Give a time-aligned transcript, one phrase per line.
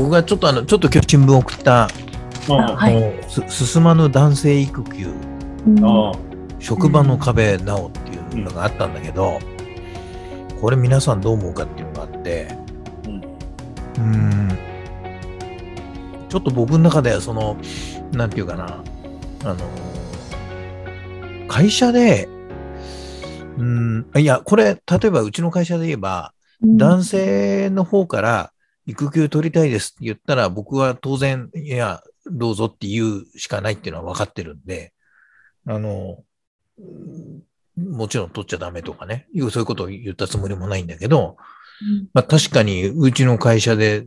[0.00, 1.90] 僕がちょっとあの、ちょっと今日新聞送った、
[3.28, 5.08] す進まぬ男性育休、
[5.66, 5.84] うん。
[5.84, 6.12] あ
[6.58, 9.38] 職場の壁なおっていうのがあったんだけど、
[10.58, 12.48] これ皆さんどう思うかっていうのがあって、
[13.04, 13.14] うん。
[13.16, 14.02] うー
[14.54, 14.58] ん、
[16.30, 17.58] ちょっと僕の中ではその、
[18.12, 18.82] なんていうかな、
[19.44, 19.56] あの、
[21.46, 22.26] 会社で、
[23.58, 26.32] うん、いや、これ、例えばうちの会社で言えば、
[26.62, 28.52] 男性の方から
[28.90, 34.92] 育休取りたいですって言ったら、僕は当然、いや、どうぞって言うしかないっていうのは分かってるんで、
[35.66, 36.22] あの、
[36.78, 37.42] うん
[37.76, 41.38] もちろん取っちゃダメとかね、いうそういうことを言ったつもりもないんだけど、
[42.12, 44.06] まあ確かにうちの会社で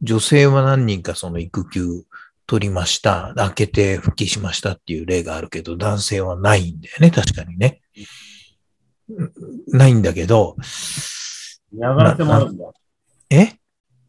[0.00, 2.04] 女性は何人かその育休
[2.46, 7.80] 取りました、開けて復帰しましたっていう例があるけど、男性はないんだよね、確かにね。
[9.08, 9.32] うん
[9.66, 10.56] ないんだけど、
[11.72, 12.64] 嫌がらせもあるんだ。
[13.30, 13.54] え？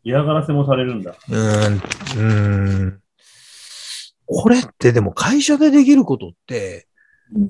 [0.03, 1.15] 嫌がらせもされるんだ。
[1.29, 3.01] うーん、うーん。
[4.25, 6.87] これってでも会社でできることって、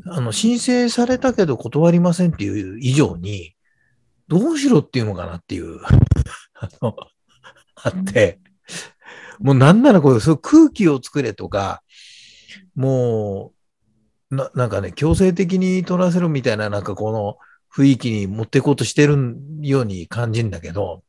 [0.06, 3.56] あの、申請されたけど断りませんっていう以上に、
[4.28, 5.80] どうしろっていうのかなっていう、
[6.56, 6.96] あの、
[7.76, 8.40] あって、
[9.40, 11.82] もうなんならこれ、そう空気を作れとか、
[12.76, 13.54] も
[14.32, 17.38] う、な、なんかね、強制的に取らせるみたいな、なんかこの
[17.74, 21.04] 雰囲気に持っていこうとしてるように感じるんだけど、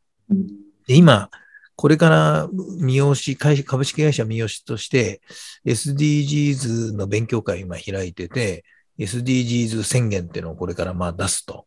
[0.87, 1.31] で今、
[1.75, 5.21] これから三好会社、株式会社三好として、
[5.67, 8.65] SDGs の勉強会今開いてて、
[8.99, 11.67] SDGs 宣言っていうのをこれからまあ出すと。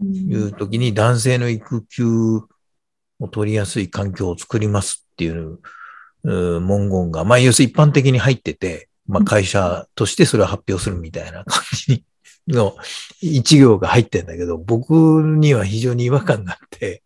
[0.00, 2.06] いう時に男性の育休
[3.18, 5.58] を取りやすい環境を作りますっていう
[6.22, 12.04] 文言が、まあ要するに一般的に入ってて、まあ会社としてそれを発表するみたいな感じ
[12.46, 12.76] の
[13.20, 14.92] 一行が入ってんだけど、僕
[15.22, 17.02] には非常に違和感があって、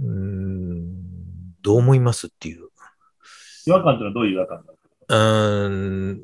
[0.00, 2.68] うーんどう思いますっていう。
[3.66, 4.72] 違和感ってのはどういう違和感だ
[5.08, 6.20] うーん。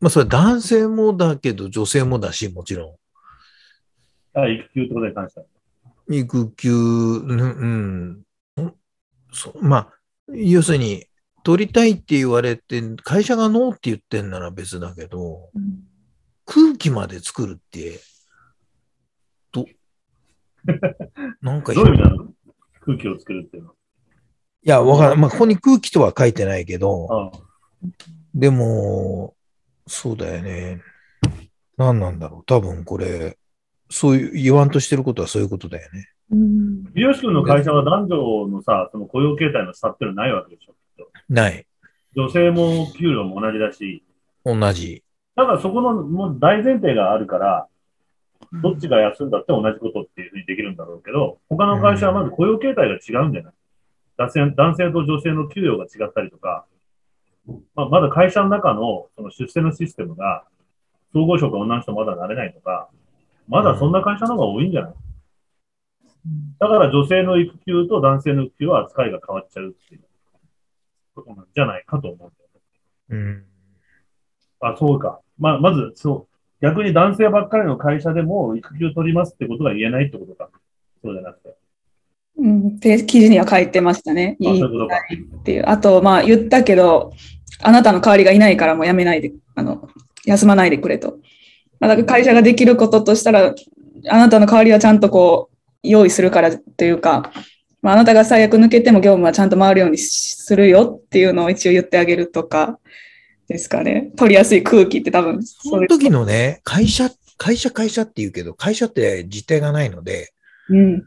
[0.00, 2.98] まあそれ男性もだけど女性もだし、もちろ
[4.34, 5.46] あ育休ってことに関しては。
[6.10, 6.14] ん。
[6.14, 8.24] 育休、うん、
[8.56, 8.74] うん。
[9.32, 9.92] そまあ、
[10.28, 11.04] 要するに、
[11.44, 15.50] 取りたいって言われて、会社がノーって言ってんなら別だけど、
[16.44, 17.98] 空気まで作るって、ど、
[21.42, 22.32] なんかいどういう意味なの？
[22.80, 23.74] 空気を作るっていうのい
[24.68, 25.20] や、わからん。
[25.20, 27.32] まあ、ここに空気とは書いてないけど、は。
[28.34, 29.34] でも、
[29.86, 30.82] そうだよね。
[31.76, 32.44] 何なんだろう。
[32.44, 33.38] 多分これ、
[33.90, 36.10] そういう、言わんとしてることはそういうことだよね。
[36.30, 40.72] 美容師君の会社は男女のさ、その雇用形態の差っていうのはないわけでしょ。
[40.72, 41.66] きっとない。
[42.14, 44.04] 女性も給料も同じだし、
[44.44, 45.04] 同じ。
[45.36, 47.68] ただそこのもう大前提があるから、
[48.52, 53.52] どっちが休んだって同じことっていうふうにできるんだろうけど、他の会社はまず雇用形態が違うんじゃない？
[54.16, 56.66] 男性男性と女性の給与が違ったりとか、
[57.74, 60.44] まあ、まだ会社の中のその出世のシステムが、
[61.12, 62.88] 総合職が女の人まだなれないとか、
[63.46, 64.94] まだそんな会社の方が多いんじゃない？
[66.58, 70.00] だから女性の育休と男性の育休は扱いが変わっちゃうっていう
[71.14, 72.60] ことなんじゃないかと思うんだよね。
[73.10, 73.44] うん。
[74.60, 75.20] あ、そうか。
[75.38, 76.37] まあ、まず、そう。
[76.60, 80.50] 逆に男性ばっかりの会社でも育休取りますってことが言えないってことか。
[81.02, 81.56] そうじゃなくて。
[82.38, 84.36] うん、で記事には書いてましたね。
[84.40, 84.96] あ、そういいいうことか。
[85.40, 85.64] っていう。
[85.66, 87.12] あと、まあ言ったけど、
[87.62, 89.88] あなたの代わりがいないからもう辞めないで、あの、
[90.24, 91.18] 休まないでくれと。
[91.80, 93.54] まあ、だから会社ができることとしたら、
[94.08, 97.32] あなたの代わりはちゃんとこう、用意するからというか、
[97.82, 102.78] まあ、あなたが最悪抜けても業務はちゃんと回るようにするよっていうのを一応言ってあげるとか
[103.48, 104.12] ですかね。
[104.16, 110.32] 取りやすい空気って多分、その時のね、会社、会社会社って言うけど、会社って実態がないので、
[110.68, 111.02] うん。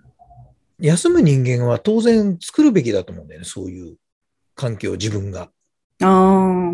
[0.80, 3.98] 休む人間は当然作るべきだと思うんだよね、そういう
[4.56, 5.52] 環境を自分が。
[6.02, 6.74] あ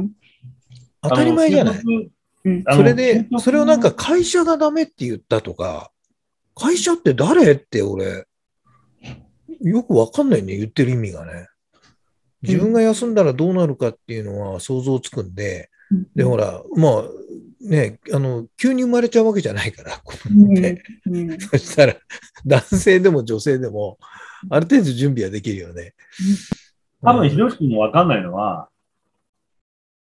[1.02, 1.10] あ。
[1.10, 1.84] 当たり前じゃない
[2.72, 5.92] それでそれをなんか会社がダメって言ったとか、
[6.56, 8.26] 会社って誰って俺、
[9.62, 11.48] よくわかんないね、言ってる意味がね。
[12.48, 15.70] 自分が休んだらどうなるかっていうのは想像つくんで、
[16.16, 17.04] で、ほら、まあ、
[17.62, 20.84] ね、あの、急に生まれちゃうわけじゃないから、子供って。
[21.06, 21.40] うん。
[21.40, 21.96] そしたら、
[22.46, 23.98] 男性でも女性でも、
[24.50, 25.94] ある程度準備はできるよね。
[27.02, 28.70] 多分、ひろし君もわかんないのは、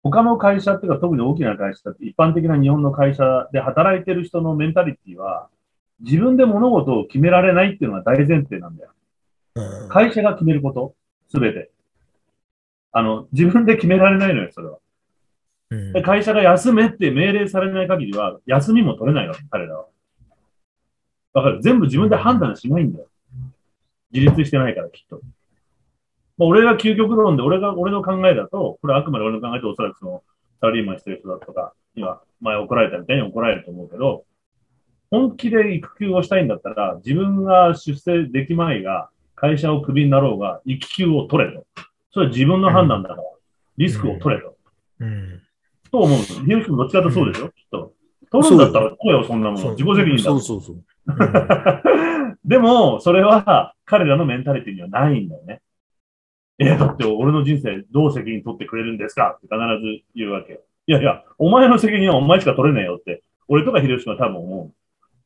[0.03, 5.49] 他の会社っていうか、特に大きな会社って、一般的な日本の会社で働いてる人のメンタリティは、
[6.01, 8.91] 自分で物事を決められないっていうのが大前提なんだよ。
[9.55, 10.95] うん会社が決めること、
[11.29, 11.71] すべて。
[12.97, 14.79] あの、自分で決められないのよ、それは。
[15.69, 19.85] うんで会社が休めって命令されない限りは、休みも取れないわけ、彼らは。
[21.33, 21.61] わかる？
[21.61, 23.07] 全部自分で判断しないんだよ。
[24.11, 25.21] 自立してないから、きっと。
[26.37, 30.23] まあ、俺が究極論で、俺が、俺の考えだと、これはあくまで俺の考えでおそらくその、
[30.61, 34.25] サラリーマンしてる人だとか、今、前怒られたみたいに怒られると思うけど、
[35.11, 41.65] 本気で育休をしたいんだったら、自分が出世できまいが、会社をクビになろうが、育休を取れと。
[42.17, 43.23] それは自分の判断だから、
[43.77, 44.55] リスクを取れと。
[45.01, 45.39] うん。
[45.91, 46.17] と思うの。
[46.17, 47.93] ひろし君どっちかとそうでしょ、きっと。
[48.31, 49.61] 取るんだったら取れよ、そんなもん。
[49.73, 50.23] 自己責任だ。
[50.23, 50.83] そうそうそう。
[52.43, 55.61] でも、それは彼らのメンタリティにはないんだよね。
[56.57, 59.37] えー、だって俺の人生どう責任取ってくれるんですか？
[59.37, 59.59] って必
[59.99, 60.61] ず言うわけよ。
[60.87, 64.71] いやいや、お前の責任はお前しか取れねえよって、俺とかひろし君は多分思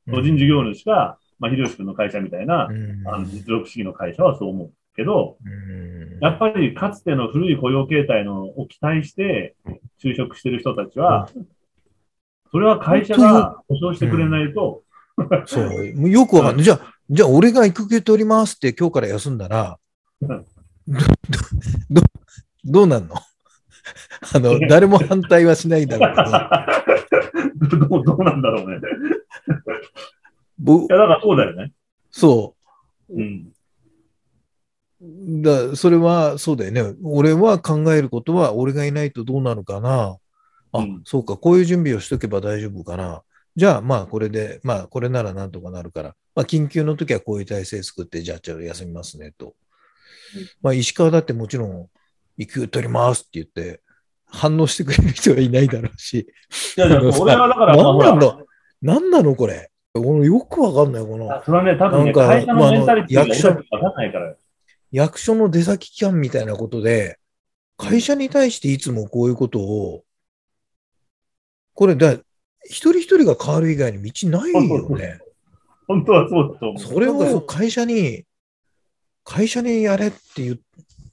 [0.07, 0.11] う。
[0.11, 9.55] 個人事業主か、まあ、ひろし君の会社みたいな、うんあの実力主義の会社はそう思うけど、うんやっぱりかつての古い雇用形態のを期待して
[10.03, 11.27] 就職してる人たちは、
[12.51, 14.83] それは会社が保証してくれないと、
[15.47, 15.95] そう。
[15.95, 16.63] もうよくわかんない。
[16.65, 19.79] じゃあ、じゃあ俺が育休取りますって今日から休んだら、
[20.21, 20.41] うんど、
[21.89, 22.01] ど、
[22.65, 23.15] どうなんの？
[24.35, 26.15] あの、誰も反対はしないだろう
[27.59, 28.77] けど、 どうどうなんだろうね。
[28.77, 28.79] い
[30.59, 31.71] ぼや、だからそうだよね。
[32.11, 32.55] そ
[33.09, 33.50] うん。
[35.27, 35.41] う。
[35.41, 36.95] だそれは、そうだよね。
[37.03, 40.17] 俺は考えることは、俺がいないとどうなるかな。
[40.71, 43.23] あ、うんそうか、こういう準備をしとけば大丈夫かな。
[43.55, 49.55] じゃあ、まあ、これで、まあ、これならなんとかなるから、まあ、緊急の時はこういう体制作って、じゃあ、ちょっと休みますね、と
[50.35, 50.47] うん。
[50.61, 51.87] まあ、石川だってもちろん、
[52.37, 53.81] 育休取りますって言って、
[54.25, 56.27] 反応してくれる人はいないだろうし。
[56.77, 58.39] いや、俺はだから、まあなんほ
[58.81, 59.69] らなのこれ。
[59.93, 64.35] 俺よくわかんない、このあそれはね、多分ね、なんか会社のメンタリティがまあ役所わかんないから。
[64.91, 67.17] 役所の出先機関みたいなことで、
[67.77, 70.03] 会社に対していつもこういうことを、
[71.73, 72.13] これだ、
[72.65, 75.19] 一人一人が変わる以外に道ないよね。
[75.87, 76.83] 本当はそうだと思う。
[76.83, 78.25] それを会社に、
[79.23, 80.61] 会社にやれって言う、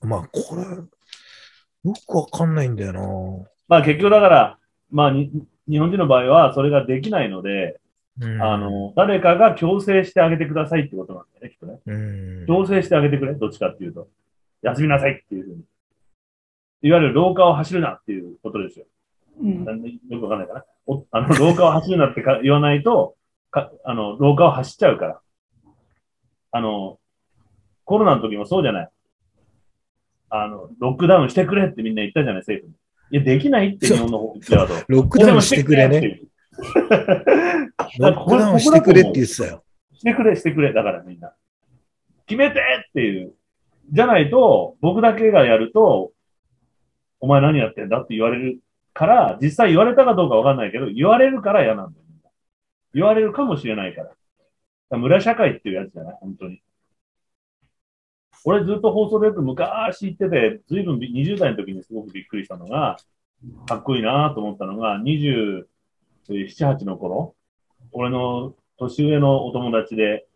[0.06, 3.00] まあ、これ、よくわかんないんだよな。
[3.68, 4.58] まあ結局だから、
[4.90, 5.30] まあに
[5.68, 7.87] 日本人の場合はそれができないので、うん
[8.40, 11.80] あ、の、誰かが強制してあげてくださいってことなんだよね、きっとね。
[11.86, 12.46] うん。
[12.46, 14.08] 強制してあげてくれ、どっちかっていうと。
[14.62, 15.62] 休みなさいっていうふうに。
[16.82, 18.86] いわゆる廊下を走るなっていうことですよ。
[19.40, 19.64] うん
[20.10, 20.64] よくわかんないかな。
[20.86, 23.14] おあの、廊下を走るなってか言わないと、
[23.50, 25.20] か、あの、廊下を走っちゃうから。
[26.50, 26.98] あの、
[27.84, 28.90] コロナの時もそうじゃない。
[30.30, 32.76] あの、ロックダウンしてくれってみんな言ったじゃない、政府に。
[33.10, 34.74] いや、できないって日本の法律だと。
[34.88, 36.20] ロックダウンしてくれね。
[37.98, 38.10] ね。
[38.10, 39.64] ロックダウンしてくれって言ってたよ。
[39.92, 40.72] してくれ、してくれ。
[40.72, 41.34] だからみんな。
[42.26, 43.34] 決めてっていう。
[43.90, 46.12] じゃないと、僕だけがやると、
[47.20, 48.60] お前何やってんだって言われる
[48.92, 52.04] から、実際言われたかどうかわかんないけど、言われるから嫌なんだよ。
[52.94, 54.08] 言われるかもしれないから。
[54.08, 54.16] だか
[54.90, 56.16] ら村社会っていうやつじゃない？
[56.20, 56.62] 本当に。
[58.44, 62.96] 俺ずっと放送でよく昔言ってて、ずいぶんび20代の時にすごくびっくりしたのが、
[63.66, 65.64] かっこいいなと思ったのが、27、
[66.28, 67.34] 8の頃、
[67.92, 70.26] 俺の年上のお友達で、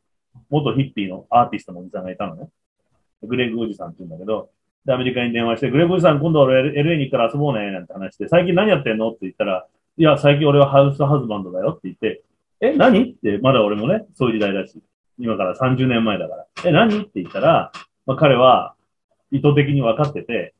[0.50, 2.49] 元ヒッピーのアーティストのおじさんがいたのね。
[3.22, 4.50] グレッグおじさんって言うんだけど、
[4.85, 9.11] で、アメリカに電話して、グレッグおじさん今度俺 LA に行ったら遊ぼうね、なんて話して、最近何やってんの？
[9.11, 9.66] って言ったら、
[9.97, 12.23] いや、最近俺はハウスハズバンドだよって言って、
[12.61, 13.12] え、何？
[13.12, 14.80] って、まだ俺もね、そういう時代だし、
[15.18, 17.02] 今から30年前だから、え、何？
[17.02, 17.73] って言ったら、
[18.06, 18.75] まあ、彼は
[19.30, 20.54] 意図的に分かってて、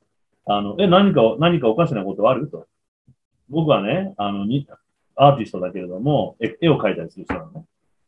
[0.47, 2.49] あの、え、何か、何かおかしなことある？
[2.49, 2.67] と。
[3.49, 4.69] 僕はね、あの、に、
[5.17, 7.65] アーティストだけれども、え絵を描いたりする人なのね。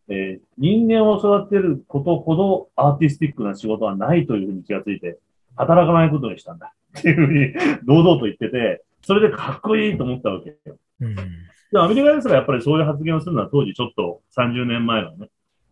[0.09, 5.19] えー人間を育てることほどアーティスティックな仕事はないというふうに気がついて、
[5.57, 6.75] 働かないことにしたんだ。
[6.99, 10.77] っていうふうに堂々と言ってて、それでかっこいいと思ったわけよ。
[11.01, 11.15] うん。
[11.15, 15.29] で、アメリカですらやっぱりそういう発言をするのは当時ちょっと30年前のね、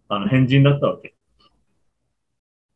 [0.09, 1.15] あの変人だったわけ。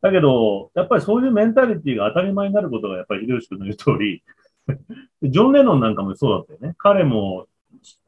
[0.00, 4.22] だけど、やっぱりそういうメンタリティが当たり前になることがやっぱり秀吉君の言う通り、
[5.22, 6.74] ジョン・レノンなんかもそうだったよね。
[6.78, 7.46] 彼も、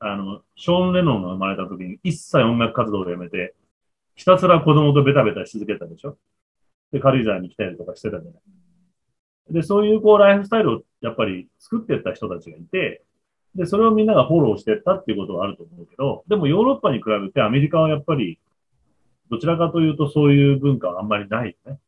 [0.00, 3.54] あの、ショーン・レノンが生まれた時に一切音楽活動をやめて、
[4.14, 6.16] ひたすら子供とベタベタし続けたでしょ？
[6.92, 8.40] で、軽井沢に来たりとかしてたじゃない。
[9.50, 13.02] で、そういうこうライフスタイルをやっぱり作ってった人たちがいて、
[13.54, 18.38] で、それをみんながフォローしてったっていうことはあると思うけど、でもヨーロッパに比べてアメリカはやっぱり、
[19.30, 21.78] どちらかというとそういう文化はあんまりないよね。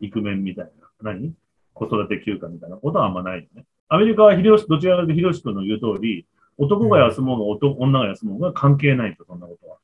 [0.00, 0.88] イクメンみたいな。
[1.02, 1.34] 何？
[1.74, 3.64] 子育て休暇みたいなことはあんまないよね。
[3.88, 6.26] アメリカはひろし、どちらかというとひろし君の言う通り、
[6.58, 9.78] 男が休もうが男、女が休もうが関係ないと、そんなことは。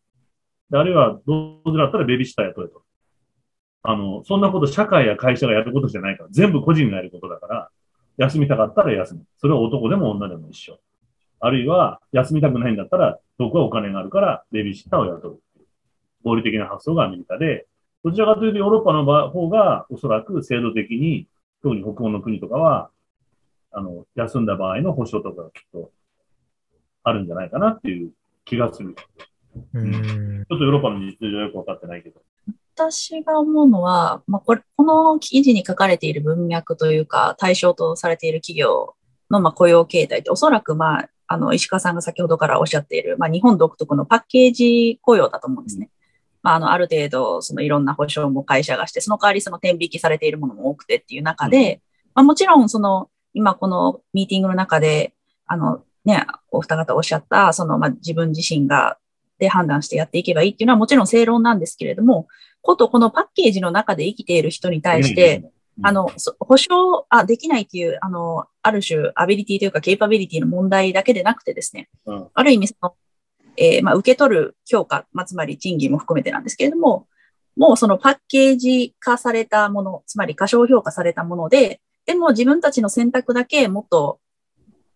[0.71, 2.83] であるいは、どうせだったらベビーシッター雇えと。
[3.83, 7.71] あの、そんなこと社会や会社がやることじゃないから、全部個人がやることだから、
[8.17, 9.25] 休みたかったら休む。
[9.39, 10.79] それは男でも女でも一緒。
[11.39, 15.41] あるいは、休みたくないんだったら、僕はお金があるから、ベビーシッターを雇う。
[16.25, 17.67] 合理的な発想がアメリカで、
[18.03, 21.29] どちらかというとヨーロッパの場方がおそらく制度的に、
[21.63, 22.91] 特に北欧の国とかは、
[23.71, 25.91] あの、休んだ場合の保障とかがきっと
[27.07, 28.11] あるんじゃないかなっていう
[28.45, 28.97] 気がする。
[29.75, 29.93] うん。
[29.93, 32.21] ちょっとヨーロッパの実情よくわかってないけど。
[32.75, 38.97] 私が思うのは、まあ、これ、この記事に書かれている文脈というか、対象とされている企業
[39.31, 45.91] のまあ雇用形態って、おそらくまあ、あの、石川さんが先ほどからおっしゃっている、まあ、日本独特のパッケージ雇用だと思うんですね。
[46.43, 51.81] まあ、あの、ある程度、そのいろんな保証も会社がして、その代わりその天引きされているものも多くてっていう中で、
[52.15, 55.15] まあ、もちろん、その、今このミーティングの中で、
[55.47, 56.25] あの、ね、
[56.57, 58.99] お二方おっしゃった、その、まあ、自分自身が、
[59.39, 62.27] で判断してやっていけばいいっていうのはもちろん正論なんですけれども、
[62.63, 65.51] ことこのパッケージの中で生きている人に対して、
[65.83, 72.29] あの、そ保証あできないっていう、あの、ある種、アビリティというか、ケイパビリティの問題だけでなくてですね、うん。
[72.33, 72.95] ある意味、その、
[73.59, 77.07] えーまあ、受け取る評価、まあ、つまり賃金も含めてなんですけれども、
[77.57, 84.21] もうそのパッケージ化されたもの、つまり過小評価されたもので、でも自分たちの選択だけもっと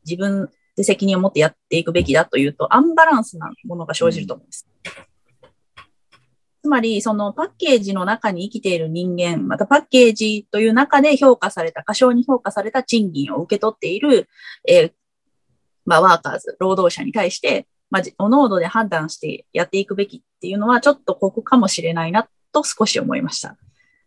[0.04, 4.66] 自分で責任を持ってやっていくべきだというと、アンバランスなものが生じると思うんです。
[6.62, 14.28] つまり、そのパッケージの中に生きている人間、またパッケージという中で評価された、過小に評価された賃金を受け取っている、
[14.68, 14.92] えー
[15.86, 23.56] まあ、ワーカーズ、労働者に対して、まあ、おので判断してやっていくべきっていうのは、ちょっと酷かもしれないなと少し思いました。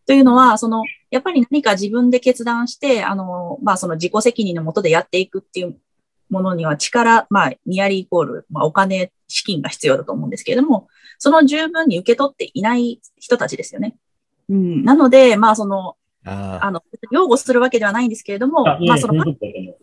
[0.06, 5.78] というのは、その、やっぱり何か自分で決断して、あの、まあ、その自己責任のもとでやっていくっていう
[6.30, 10.88] ものには力、まあ、ニアリーイコール、まあ、お金、資金が必要だと思うんですけれども、
[11.18, 13.96] その十分に受け取っていない人たちですよね。
[14.50, 14.84] うん。
[14.84, 19.78] なので、まあ、その、あの、擁護するわけではないんですけれども、あ、いまあ、そのいうことだと思う。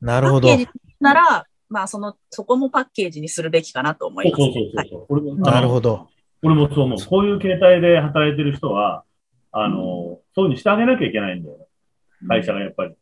[0.00, 0.56] なるほどパッ。
[0.58, 4.42] ケージなら、まあ、その、そこもパッケージにするべきかなと思います。
[4.42, 5.06] そうそうそうはいそう。
[5.08, 6.08] 俺もなるほど。
[6.42, 6.98] 俺もそう思う。
[7.04, 9.04] こういう形態で働いてる人は、
[9.52, 11.68] あの、そういうふうにしてあげなきゃいけないんだよ。
[12.28, 12.94] 会社がやっぱり。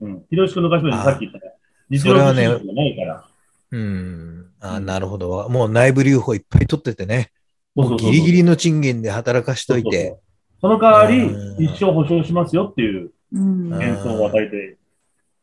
[0.00, 0.24] うん。
[0.28, 1.54] ひろし君の会社でさっき言ったね。
[1.92, 3.24] 実それはね力主義がないから。
[3.70, 4.46] うん。
[4.60, 5.48] あなるほど。
[5.48, 7.30] もう内部留保いっぱい取っててね。
[7.76, 9.90] そうギリギリの賃金で働かしといて。
[9.90, 10.18] そうそうそう
[10.62, 14.56] その代わりうん、一生保証しますよっていううんうん幻想を与えて、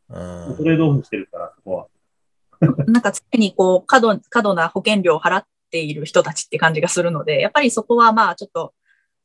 [0.08, 0.18] う
[0.54, 1.86] んトレードオフしてるから、そこは。
[2.86, 8.74] なんか常にこう、過度、過度な保険料を払っている人たちって感じがするので、やっぱりそこはまあちょっと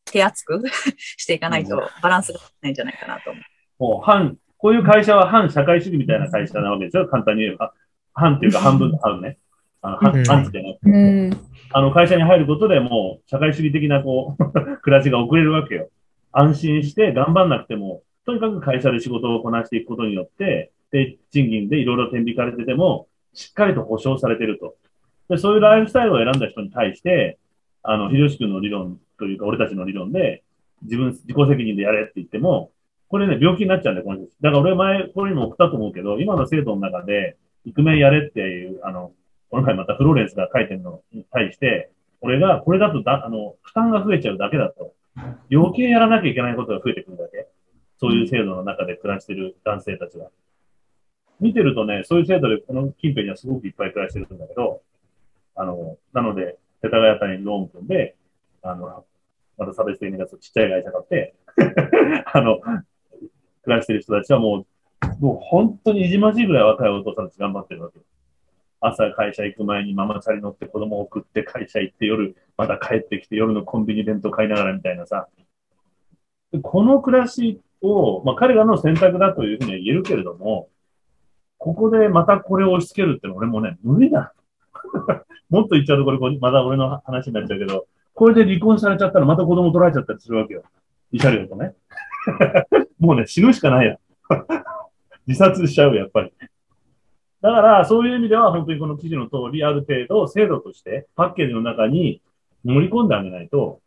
[0.06, 0.62] 手厚く
[1.18, 3.84] していかないとバランスがないんじゃないかなと思う。
[3.84, 7.08] もう反、こういう会社は反社会主義みたいな会社なわけですよ。
[7.08, 7.72] 簡単に言えば。
[8.16, 9.38] 反っていうか半分の半ね。
[9.84, 11.38] あの、うん反反ってなくてうん。
[11.72, 15.90] あの、会社に入ることでもう、社会主義的な、こう、 暮らしが遅れるわけよ。
[16.32, 24.78] 安心して頑張んなくても、とにかく会社で仕事をこなしていくことによって、で、賃金でいろいろ天引かれてても、しっかりと保証されてると。
[25.30, 27.38] で、そういうライフスタイルを選んだ人に対して、
[27.84, 30.42] あの、秀吉君の理論というか、俺たちの理論で、
[30.82, 32.72] 自分、自己責任でやれって言っても、
[33.10, 34.28] これね、病気になっちゃうんだよ、この人。
[34.42, 39.12] だから俺前、これにも送ったと思うけど、今の制度の中で、イクメンやれっていう、あの、
[39.50, 44.94] この前またフローレンスが書いてるのに対して、俺が、これだとだ、あの、負担が増えちゃうだけだと。
[45.52, 47.48] 余計やらなきゃいけないことが増えてくるだけ。
[47.98, 50.28] そういう制度の中で暮らしてる男性たちが。
[51.40, 54.82] 見てるとね、そういう制度でこの近辺にはすごくいっぱい暮らしてるんだけど、
[55.56, 58.16] あの、なので、世田谷谷にローン組んで、
[58.62, 59.06] あの、
[59.58, 61.36] また差別的にちっちゃい会社買って、
[62.34, 62.60] あの、
[63.66, 64.66] 暮らしてる人たちはも
[65.22, 68.06] う、もう本当にいじまじいぐらい若いお父さんたち頑張ってるわけよ。
[68.80, 75.28] 朝会社行く前にママチャリ乗って子供を送って会社行って夜また帰ってきて夜のコンビニ弁当買いながらみたいなさ。
[76.62, 80.70] この暮らしを、まあ彼らの選択だというふうには言えるけれども、
[81.58, 84.34] ここでまたこれを押し付けるって俺もね、無理だ。
[85.50, 90.64] もっと言っちゃうとこれ、まだ俺の話になっちゃうけど、これで離婚されちゃったらまた子供取られちゃったりするわけよ。
[91.12, 91.74] 慰謝料とね。
[93.00, 93.98] もうね、死ぬしかないや。
[95.28, 96.32] 自殺しちゃう、やっぱり。
[97.42, 102.22] だから、そういう意味では、本当にこの記事の通り、ある程度、制度として、パッケージの中に
[102.64, 103.82] 盛り込んであげないと、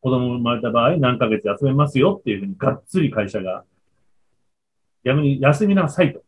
[0.00, 3.64] 子供生まれた場合、何ヶ月休めますよっていうふうに、がっつり会社が、
[5.02, 6.22] 逆に休みなさいと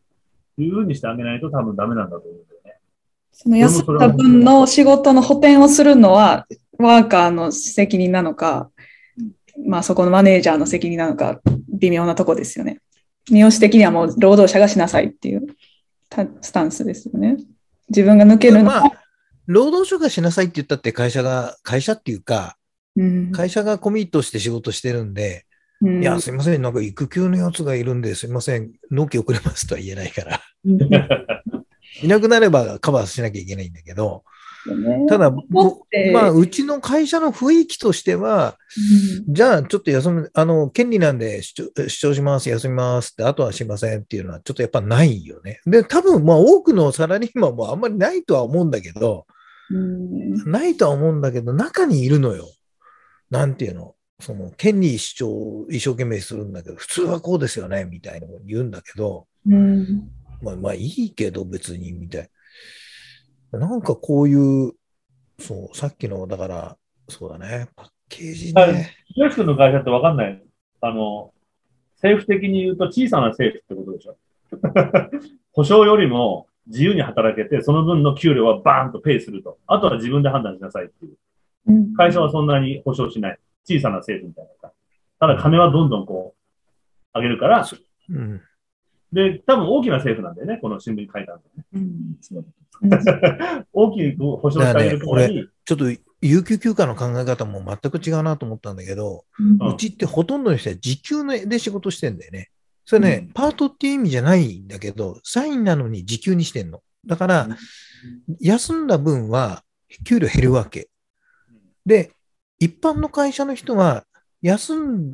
[0.57, 2.79] いうふうにしてあげないと多分ダメなんだと思うんだよね。
[3.31, 6.47] その休んだ分の仕事の補填をするのは、
[6.79, 8.69] ワーカーの責任なのか、
[9.65, 12.79] まあそこのマネージャーの責任なのか、微妙なとこですよね。
[13.29, 15.47] 三好的にはもう労働者がしなさいっていう
[16.09, 17.37] たスタンスですよね。
[17.89, 18.91] 自分が抜けるのは、まあ、
[19.45, 22.57] 労働者がしなさいって言ったって会社が、会社っていうか、
[22.95, 25.45] うん会社がコミットして仕事してるんで、
[25.81, 30.41] うんいや、すいません、なんか育休のやつがいるんで、すいません、納期遅れますとは言えないから。
[32.03, 34.23] いなくなればカバーしなきゃいけないんだけど、
[34.71, 35.05] よね。
[35.07, 38.57] ただ、まあ、うちの会社の雰囲気としては、
[39.27, 45.61] じゃあ、ちょっと休む、あの、権利なんで主張します、休みますって、あとはしませんっていうのは、ちょっとやっぱないよね。
[45.65, 49.25] で、多分、まあ、多くのサラリーマンもあんまりないとは思うんだけど、
[49.69, 52.47] うんないとは思うんだけど、中にいるのよ。
[53.29, 53.95] なんていうの？
[54.19, 60.09] その、権利主張を一生懸命するんだけど、普通はこうですよね、みたいなこと言うんだけど、うん
[60.41, 62.27] まあ、まあいいけど別に、みたいな。
[63.51, 64.73] なんかこういう、
[65.39, 66.77] そう、さっきの、だから、
[67.09, 68.95] そうだね、パッケージはいね。
[69.05, 70.43] ひろし君の会社ってわかんない。
[70.81, 71.33] あの、
[71.95, 74.17] 政府的に言うと小さな政府ってことでしょ。
[75.53, 79.57] 保証よりも自由に働けて、その分の給料はバーンとペイすると。
[79.67, 81.11] あとは自分で判断しなさいっていう。
[81.67, 83.39] うん会社はそんなに保証しない。
[83.65, 84.71] 小さな政府みたいな。
[85.19, 87.67] ただ金はどんどんこう、上げるから、
[88.09, 88.41] うん。
[89.11, 91.65] で、多分大きな政府なんだよね、この新聞に書いてあるのね。
[91.73, 92.45] うん、そう
[93.73, 95.85] 大きく保証してあげるからに、ちょっと、
[96.21, 102.49] 有給休暇の考え方も全く違うなと思ったんだけど、うんうんうちってほとんどの人は時給で仕事してんだよね。
[102.85, 106.81] それね、うんパートっていう意味じゃないんだけど、サインなのに時給にしてんの。
[107.05, 107.47] だから、
[108.39, 109.63] 休んだ分は
[110.05, 110.89] 給料減るわけ。
[111.85, 112.11] で、
[112.59, 114.05] 一般の会社の人は、
[114.41, 115.11] 休ん、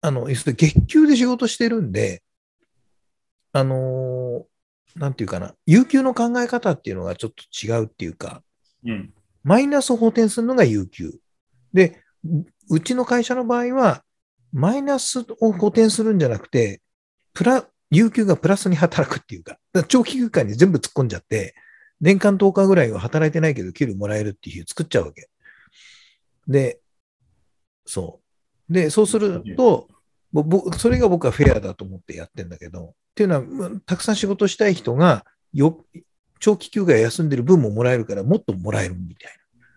[0.00, 2.22] あの、要するに月給で仕事してるんで、
[3.52, 4.52] あのー
[4.96, 8.42] なんていうかな、有給の考え方っていうのがちょっと違うっていうか、
[8.84, 9.12] うん。
[9.42, 11.14] マイナスを補填するのが有給。
[11.72, 14.04] で、ううちの会社の場合は、
[14.52, 16.82] マイナスを補填するんじゃなくて、
[17.32, 21.54] プラ、有給がプラスに働くっていうか、だから長期休暇に全部突っ込んじゃって、
[22.00, 25.30] 年間10日ぐらいは働いてないけど給料もらえるっていう日を作っちゃうわけ。
[26.46, 26.80] で、
[27.86, 28.20] そ
[28.68, 28.72] う。
[28.72, 29.88] で、そうすると、
[30.76, 35.84] それが僕はフェアだと思ってやってんだけど、っていうのは、うんたくさん仕事したい人が、よ、
[36.40, 39.32] 長期休暇休んでる分ももらえるから、もっともらえるみたい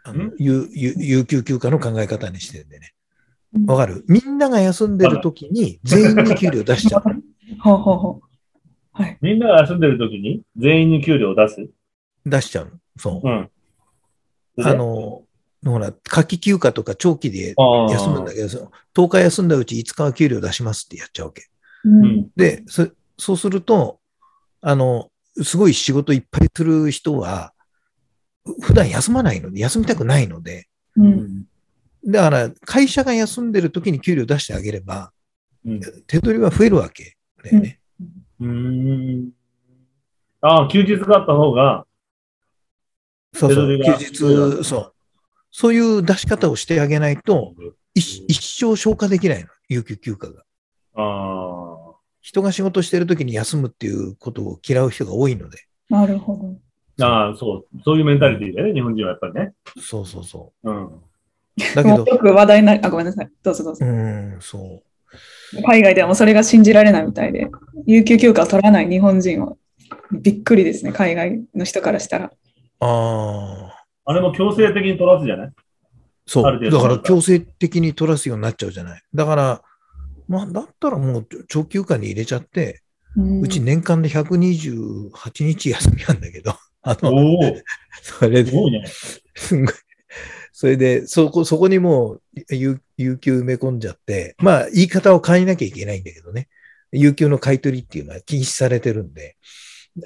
[0.05, 0.11] な。
[0.11, 2.93] あのん有有有給休暇の考え方にしてるんでね。
[3.53, 4.05] うんわかる？
[4.07, 7.03] みんなが休んでる時に全員に給料出しちゃう。
[7.59, 9.01] ほうほうほう。
[9.01, 9.17] はい。
[9.21, 11.67] みんなが休んでる時に全員に給料を出す？
[12.25, 12.71] 出しちゃうの。
[12.97, 13.27] そう。
[13.27, 13.49] うん。
[14.63, 15.23] あの、
[15.65, 17.55] ほら、夏季休暇とか長期で
[17.91, 21.43] 休むんだけど、その10日休んだうち5日は給料出しますってやっちゃうわけ。
[21.83, 22.31] ううんん。
[22.35, 23.99] で、そそうすると、
[24.61, 25.09] あの、
[25.43, 27.53] すごい仕事いっぱいする人は、
[28.61, 31.45] 普段休まないので、休みたくないので、うん。
[32.05, 35.11] だから会社が休んでる時に給料出してあげれば、
[35.65, 35.81] うん。
[36.07, 37.79] 手取りは増えるわけだよね。
[38.39, 39.31] うーん。
[40.41, 41.85] ああ、休日があった方が、
[43.33, 44.93] そうそう、休日、そう。
[45.51, 47.53] そういう出し方をしてあげないと、
[47.93, 50.43] 一一生消化できないの、有給休暇が。
[50.95, 51.64] あ
[52.25, 55.59] 人が仕事してる時に休むっていうことを嫌う人が多いので。
[55.91, 57.05] なるほど。
[57.05, 57.07] あ。
[57.07, 57.81] ああ、そう。
[57.83, 59.53] そういうメンタリティだよね、日本人はやっぱりね。
[59.79, 60.85] そうそうそうん。
[60.87, 60.91] う。
[61.75, 63.29] だけど、もうよく話題になあ、ごめんなさい。
[63.43, 63.89] どうぞどうぞう。
[63.89, 64.81] ん、そ
[65.67, 67.47] 海外ではもうそれが信じられないみたいで、
[67.85, 69.53] 有給休暇を取らない日本人は
[70.11, 72.25] びっくりですね、海外の人からしたら。
[72.25, 72.31] う。
[72.79, 73.85] ああ。
[74.07, 75.51] あれも強制的に取らすじゃない？
[76.25, 76.43] そう。
[76.71, 79.01] だから強制的に取らすようになっちゃうじゃない。
[79.13, 79.61] だから、
[80.27, 82.81] まあ、だったらもう長休暇に入れちゃって、
[83.17, 87.39] うんうち年間で128日休みなんだけど、 あの、
[88.01, 88.51] それで、
[89.35, 89.73] すごい。
[90.51, 96.47] それで、そこ、そこにもう、有有給埋め込んじゃって、まあ、言い方を変えなきゃいけないんだけどね。
[96.91, 99.35] 有給の買い取りっていうのは禁止されてるんで、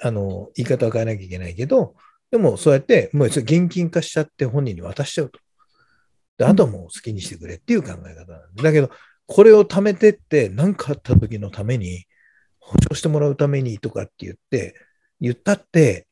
[0.02, 1.96] あの、言い方を変えなきゃいけないけど、
[2.32, 5.40] でも、そうやって、もう現金化しちゃって本人に渡しちゃうと。
[6.38, 8.64] で、あとはもう好きにしてくれっていう考え方なんで。
[8.64, 8.90] だけど、
[9.30, 12.06] これを貯めてって、何かあった時のために、
[12.60, 14.74] 保証してもらうためにとかって言って、
[15.22, 16.08] 言ったって、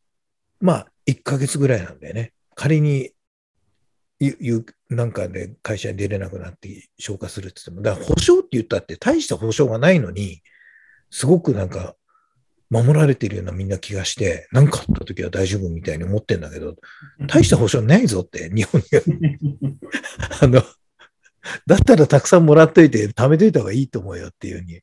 [0.61, 2.33] まあ、1ヶ月ぐらいなんだよね。
[2.53, 3.09] 仮に、
[4.89, 10.43] なんかで会社に出れなくなって消化するって言っても、だから保証って言ったって大した保証がないのに、
[11.09, 11.95] すごくなんか、
[12.69, 16.75] 守られてるようなみんな気がして、何かあった時は大丈夫みたいに思ってんだけど、
[17.27, 19.79] 大した保証ないぞって、日本に。
[20.39, 20.61] あの、
[21.65, 24.81] だったらたくさんもらっといて、貯めといた方がいいと思うよっていうふうに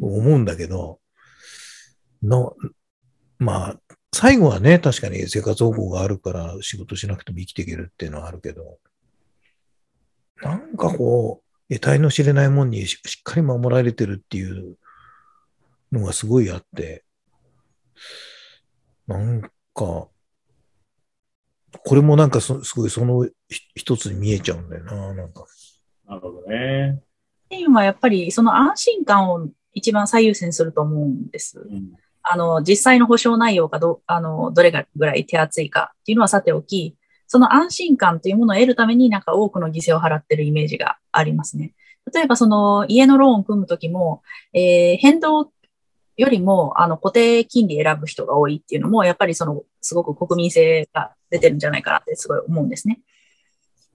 [0.00, 1.00] 思うんだけど、
[2.22, 2.54] の、
[3.38, 3.80] まあ、
[4.12, 8.78] 最後はね、確かに生活保護があるから仕事しなくても生きていけるっていうのはあるけど、
[10.42, 14.76] なんかこう、得体の知れないもんにししっかり守られてるっていう
[15.92, 17.04] のがすごいあって、
[19.06, 20.10] なんか、こ
[21.94, 25.46] れもなんかそすごいそのひ一つに見えちゃうんだよな、なんか。
[26.10, 27.00] なるほどね。
[27.50, 31.60] チームはやっぱりその安心感を一番最優先すると思うんです。
[31.60, 31.92] うん。
[32.22, 36.96] あの、実際の保証内容がど、あの、どれがぐらい手厚いかっていうのはさておき、
[37.28, 41.74] その安心感というものを得るためになんか多くの犠牲を払ってるイメージがありますね。
[42.12, 45.52] 例えばその家のローンを組むときも、えー、変動
[46.16, 53.00] よりも、あの、固定金利選ぶ人が多いっていうのも、やっぱりその、すごく国民性が出てるんじゃないかなってすごい思うんですね。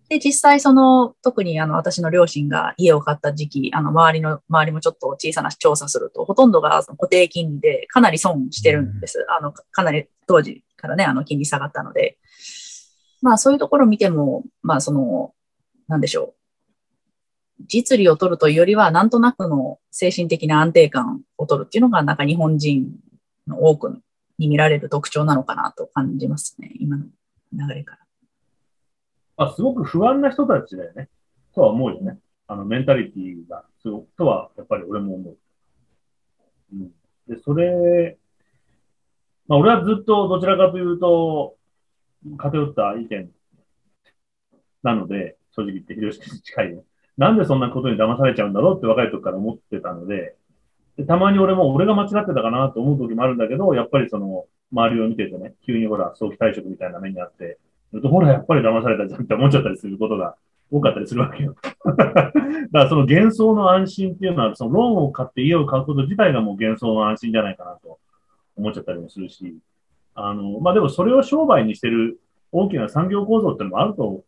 [0.09, 9.25] で、実際その、特にあの、私の両親が家を買った時期、あの、周りの、周りもちょっと小さな調査すると、ほとんどが固定金利でかなり損してるんです。
[9.37, 12.17] あの、かなり当時からね、あの、金利下がったので。
[13.21, 15.33] まあ、そういうところを見ても、まあ、その、
[15.87, 16.35] なんでしょ
[17.59, 17.63] う。
[17.67, 22.91] 実利を取るというよりは、なんとなくの精神的な安定感を取るっていうのが、なんか日本人
[23.47, 24.01] の多く
[24.37, 27.05] に見られる特徴なのかなと感じますね、今の
[27.53, 28.04] 流れから。
[29.37, 31.09] あ、すごく不安な人たちだよね。
[31.53, 32.19] とは思うよね。
[32.47, 35.37] あの、メンタリティが、すごく、とは、やっぱり俺も思う。
[36.73, 36.91] うん。
[37.27, 38.17] で、それ、
[39.47, 41.57] まあ、俺はずっとどちらかというと、
[42.37, 43.29] 偏った意見
[44.83, 46.83] なので、正直言って、広島に近いね。
[47.17, 50.35] なんでそんなことに騙されちゃうんだろうって若い時から思ってたので、
[50.97, 57.59] でたまに俺も俺が間違ってたかなと思う時もあるんだけど、やっぱりその、周りを見ててね、急にほら、早期退職みたいな目にあって、
[58.01, 60.36] ほら、やっぱり騙されたじゃんって思っちゃったりすることが
[60.71, 61.55] 多かったりするわけよ。
[61.86, 62.34] だか
[62.71, 67.99] らその幻想の安心っていうのは、そのローンを買って家を買うこと自体がもう幻想の安心じゃないかなと
[68.55, 69.58] 思っちゃったりもするし、
[70.15, 72.19] あの、まあ、でもそれを商売にしてる
[72.51, 74.23] 大きな産業構造ってのもあると、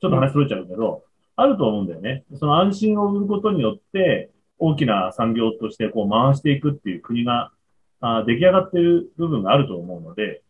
[0.00, 1.04] ちょっと話それちゃうけど、
[1.36, 2.24] あると思うんだよね。
[2.34, 7.50] その安心を売ることによって、大きな産業としてこう回していくっていう国が
[8.00, 10.42] あ出来上がってる部分があると思うので、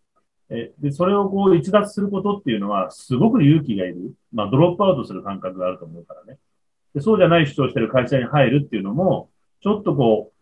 [0.50, 4.14] えで、それをこう逸脱することっていうのは、すごく勇気がいる。
[4.32, 6.38] まあ、ドロップアウトする感覚があると思うからね。
[6.94, 9.30] でそうじゃない主張してる会社に入るっていうのも、
[9.62, 10.32] ちょっとこ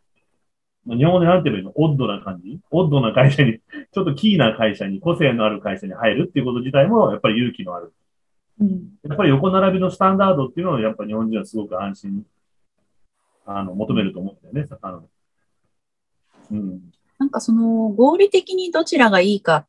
[0.86, 1.72] う、日本語でなんていうの？
[1.74, 2.58] オッドな感じ？
[2.70, 3.58] オッドな会社に、
[3.92, 7.92] ちょっとキーな会社に、個性のある会社に入るっていうこと自体も、やっぱり勇気のある。
[8.60, 8.70] うん、
[9.02, 12.24] やっぱり横並びのスタンダードっていうのを、やっぱり日本人はすごく安心、
[13.44, 14.76] あの、求めると思うんだよね。
[14.80, 15.08] あの
[16.50, 16.80] うん。
[17.18, 19.66] なんかその、合理的にどちらがいいか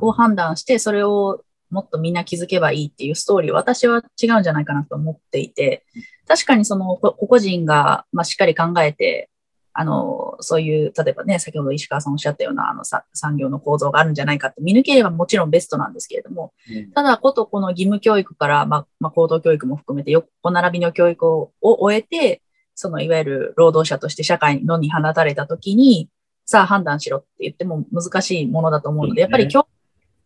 [0.00, 5.84] を判断して、それをもっとみんな気づけばいいっていうストーリー、私は違うんじゃないかなと思っていて、
[6.26, 9.30] 確かにその個々人が、まあ、しっかり考えて、
[9.72, 22.42] あの、そういう、例えばね、先ほど石川さんおっしゃったような、あの、産業の構造があるんじゃないかって見抜ければもちろんベストなんですけれども、うん、ただ、ことこの義務教育から、まあ、まあ、高等教育も含めて横並びの教育を終えて、
[22.74, 26.08] そのいわゆる労働者として社会のに放たれたときに、
[26.44, 29.68] さあ判断しろって言っても難しいものだと思うので、やっぱり教育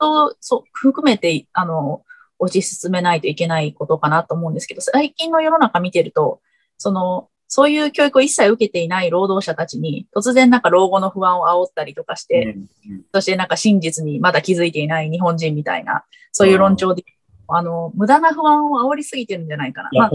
[0.02, 2.02] と含めて、あの、
[2.40, 6.40] 推し進めないといけないことかなと思うんですけど、最近の世の中見てると、
[6.78, 12.54] その、そういう教育を一切受けていない労働者たちに、突然なんか老後の不安を煽ったりとかして、
[12.86, 17.04] うんうん、そしてなんか真実にまだ気づいていない日本人みたいな、そういう論調で、
[17.48, 19.90] あの、無駄な不安を煽りすぎてるんじゃないかな。
[19.92, 20.10] まあ、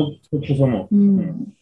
[0.92, 1.54] うん、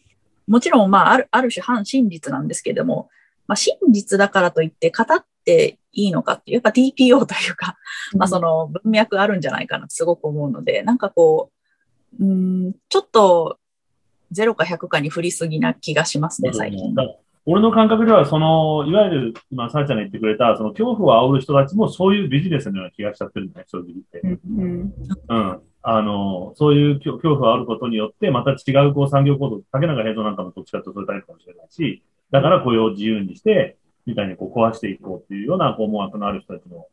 [0.48, 3.10] もちろん、まあ、ある、ある種反真実なんですけれども、
[3.46, 7.78] まあ、真実だからといって語っていいのかっていう、やっぱ TPO というか、
[8.16, 11.50] まあ、その文脈あるんじゃないかなってすごく思うので、なんかこ
[12.20, 13.58] う、うん、ちょっと
[14.32, 16.94] 0か100かに振りすぎな気がしますね、最近。
[17.48, 24.20] 俺の感覚では、その、いわゆる、今、さあちゃんが言ってくれた、その恐怖を煽る人たちもそういうビジネスのような気がしちゃってるんだね、正直言って。
[24.20, 24.94] うん、
[25.28, 25.62] うん。
[25.82, 36.86] あの、そういう恐怖を煽ることによって、また違うこう産業構造、竹中平蔵なんかもどっちかとそれタイプかもしれないし、だから雇用を自由にして、みたいにこう壊していこうっていうようなこう思惑のある人たちの、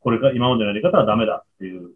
[0.00, 1.92] これが今までのやり方はダメだっていう。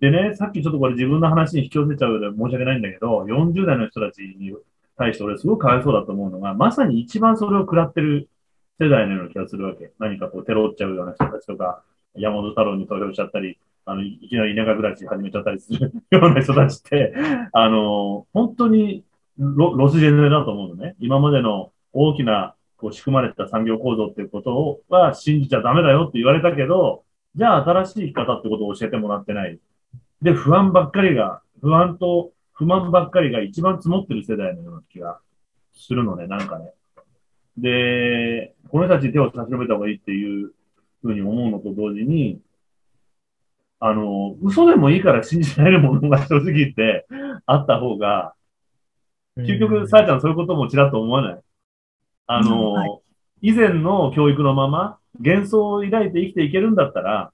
[0.00, 4.54] でね、さっきちょっとこれ自分の話に引き寄せちゃうで申し訳ないんだけど、40代の人たちに
[4.96, 8.28] 対して俺すごくかわいそうだと思うのが、まさに一番それを食らってる
[8.80, 9.92] 世代のような気がするわけ。
[9.98, 11.82] 何かこうテロっちゃうような人たちとか、
[12.16, 17.14] 山本太郎に投票しちゃったり、あの、いきなり田舎暮らし始めちゃったりするような人たちって、
[17.52, 19.04] あの、本当に
[19.38, 20.96] ロロスジェネだと思うのね。
[21.00, 22.54] 今までの大きな
[22.84, 29.58] こう仕組まれた産業構造っていうことは信じちゃダメだよって言われたけど、じゃあ新しい生き方ってことを教えてもらってない。
[30.20, 35.18] で、不安ばっかりが、不安と不満ばっかりが一番積もってる世代のような気が
[35.72, 36.72] するのね、なんかね。
[37.56, 40.52] で、この人たちに手を差し伸べた方がいいっていう
[41.00, 42.38] ふうに思うのと同時に、
[43.80, 47.06] あの、嘘でもいいから信じられるものが正直言って
[47.46, 48.34] あった方が、
[49.38, 51.43] 究極、さあちゃんそういうこともちらっと思わない？
[52.26, 53.00] あの、はい、
[53.42, 57.32] 以前の教育のまま幻想を抱いて生きていけるんだったら、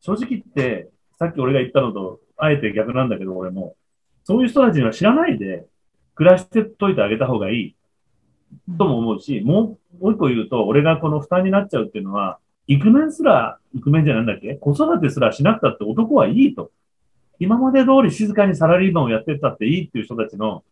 [0.00, 3.76] 正直言って、さっき俺が言ったのと、あえて逆なんだけど、俺も、
[4.24, 5.66] そういう人たちには知らないで、
[6.14, 7.76] 暮らしてといてあげた方がいい、
[8.78, 14.54] とも思うし、もう、もう一個言うと、俺がこの負担になっちゃうっていうのは、イクメンすら、イクメンじゃなんだっけ？
[14.54, 16.70] 子育てすらしなくたって男はいいと。
[17.38, 20.62] 今まで通り静かにサラリーマンをやってったっていいっていう人たちの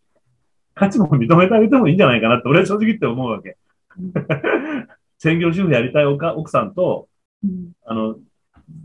[0.75, 3.57] 価値も認めてあげてもいいんじゃないかなって俺は正直言って思うわけ。
[5.19, 7.09] 専業主婦やりたいおか奥さんと、
[7.45, 8.17] うんあの、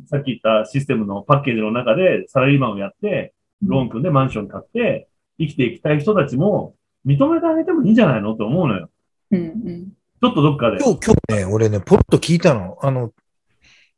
[0.08, 5.08] さっき言ったシステムのパッケージの中でサラリーマンをやって、ローン組んでマンション買って、
[5.40, 8.90] 生きていきたい人たちも認めてあげてもいいんじゃないのって思うのよ。
[9.32, 9.88] うんうん
[10.22, 10.78] ちょっとどっかで。
[10.78, 12.80] 今日、今日ね、俺ね、ポロッと聞いたの。
[12.82, 13.12] あの、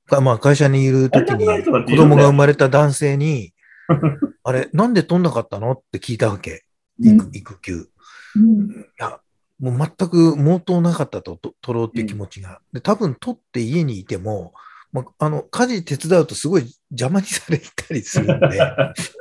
[0.08, 3.54] かまあ会社にいる時に子供が生まれた男性に、
[4.44, 5.72] あれ、なんで取んなかったの？
[5.72, 6.66] って聞いたわけ。
[7.00, 7.74] 育育休。
[7.74, 9.20] いうんや、
[9.60, 12.62] もう全く毛頭なかったと、と取ろうっていう気持ちが。
[12.74, 14.54] で、多分取って家にいても、
[14.92, 18.60] まあ、あの、家事手伝うとすごい邪魔にされたりするんで、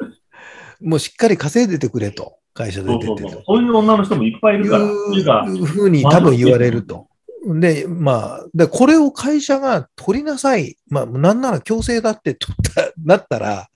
[0.81, 3.63] もうしっかり稼いでてくれと、会社で出ててそうそう。
[3.63, 4.85] いう女の人もいっぱいいるから。
[4.85, 7.09] いうふうに多分言われると。
[7.47, 10.77] で、まあ、で、これを会社が取りなさい。
[10.89, 13.69] まあ、なんなら強制だって取った、なったら、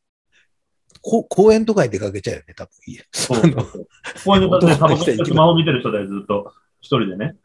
[1.02, 2.72] こ公園とかに出かけちゃうよね、多分。
[3.12, 3.86] そうそうそう。
[4.24, 7.36] こういうので、タバコスマホ見てる人でずっと一人でね。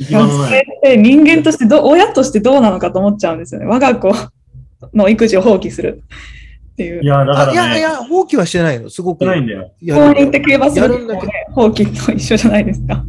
[0.00, 0.12] そ。
[0.50, 3.66] れって人間としてどう、親としてどうなのかと思っちゃうんですよね。
[3.66, 4.12] 我が子
[4.94, 6.02] の育児を放棄する
[6.72, 7.06] っていうい。
[7.06, 8.90] や、だからね、あいやいや、放棄はしてないの。
[8.90, 9.24] すごく。
[9.24, 9.72] 少ないんだよ。
[9.80, 13.04] や公園に行って競馬するやるんだけどのもね、放棄と一緒じゃないですか。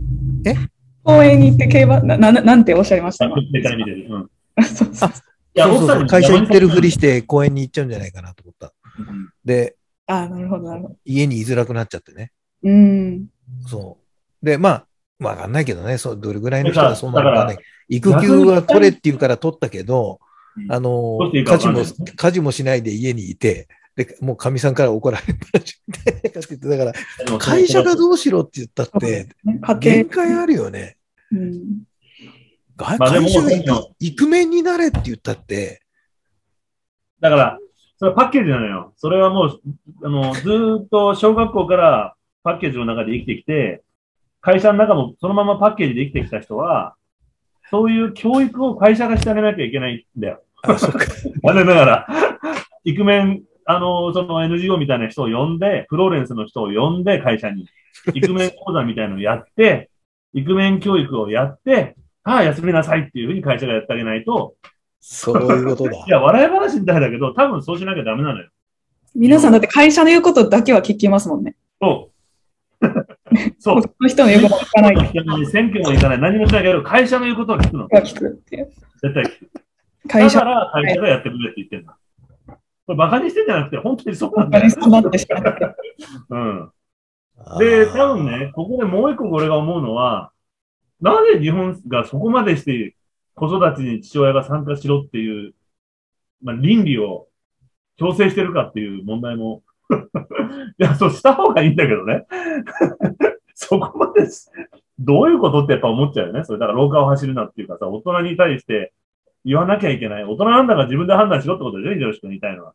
[0.46, 0.56] え？
[1.04, 3.26] 公園に行って競馬、な、ななんておっしゃいました？
[3.26, 4.08] あ絶対見てる。
[4.10, 4.30] うん。
[4.64, 8.74] そうそう会社行ってるふりして公園に行っちゃうんじゃないかなと思った。
[8.98, 9.76] うんで、
[10.08, 10.96] ああ、なるほど、なるほど。
[11.06, 12.32] 家に居づらくなっちゃってね。
[12.64, 13.28] うん。
[13.68, 13.98] そ
[14.42, 14.46] う。
[14.46, 14.88] で、まあ、
[15.20, 17.60] わかんないけどね、そうどれぐらいの人がそうなのかだかね。
[17.90, 20.28] 育休は取れって言うから取ったけど、うん
[20.70, 21.84] あの家事も
[22.16, 26.86] 家事もしないで家にいて、で、もう神さんから怒られたいな感じで、だか
[27.32, 29.30] ら、会社がどうしろって言ったって、
[29.62, 30.98] 家限界あるよね。
[31.32, 31.44] 庭。
[31.44, 31.84] うん。
[32.76, 35.82] 会社がさっきのイクメンになれって言ったって、
[37.20, 37.60] だから、
[37.98, 38.94] それはパッケージなのよ。
[38.98, 39.62] それはもう、
[40.04, 43.84] あの、ずーっと小学校からパッケージの中で生きてきて、
[44.40, 46.96] 会社の中もそのままパッケージで生きてきた人は、
[47.70, 50.44] そういう教育を会社がしてあげなきゃいけないんだよ。
[50.64, 50.88] あ、そ。
[50.88, 52.08] 残念ながら、
[52.84, 57.68] イクメン、あの、その NGO みたいな人を呼んで、フローレンスの人を呼んで会社に、
[58.14, 59.90] イクメン講座みたいなのをやって、
[60.34, 64.56] イクメン教育をやって、ああ、休みなさいっていうふうに会社がやってあげないと、
[65.00, 66.10] そういうことだ い。
[66.10, 68.50] や、笑い話みたいだけど、多分そうしなきゃダメなのよ。
[69.16, 71.56] 皆さんだって会社の言うことだけは聞きますもんね。
[71.82, 72.18] そう。
[73.60, 73.82] そう。
[73.82, 75.46] 他の人の言うことは聞かない。
[75.48, 76.20] 選挙も行かない。
[76.20, 77.84] 何もしないけど、会社の言うことを聞くの。
[77.84, 78.72] は聞くっていう。
[79.02, 79.52] 絶対聞く。
[80.08, 81.98] 会社だから会社がやってくれって言ってんだ。
[82.86, 84.66] これバカにしてんじゃなくて、本当にそうなんだよ。
[84.66, 85.76] になってしまって。
[86.30, 86.72] うん。
[87.60, 90.32] で、多分ね、ここでもう一個俺が思うのは、
[91.02, 92.96] なぜ日本がそこまでして
[93.38, 95.54] 子育てに父親が参加しろっていう、
[96.42, 97.28] まあ、倫理を
[97.96, 99.64] 強制してるかっていう問題も、
[100.80, 102.26] いや、そうした方がいいんだけどね。
[103.54, 104.28] そこまで、
[105.00, 106.44] どういうことってやっぱ思っちゃうよね。
[106.46, 108.92] それだから廊下を走るなっていうかさ、大人に対して
[109.46, 110.24] 言わなきゃいけない。
[110.24, 112.74] 大人なんだから自分で判断しろってことでしょ、上司と言いたいのは。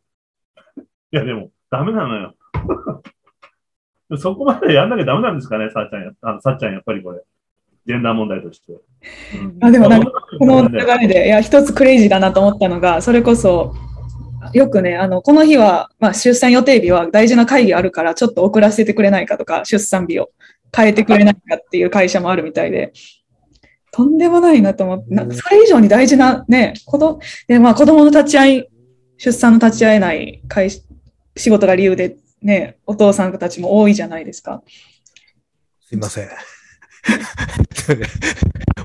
[0.79, 2.35] いや、でも、ダメなのよ。
[4.17, 7.21] そこまでやんなきゃダメなんですかね、さっちゃん、あのさっちゃんやっぱりこれ。
[7.85, 8.73] ジェンダー問題として。
[8.73, 8.77] う
[9.37, 13.73] んあでもなんかこの流ねれで、いや、一つクレイジーだなと思ったのが、それこそ、
[14.53, 20.31] よくね、あの、この日は、まあ、出産予定日は大事な会議あるから、ちょっと遅らせてくれないかとか、出産日を
[20.75, 22.93] 変えてくれないかっていう会社もあるみたいで、
[23.91, 28.63] とんでもないなと思って、なそれ以上に大事なね、子供、で、まあ、子供の立ち会い、
[29.17, 34.63] 出産の立ち会えない会仕事が理由で、ね、お父さんたちも多いじゃないですか。
[35.81, 36.29] すいません。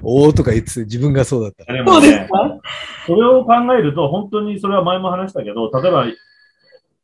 [0.03, 1.73] おーとか言ってて自分がそうだった。
[1.73, 2.61] でもそうですね、か
[3.07, 6.07] それを考えると、本当にそれは前も話したけど、例えば、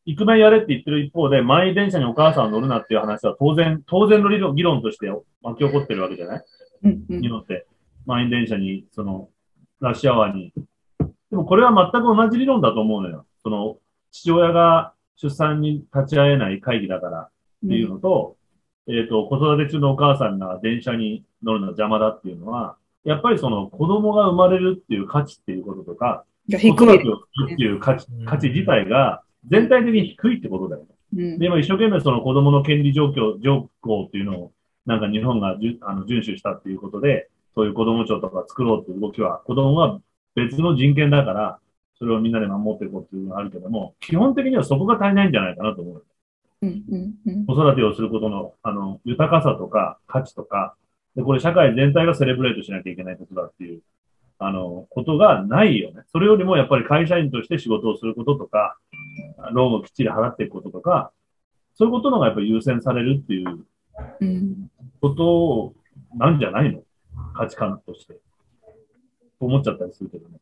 [0.07, 5.09] イクメンやれって言ってる一方で、満員電車にお母さんを乗るなっていう話は当然、当然の理論議論として
[5.42, 6.44] 巻き起こってるわけじゃない？
[6.85, 7.66] うんうん日本って。
[8.07, 9.31] 満員電車に、その、
[9.81, 10.53] ラッシュアワーに。
[11.31, 13.24] でもこれは全く同じ理論だと思うのよ。
[13.42, 13.79] その、
[14.12, 17.31] 父親が出産に立ち会えない会議だからっ
[17.66, 18.37] ていうのと、
[18.88, 26.25] えっ、と、子育て中のお母さんが電車に乗るのは邪魔だっていうのは、やっぱりその子供が生まれるっていう価値っていうこととか。
[26.51, 30.88] 子育てをするっていう価値うん価値自体が全体的に低いってことだよね。
[31.14, 34.53] うんで、今一生懸命その子供の権利状況、条項っていうのを、
[34.85, 40.01] なんか日本がじゅあの遵守したっていうことで、そういう子供庁とか作ろうっていう動きは、子供は
[40.35, 41.59] 別の人権だから、
[41.99, 46.05] それをみんなで守っていこうっていうのがあるけども、基本的にはそこが足りないんじゃないかなと思う。
[46.64, 50.74] うんうんうん子育てをすることの、あの、豊かさとか価値とか、
[51.14, 53.83] で、これ社会全体がセレブレートしなきゃいけないことだっていう
[54.38, 56.03] あの、ことがないよね。
[56.11, 58.77] それよりもやっぱり会社員として仕事をすることとか、
[59.53, 61.12] ローンをきっちり払っていくこととか、
[61.77, 63.64] そういうことのがやっぱり優先されるっていう
[64.20, 64.70] うん。
[65.00, 65.74] こと
[66.16, 66.83] なんじゃないの？
[67.35, 68.14] 価値観として。
[68.14, 70.38] と思っちゃったりするけどね。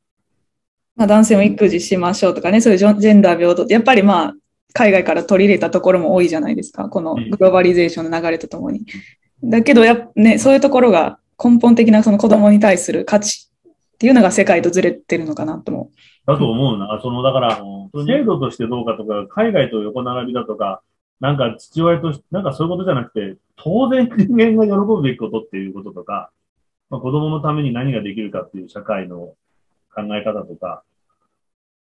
[0.96, 4.34] まあ、男性も育児しましょうとかね、そういうジェンダー平等って、やっぱりまあ、
[4.72, 6.88] 海外から取り入れたところも多いじゃないですか。
[6.88, 8.86] このグローバリゼーションの流れとともに。
[9.42, 13.50] だけどやっぱ、ね、そういうところが根本的なその子供に対する価値
[13.94, 15.90] っていうのが世界とずれてるのかなと思
[16.26, 17.00] だと思うな。
[17.02, 17.62] その、だから、
[18.06, 20.82] 制度としてどうかとか、海外と横並びだとか、
[21.20, 26.30] なんか父親となんかそういうことじゃなくて、当然人間が喜ぶべきことっていうこととか、
[26.90, 29.34] まあ、子供のために何ができるかっていう社会の
[29.94, 30.82] 考え方とか、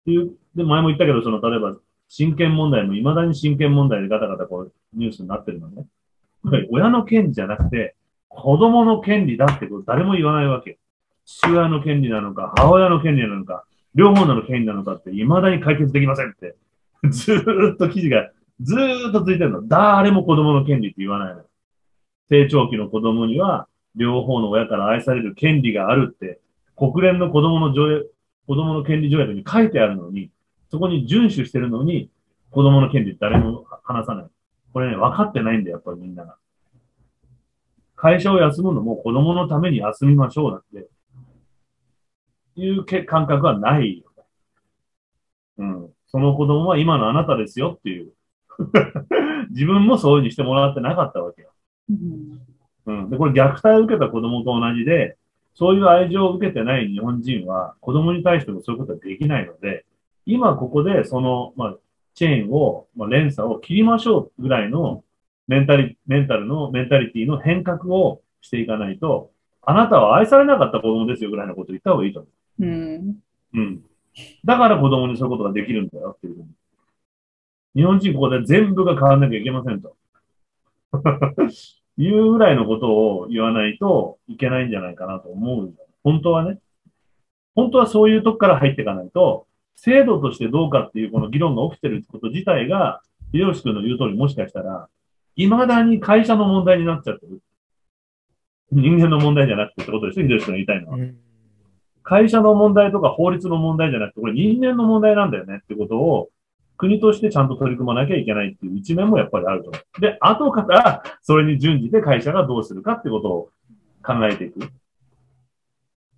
[0.01, 1.75] っていう、で、前も言ったけど、その、例えば、
[2.13, 5.86] 親権問題も未だに親権問題でガタガタこう、ニュースになってるのね。
[6.43, 7.95] これ親の権利じゃなくて、
[8.28, 10.76] 子供の権利だってこと誰も言わないわけよ。
[11.26, 13.63] 父親の権利なのか、母親の権利なのか、
[13.95, 16.56] 両方の権利なのかって未だに解決できませんって、
[17.10, 19.65] ずーっと記事がずーっと続いてるの。
[19.65, 21.43] 誰も子供の権利って言わないの。
[22.28, 26.41] 成長期の子供には両方の親から愛される権利があるって、
[26.76, 28.13] 国連の子供の条約、
[28.47, 30.30] 子供の権利条約に書いてあるのに、
[30.71, 32.10] そこに遵守してるのに、
[32.49, 34.25] 子供の権利誰も話さない。
[34.71, 36.38] これね、分かってないんだよ、やっぱりみんなが。
[37.97, 40.89] 会社を休むのも子供のために休みましょうだって、
[42.55, 44.23] いうけ感覚はないよね。
[45.57, 45.89] うん。
[46.07, 48.13] その子供は今のあなたですよっていう。
[49.51, 51.51] 自分もそういうふうにしてもらってなかったわけよ。
[52.86, 52.93] う。
[52.93, 53.10] うん。
[53.10, 55.17] で、これ虐待を受けた子供と同じで、
[55.53, 59.86] そういう愛情を受けてない日本人は子供に対してもそういうことはできないので、
[60.25, 61.77] 今ここでその、まあ、
[62.13, 65.03] チェーンを、まあ、連鎖を切りましょうぐらいの
[65.47, 69.31] メンタリ、メンタルの、メンタリティの変革をしていかないと、
[69.62, 72.29] あなたは愛されなかった子供ですよぐらいのことを言った方がいいと思
[72.60, 73.10] うん。
[73.10, 73.15] う。
[73.53, 73.81] うん。
[74.43, 76.45] だから子供にそういうことができるんだよっていう。
[77.75, 79.95] 日本人ここで全部が変わらなきゃいけませんと。
[81.97, 85.73] いうぐらいのことを言わないといけないんじゃないかなと思う。
[86.03, 86.60] 本当はね。
[87.55, 93.01] 本当はそういうとこから入っていかないと、制度としてどうかっていうこの議論が起きてること自体が、
[93.34, 94.88] 秀吉君の言う通りもしかしたら、
[95.36, 97.41] 未だに会社の問題になっちゃってる。
[98.71, 100.97] 人間の問題じゃなくてってことですよ、秀吉君が言いたいのは。
[100.97, 101.17] うん
[102.03, 106.29] 会社の問題とか法律の問題じゃなくて、これ人間の問題なんだよねってことを、
[106.77, 110.01] 国としてちゃんと取り組まなきゃいけないっていう一面もやっぱりあると思う。
[110.01, 113.49] で、後からそれに準じて会社がどうするかってことを
[114.03, 114.60] 考えていく。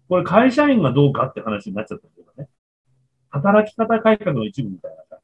[0.07, 2.47] これ会社員がどうかって話になっちゃったけどね。
[3.33, 5.19] 働き方改革の一部みたいなさ。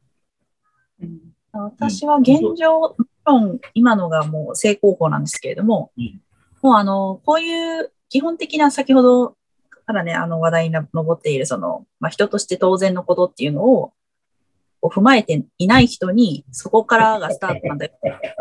[1.01, 1.19] うん
[1.51, 6.21] 私は現状、もちろん今のがもう正攻法なんですけれども、うん
[6.61, 9.37] もうあの、こういう基本的な先ほど
[9.85, 13.93] からね、あの話題に上っているその、まあ、人として当然のことっていうのを、
[14.81, 17.91] を踏まえていない人に、そこからがスタートなんだよ。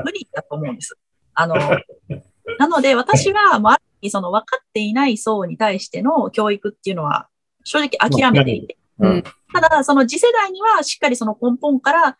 [0.05, 0.97] 無理だと思うんです。
[1.35, 1.55] あの、
[2.59, 3.79] なので私は、もうあ
[4.11, 7.29] その分かっていない層に対しての教育っていうのは、
[7.65, 9.25] 正直諦めていて、うん。
[9.53, 12.19] ただ、その次世代にはしっかりその根本から、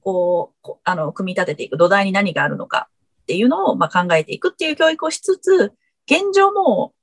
[0.00, 2.88] こう、こあの、組み立てていく土台に何があるのか
[3.22, 5.72] っていうのを、まあ、考えていくっていう教育をしつつ、
[6.06, 6.94] 現状も、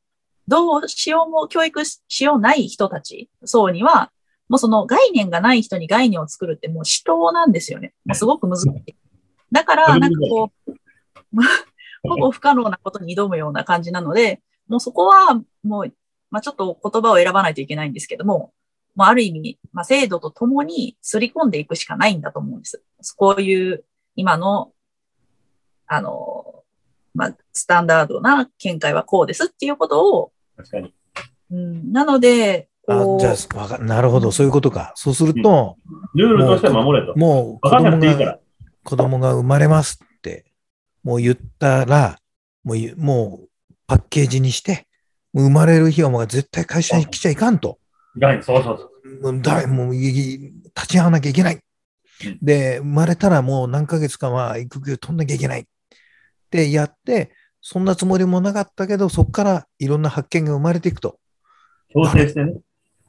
[0.48, 4.12] どうしようも教育ししようない人たち、層には、
[4.50, 7.94] もうその概念がない人に概念を作るってもう死闘なんですよね。
[8.06, 8.96] もうすごく難しい。
[9.52, 10.72] だから、なんかこう、
[11.34, 11.48] まあ
[12.04, 15.94] ほぼ不可能なことに挑むような感じなので、もうそこはもう、
[16.30, 18.54] まあちょっと言葉を選ばないといけないんですけども、
[18.98, 22.84] まあある意味、まあ制度とともにすり込んでいくしかないんだと思うんです。
[23.16, 24.72] こういう今の、
[25.86, 26.64] あの、
[27.14, 30.94] まあスタンダードな見解はこうですっていうことを、確かに。
[31.52, 34.94] うん、なので、あじゃあわか、なるほど、そういうことか。
[34.96, 35.78] そうすると、
[36.16, 37.18] ルールとして守れと。
[37.18, 38.40] もう子供が、。
[38.84, 40.46] 子供が生まれますって、
[41.04, 42.18] もう言ったら、
[42.64, 43.50] もうゆ、もう
[43.86, 44.88] パッケージにして、
[45.34, 47.78] もう生まれる日はもう絶対会社に来ちゃいかんと。
[48.20, 49.34] はい、そうそうそう。
[49.34, 51.60] もう誰もうい立ち会わなきゃいけない
[52.26, 52.40] うん。
[52.42, 55.62] で、生まれたらもう何ヶ月かは育休取んなきゃいけない。
[55.62, 55.66] っ
[56.50, 61.20] てやって、そんなつもりもなかったけど、そこからいろんな発見が生まれていくと。
[61.90, 62.60] 強制してね。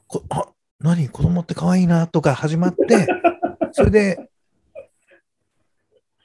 [0.07, 0.49] こあ
[0.81, 1.09] 何？
[1.09, 3.07] 子供って可愛いなとか始まって、
[3.73, 4.31] それで、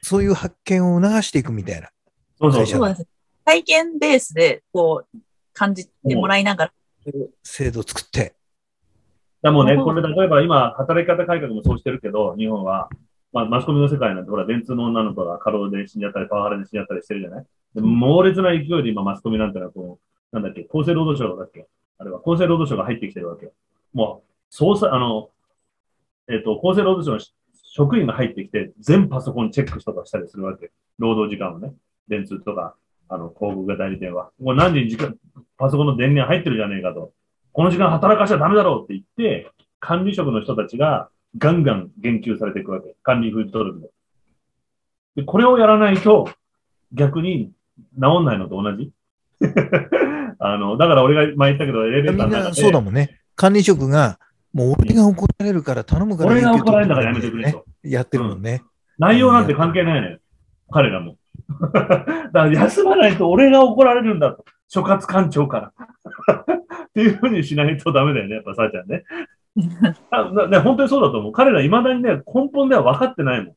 [0.01, 1.89] そういう発見を促していくみたいな。
[2.39, 2.79] そうそうそう。
[2.79, 3.07] そうです。
[3.45, 5.17] 体験ベースで、こう、
[5.53, 6.73] 感じてもらいながら、
[7.43, 8.35] 制度を作って。
[9.43, 12.89] だもうね、うんこれ例えば今、働き方改革もそうしてるけど、日本は、
[13.31, 17.45] まあ、マスコミの世界なんて、ほら、電通の女の子が過労で死んじゃったり、パワハラで死んじゃったりしてるじゃない？
[17.75, 19.99] で猛烈な勢いで今、マスコミなんてのは、こ
[20.31, 21.67] う、なんだっけ、厚生労働省だっけ？
[21.97, 23.51] あれは厚生労働省が入ってきてるわけよ。
[23.93, 25.29] もう、捜査、あの、
[26.29, 27.19] えっ、と、厚生労働省の
[27.63, 30.71] 職員が入ってきて、全パソコンチェックとかしたりするわけ。
[30.99, 31.73] 労働時間をね。
[32.07, 32.75] 電通とか、
[33.09, 34.31] あの、広告代理店は。
[34.39, 35.15] もう何時に時間、
[35.57, 37.11] パソコンの電源入ってるじゃねえかと。
[37.53, 42.95] この時間働かしちゃダメだろうって言って、管理職の人たちがガンガン言及されていくわけ。
[43.03, 43.89] 管理風登録で。
[45.17, 46.29] で、これをやらないと、
[46.91, 47.51] 逆に
[48.01, 48.91] 治んないのと同じ。
[50.39, 52.61] あの、だから俺が前言ったけど、エレベーターの中で。
[52.61, 53.21] そうだもんね。
[53.35, 54.19] 管理職が、
[54.51, 57.51] もう俺が怒られるから頼むから俺が怒られ取るんだからやめてくれね。
[57.51, 57.65] と。
[57.83, 58.63] やってるもんね。
[58.97, 60.19] 内容なんて関係ないのよ。
[60.71, 61.17] 彼らも。
[61.73, 64.45] だから休まないと俺が怒られるんだと。
[64.73, 65.67] 所轄官庁から。
[65.69, 69.03] っていうふうにしないとダメだよね、やっぱさあちゃんね。
[70.09, 71.31] あなね本当にそうだと思う。
[71.31, 73.55] 彼ら未だにね、根本では分かってないもん。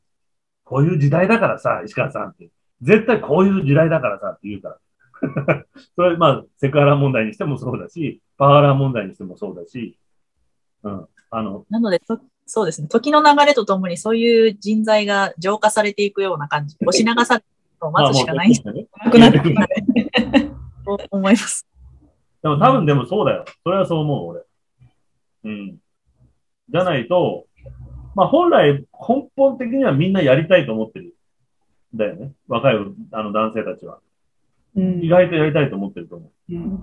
[0.63, 2.51] こういう時代だからさ、石川さんって。
[2.83, 4.77] 絶対こういう時代だからさって言うか
[5.49, 5.65] ら。
[5.95, 9.97] それはまあ、セクハラ問題にしてもそうだし、パワハラ問題にしてもそうだし、
[10.83, 11.07] うん。
[11.31, 12.87] あの、なので、とそうですね。
[12.87, 16.77] 時の流れとともにそういう人材が浄化されていくような感じ。
[16.85, 17.45] 押し流される
[17.81, 20.46] のを待つしかないまあもうなくなってきた。
[20.95, 21.67] と思います。
[22.41, 23.45] でも多分でもそうだよ。
[23.63, 24.41] それはそう思う、俺。
[25.43, 25.77] うん。
[26.69, 27.45] じゃないと、
[28.15, 31.13] まあ本来根本的にはみんなやりたいと思ってる。
[31.93, 32.31] だよね。
[32.47, 32.75] 若い
[33.11, 33.99] あの男性たちは。
[34.75, 36.79] うん意外とやりたいと思ってると思うんう。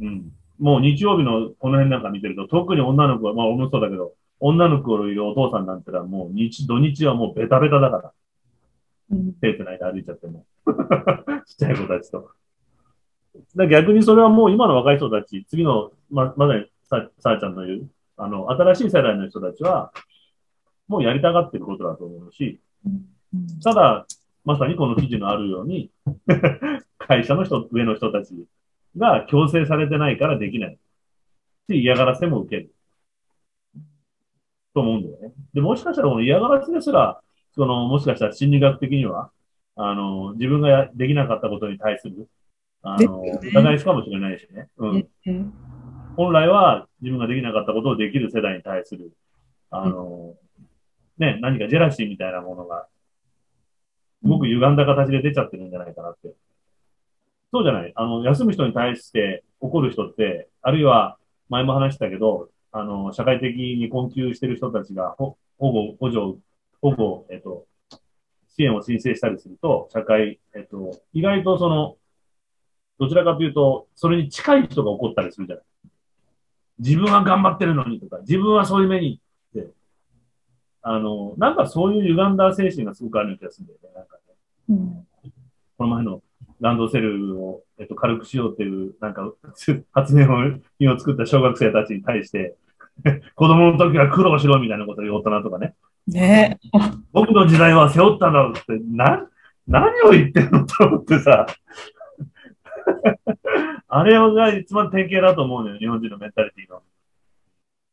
[0.00, 0.32] うん。
[0.58, 8.12] もう日曜日のこの辺なんか見てると、特に女の子は、まあ俺もそうだけど、女の子のいるお父さんなんてのはもう日、土日はもうベタベタだから。
[9.10, 10.46] うん手つないで歩いちゃっても。
[11.46, 12.30] ちっちゃい子たちと。
[13.68, 19.92] 逆にそれはもう今の若い人たち、次の、ま、まさにさ、さあちゃんの言う、あの、新しい世代の人たちは、
[20.86, 22.60] もうやりたがってることだと思うし、
[23.62, 24.06] ただ、
[24.44, 25.90] まさにこの記事のあるように、
[26.98, 28.46] 会社の人、上の人たち
[28.96, 30.78] が強制されてないからできない。
[31.68, 32.70] し、嫌がらせも受ける。
[34.74, 35.32] と思うんだよね。
[35.54, 37.20] で、もしかしたらこの嫌がらせですら、
[37.54, 39.30] その、もしかしたら心理学的には、
[39.76, 42.28] あの、自分ができなかったことに対する、
[42.84, 44.68] あの、ですよね疑いしかもしれないしね。
[44.78, 45.08] うん。
[45.26, 45.54] うん
[46.16, 49.12] 本来は自分ができなかったことをできる世代に対する、
[49.70, 50.34] あの、
[51.18, 52.86] ね、何かジェラシーみたいなものが、
[54.22, 56.32] すごく歪んだ形で出ちゃってるんじゃないかなって。
[57.52, 61.18] そうじゃないあの、休む人に対して怒る人って、あるいは、
[61.48, 66.40] 前も話したけど、あの、社会的に困窮してる人たちが、ほ保護、補助、
[66.80, 67.66] 保護、えっと、
[68.56, 71.96] 支援を申請したりすると、社会、えっと、意外とその、
[73.04, 75.64] どちらかというと、それに近い人が怒ったりするじゃない
[76.78, 79.70] 自分は頑張ってるのにとか、自分はそういう目にって、
[80.82, 83.88] あの、なんかそういう歪んだ精神がすごくあるような気がするんだよね。
[83.94, 84.22] なんかね
[84.70, 85.06] うん
[85.76, 86.22] この前の
[86.60, 89.32] ランドセルを、えっと、軽くしようっていう、なんか、
[89.92, 90.26] 発明
[90.78, 92.56] 品を作った小学生たちに対して、
[93.34, 95.74] 子供の時は苦労しろみたいなことを言う大人とかね。
[96.06, 96.60] ね
[97.12, 99.28] 僕の時代は背負ったんだろうって、な、
[99.66, 101.46] 何を言ってんのと思ってさ。
[103.88, 106.82] あれが一番典型だと思うのよ、日本人のメンタリティの。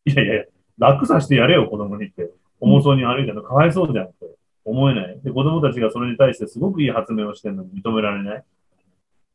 [0.06, 0.46] いやいや、
[0.78, 2.32] 楽させてやれよ、子供にって。
[2.60, 4.26] 重そうに歩いてるのかわいそうじゃんって
[4.66, 5.20] 思えない。
[5.22, 8.44] で、子供たちがそれに対してすごくいい発明をしてるのに認められない。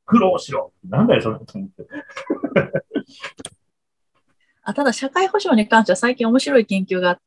[0.07, 1.87] 苦労しろなんだよ、それと思って。
[4.63, 7.23] あただ、社会保障に関しては最近面白い研究があって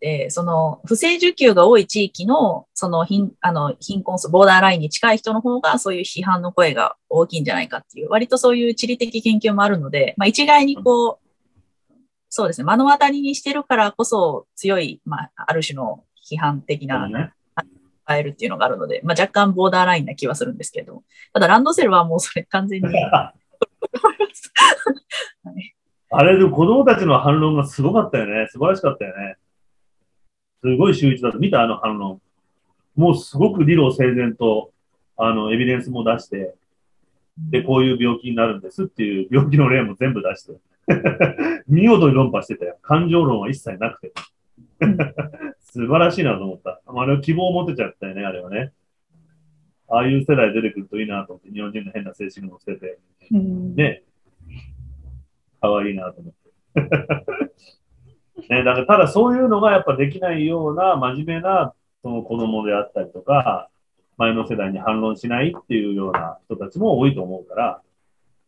[0.00, 11.94] て、その、不正受給が多い地域の、その貧、あの、貧困層、ボーダーラインに近い人の方が、そういう批判の声が大きいんじゃないかっていう、割とそういう地理的研究もあるので、まあ一概にこう、
[12.30, 17.32] そうですね、目の当たりにしてるからこそ強い、まあ、ある種の批判的な、ね、
[18.06, 21.02] 変えるっていうのがあるので、まあ若干ボーダーラインな気はするんですけど、
[21.32, 23.34] ただランドセルはもうそれ完全に、は
[25.56, 25.74] い
[26.10, 28.46] あれで子供たちの反論がすごかったよね。
[28.50, 29.36] 素晴らしかったよね。
[30.62, 31.38] すごい秀逸だと。
[31.38, 31.62] 見た？
[31.62, 32.20] あの反論。
[32.96, 34.72] もうすごく理路整然と、
[35.16, 36.54] あの、エビデンスも出して、
[37.38, 40.58] で、こういう病気になるんですっていう病気の例も全部出して。
[41.68, 42.78] 見事に論破してたよ。
[42.82, 44.12] 感情論は一切なくて。
[45.60, 46.80] 素晴らしいなと思った。
[46.86, 48.72] あれは希望を持てちゃったよね、あれはね。
[49.88, 52.98] ああいう世代出てくるといいなと思って、日本人の変な精神を捨てて。
[53.32, 54.02] うんね。
[55.60, 56.50] かわいいなと思って。
[58.48, 63.68] ね、だからただそういうのがやっぱできないような真面目なその子供であったりとか、
[64.16, 67.82] 前の世代に反論しないっていうような人たちも多いと思うから、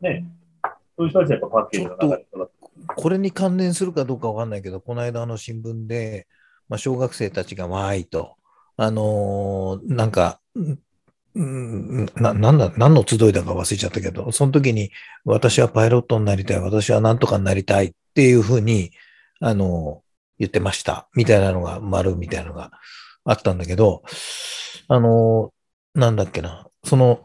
[0.01, 0.25] ね、
[0.97, 2.27] そういう人たちはやっぱパッケージの中で
[2.87, 6.27] これに関連するかどうかわかんないけど、この間の新聞で、
[6.69, 8.37] まあ、小学生たちがわーいと、
[8.77, 10.79] あのーなんか、ん
[11.35, 14.91] うんな、なんだ、何の集いだか忘れちゃったけど、その時に
[15.25, 18.91] 私はパイロットになりたい、私は何とかになりたいっていうふうに、
[19.41, 20.03] あの、
[20.39, 21.09] 言ってました。
[21.15, 22.71] みたいなのが、丸みたいなのが
[23.25, 24.03] あったんだけど、
[24.89, 25.53] あの、
[25.95, 27.25] なんだっけな、その、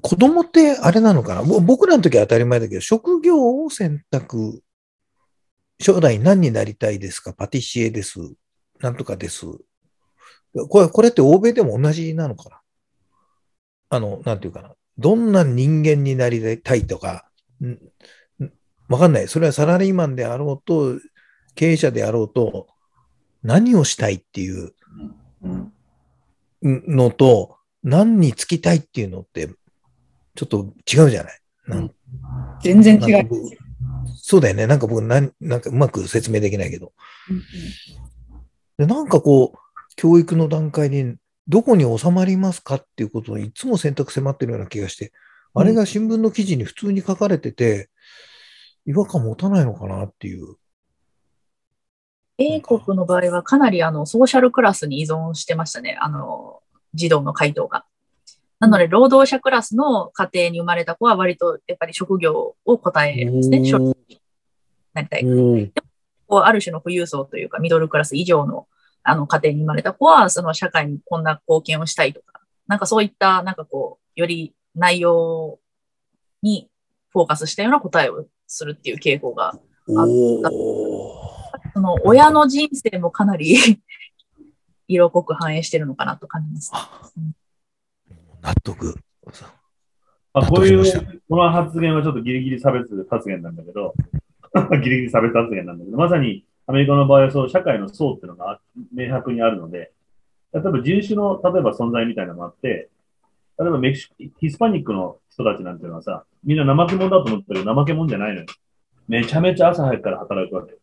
[0.00, 4.62] 子供ってあれなのかな僕らの時は当たり前だけど、職業を選択、
[5.78, 7.34] 将来何になりたいですか？
[7.34, 8.18] パティシエです。
[8.80, 9.46] なんとかです。
[10.68, 12.60] これ、これって欧米でも同じなのかな？
[13.90, 14.74] あの、なんていうかな。
[14.96, 17.28] どんな人間になりたいとか、
[18.92, 19.28] わかんない。
[19.28, 20.98] それはサラリーマンであろうと、
[21.54, 22.68] 経営者であろうと、
[23.42, 24.72] 何をしたいっていう
[26.62, 29.48] うんのと、何につきたいっていうのって、
[30.34, 31.90] ちょっと違うじゃないなん
[32.62, 33.28] 全然違う。
[34.16, 34.66] そうだよね。
[34.66, 36.92] なんか僕なん、なんかうまく説明できないけど。
[38.78, 39.58] でなんかこう、
[39.96, 41.16] 教育の段階に
[41.48, 45.12] どこに収まりますかっていうことをいつも選択迫ってるような気がして、
[45.54, 47.90] あれが新聞の記事に普通に書かれてて、
[48.86, 50.56] 違和感持たないのかなっていう。
[52.38, 55.96] 英国の場合はかなりあのソーシャルクラスに依存してましたね。
[56.00, 56.60] あの、
[56.94, 57.84] 児童の回答が。
[58.58, 63.64] なので、労働者クラスの家庭に生まれた子は割とやっぱり職業を答えるんですね。
[63.64, 64.20] 職業に
[64.94, 65.24] なりたい。
[66.26, 68.66] こうある種の富裕層というか、ミドルクラス以上の
[69.04, 75.58] あの家庭に生まれた子は、その社会にこんな貢献をしたいとか、なんかそういった、なんかこう、より内容
[76.42, 76.70] に
[77.10, 80.82] フォーカスしたような答えをするっていう傾向が、おー
[81.74, 83.56] その親の人生もかなり
[84.88, 86.72] 色濃く反映してるのかなと感じます。
[88.42, 88.96] 納得。
[90.34, 90.82] まあ、こういう、
[91.28, 93.94] この発言はちょっとギリギリ差別発言なんだけど、
[94.82, 98.60] ギリギリ差別発言なんだけど、まさにアメリカの場合はそう、社会の層っていうのが
[98.92, 99.92] 明白にあるので、
[100.52, 102.90] 例えば人種の、例えば存在みたいなのもあって、
[103.58, 108.46] 例えばメキシコ、ヒスパニックの人たちなんていうのはさ、みんな怠け者だと思ったけど、怠け者じゃないのよ。
[109.08, 110.74] めちゃめちゃ朝早くから働くわけ。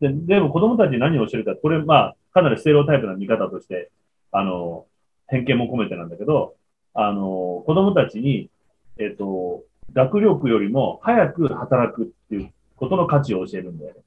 [0.00, 3.90] で、でも子供たちに何を教えるか、これまあ、かなりステレオタイプな見方として、
[4.30, 4.86] あの、
[5.28, 6.56] 偏見も込めてなんだけど、
[6.94, 8.50] あの、子供たちに、
[8.98, 14.00] えっ、と、学力よりも早く働くっていうことの価値を教えるんだよね。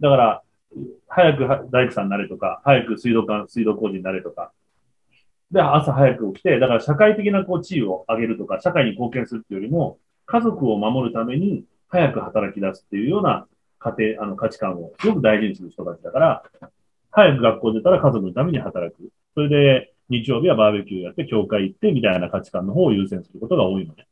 [0.00, 0.42] だから、
[1.08, 4.52] 早く大工さんになれとか、早く水道管、水道工事になれとか、
[5.50, 13.46] で、朝早く起きて、だから社会的なこう地位を上げるとか、社会に貢献するっていうよりも、家族を守るために早く働き出すっていうような
[13.78, 16.42] 家庭、あの価値観をすごく大事にする人たちだから、
[17.10, 19.10] 早く学校出たら家族のために働く。
[19.34, 24.06] それで、日曜日はバーベキューやって、教会行って、みたいな価値観の方を優先することが多いのね。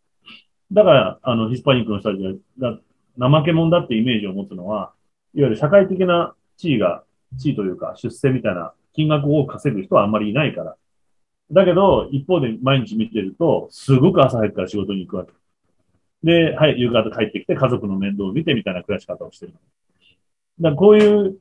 [0.72, 2.78] だから、あの、ヒスパニックの人たちが、
[3.18, 4.92] 怠け者だってイメージを持つのは、
[5.34, 7.04] いわゆる社会的な地位が、
[7.38, 10.76] 地位というか出世みたいな金額を稼ぐ人はあんまりいないから。
[11.52, 15.32] だけど、一方で毎日見てると、すごく朝早くから仕事に行くわけ。
[16.22, 19.52] で、はい、夕方帰ってきて家族の面倒を見てみたいな暮らし方をしてる。
[20.60, 21.38] だからこういう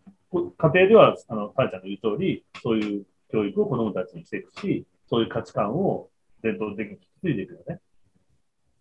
[0.58, 6.10] 家庭では、あの、パンちゃんの言う通り、そういう教育を子供たちにしていくし、そういう価値観を
[6.44, 7.80] 伝統的に引き継いでいくよね。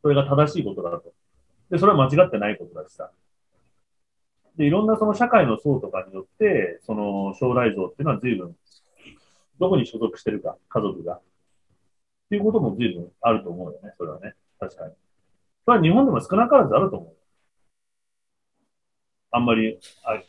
[0.03, 1.13] それが正しいことだと。
[1.71, 3.11] で、それは間違ってないことだしさ。
[4.57, 8.55] で、いろんなその社会の層とかによって、その将来像っていうのは随分、
[9.59, 11.15] どこに所属してるか、家族が。
[11.17, 11.21] っ
[12.31, 14.35] ていうことも随分あると思うよね、それはね。
[14.59, 14.93] 確かに。
[15.65, 17.17] それは日本でも少なからずあると思う。
[19.31, 20.23] あんまり、あ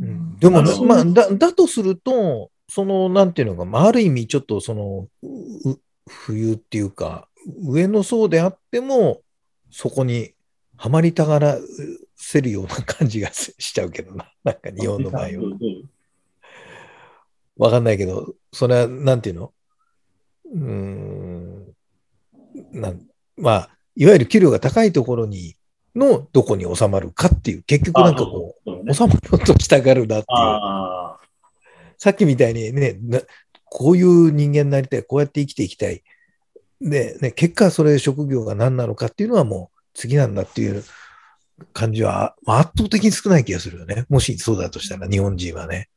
[0.00, 5.78] うんでもまあ、だ、だとすると、その、なんていうのか、まあ、ある意味、ちょっとその、う
[6.08, 7.28] 冬っていうか、
[7.62, 9.20] 上の層であっても、
[9.70, 10.32] そこに
[10.76, 11.58] はまりたがら
[12.16, 14.32] せるような感じがしちゃうけどな。
[14.44, 15.30] なんか日本の場合は。
[17.56, 19.52] わかんないけど、それは、なんていうの？
[20.52, 21.74] うーん。
[22.72, 23.00] なん
[23.36, 25.56] まあ、いわゆる給料が高いところに、
[25.94, 28.94] のどこに収まるかっていう、結局なんかこう、そうね。
[28.94, 31.22] 収まろうとしたがるなっていう。
[31.98, 33.20] さっきみたいにね、な
[33.64, 36.02] こういう人間になりたい、こうやって生きていきたい。
[36.80, 40.82] で、ね、結果それ職業が何なのかっていうのはもう次なんだっていう
[41.72, 44.04] 感じはまあ圧倒的に少ない気がするよね。
[44.08, 45.90] もしそうだとしたら日本人はね。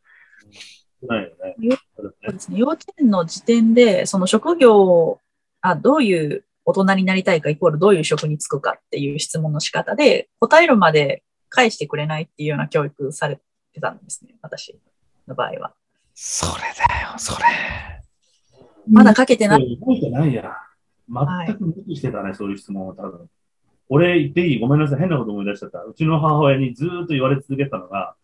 [1.04, 1.78] ないよね。
[1.96, 5.20] そうですね幼稚園の時点で、その職業を、
[5.62, 13.40] あ、どういう大人になりたいかイコールどういう職に就くかっていう質問の仕方で、答えるまで返してくれないっていうような教育され
[13.74, 14.80] てたんですね、私
[15.28, 15.74] の場合は。
[16.14, 17.46] それだよ、それ。
[18.90, 19.78] まだかけてない。
[19.80, 20.56] 覚えてないや。
[21.08, 23.30] 全く無視してたね、そういう質問を多分。
[23.90, 25.00] 俺言っていいごめんなさい。
[25.00, 25.80] 変なこと思い出しちゃった。
[25.80, 28.16] うちの母親にずーっと言われ続けてたのが、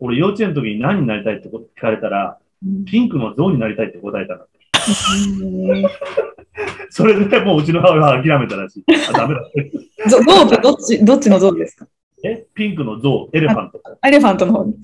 [0.00, 2.38] 俺幼稚園の時に何になりたいって聞かれたら、
[2.86, 4.58] ピンクの象になりたいって答えたんだって。
[6.90, 8.84] それでもううちの母親は諦めたらしい。
[9.08, 9.70] あ、ダメだって。
[10.08, 11.86] ゾウってどっち、どっちのゾウですか？
[12.24, 12.46] え？
[12.54, 13.80] ピンクの象、 elephant。
[14.06, 14.74] elephant の方に。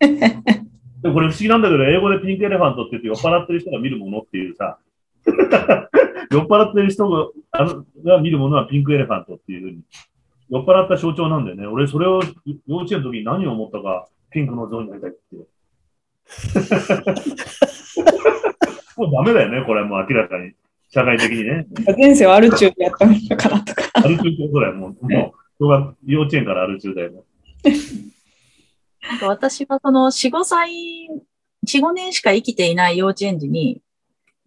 [0.00, 4.78] でもこれ不思議なんだけど、英語で pink elephant って言って酔っ払ってる人が見るものっていうさ、
[5.26, 5.32] 酔
[6.42, 9.80] っ払ってる人があのが見るものは pink elephant っていうふうに、
[10.50, 11.66] 酔っ払った象徴なんだよね。
[11.66, 12.20] 俺、それを
[12.66, 15.18] 幼稚園の時に何を思ったか、ピンクの象になりたいって。
[18.96, 20.52] もうダメだよね、これはもう明らかに。
[20.90, 21.66] 社会的にね。
[21.96, 23.84] 前世はアルチューでやったのかなとか。
[23.94, 25.08] アル中ってことだよ、もう。
[25.08, 27.22] もう小学幼稚園からアル中だよね。
[29.08, 30.72] なんか私はその4、5歳、
[31.66, 33.82] 4、5年しか生きていない幼稚園児に、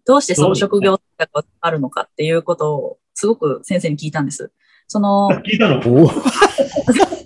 [0.04, 1.28] どうしてその職業が
[1.60, 4.52] あるのかっていうことをすごく先生に聞いたんです。
[4.86, 5.80] その、 聞いたの？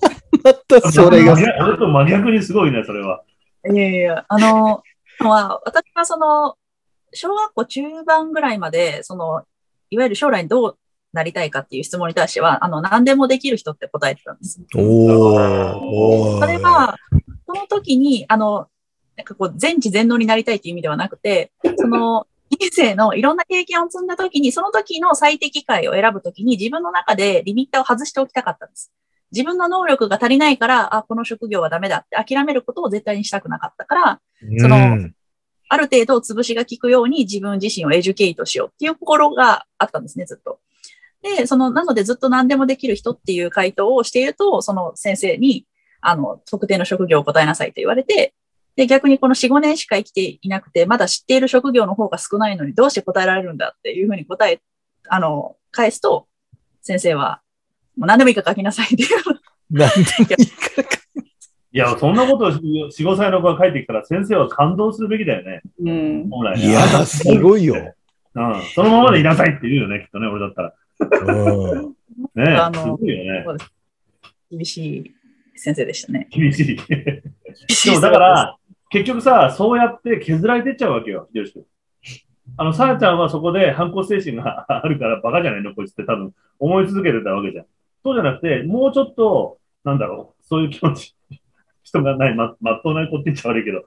[0.76, 3.22] おおまたそれが俺と真逆にすごいね、それは。
[3.70, 4.82] いやいや、あの、
[5.20, 6.56] まあ、私はその、
[7.12, 9.44] 小学校中盤ぐらいまで、その、
[9.90, 10.78] いわゆる将来どう
[11.12, 14.60] なりたいかっていう質問に対しては、あの、何でもできる人って答えてたんです。
[14.74, 16.96] おーおーそれは、
[17.46, 18.68] その時に、あの、
[19.16, 28.92] なんかこう、全知全能になりたいっていう意味ではなくて、その、人生のいろんな経験を積んだ時に、その時の最適解を選ぶ時に自分の中でリミッターを外しておきたかったんです。
[29.32, 34.20] 自分の能力が足りないから、あ、この職業はダメだって諦めることを絶対にしたくなかったから、
[34.60, 35.14] そのうん
[35.72, 40.60] ある程度潰しが効くように自分自身をエデュケイトしようっていう心があったんですね、ずっと。
[41.22, 45.66] で、その、なのでずっと何でもできる人っていう回答をしていると、その先生に、
[46.02, 48.34] あの、特定の職業を答えなさいと言われて、
[48.76, 54.60] で、逆にこの4、5年しか生きていなくて、まだ知っている職業の方が少ないのにどうして答えられるんだっていうふうに答え、
[55.08, 56.26] あの、返すと、
[56.80, 57.41] 先生は、
[57.96, 59.08] もう何でもいいから書きなさいっていう。
[59.70, 60.02] なんでも
[60.38, 60.50] いい
[60.86, 61.02] か。
[61.74, 65.62] いや、そんなことを4、5歳の子が書いてきたら先生は感動するべきだよね。
[65.80, 66.28] うん。
[66.30, 66.68] 本来ね。
[66.68, 67.74] いやー、すごいよ。
[68.34, 68.62] うん。
[68.74, 70.74] そのままでいなさいって言うよね、きっとね、俺だったら。
[71.00, 71.94] うん
[72.34, 73.44] ねあのすごいよね。
[74.50, 75.14] 厳しい
[75.56, 76.28] 先生でしたね。
[76.30, 76.66] 厳しい。
[76.66, 76.76] 厳
[77.68, 78.56] しいでもだから、
[78.90, 81.64] 結局さ、そうやって削られてっちゃうわけよ、秀吉君。
[82.58, 87.66] あの、さやちゃんはそこで反抗精神があるからバカじゃないのこいつって多分思い続けてたわけじゃん。
[88.04, 91.14] そうじゃなくて、もうちょっと、なんだろう、そういう気持ち、
[91.82, 93.84] 人がない、ま、まっとうな子って言っちゃ悪いけど、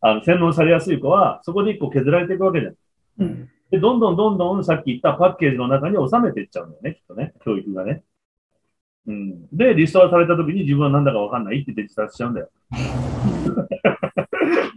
[0.00, 2.74] あの、洗脳されやすい子は、そこで一個削られていくわけじゃん。
[3.18, 3.48] うん。
[3.70, 8.02] で、どんどんどんどんさっき言ったパッケージの中に収めていっちゃうんだよね、きっとね、教育がね。
[9.06, 9.46] うん。
[9.52, 12.50] で、リストラされた時に自分はなんだかわかんないって言って自殺しちゃうんだよ。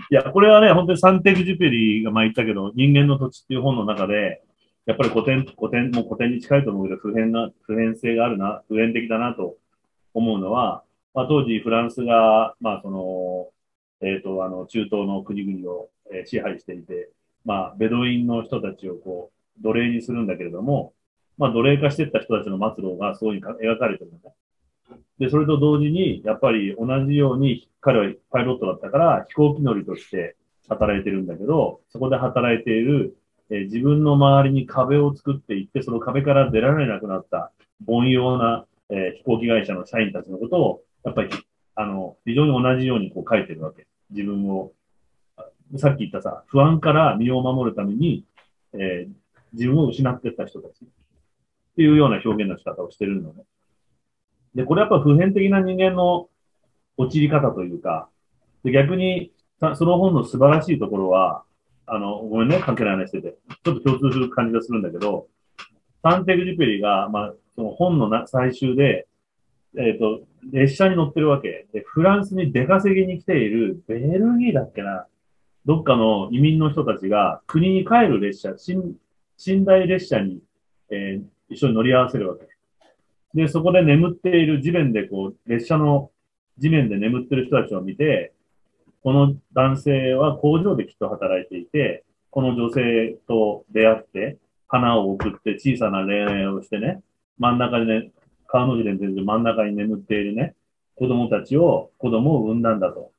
[0.09, 4.41] いや、これはね、本当にサンテグジュペリが前言ったけど、人間の土地っていう本の中で、
[4.85, 9.57] やっぱり古典、古典、もう古典に近いと思うけど、普遍な、普遍性があるな、普遍的だなと
[10.13, 13.49] 思うのは、まあ、当時フランスが、まあ、その、
[14.01, 17.09] えっ、と、あの、中東の国々を、え支配していて、
[17.45, 20.93] まあ、ベドウィンの人たちをこう、奴隷にするんだけれども、
[21.37, 24.31] まあ、奴隷化していった人たちの末路がそういうふうに描かれてるんだ。
[25.19, 30.35] で、それと同時に、やっぱり同じように、彼はパイロットだったから、飛行機乗りとして
[30.67, 33.15] 働いてるんだけど、そこで働いている、
[33.51, 37.51] えー自分の周りに壁を作っていって、その壁から出られなくなった
[37.85, 41.29] 凡庸な、えー飛行機会社の社員たちのことを、やっぱり、
[41.75, 43.87] あの、非常に同じようにこう書いてるわけ。
[44.09, 44.71] 自分を、
[45.77, 48.25] さっき言ったさ、不安から身を守るために、
[48.73, 49.21] えー
[49.53, 50.87] 自分を失っていった人たちっ
[51.75, 53.43] ていうような表現の仕方をしてるのね。
[54.55, 56.29] で、これやっぱ普遍的な人間の
[56.95, 58.07] 陥り方というか、
[58.63, 59.33] で逆に、
[59.75, 61.43] その本の素晴らしいところは、
[61.93, 65.27] あの、ごめんね、関係ない話してて、ちょっと共通する感じがするんだけど、
[66.01, 69.07] サンテグジュペリが、まあ、その本のな最終で、
[69.77, 70.21] えっ、と、
[70.51, 71.67] 列車に乗ってるわけ。
[71.73, 75.05] で、フランスに出稼ぎに来ている、ベルギーだっけな、
[75.65, 78.95] どっかの移民の人たちが国に帰る列車、寝
[79.45, 80.39] 寝台列車に、
[80.89, 82.47] えー一緒に乗り合わせるわけ。
[83.33, 86.09] で、そこで眠っている地面でこう、列車の
[86.57, 88.33] 地面で眠ってる人たちを見て、
[89.03, 94.37] この男性は工場できっと働いていて、この女性と出会って、
[94.67, 97.01] 花を送って小さな恋愛をしてね、
[97.37, 98.11] 真ん中にね、
[98.47, 100.55] 川の字で全然真ん中に眠っているね、
[100.95, 103.11] 子供たちを、子供を産んだんだと。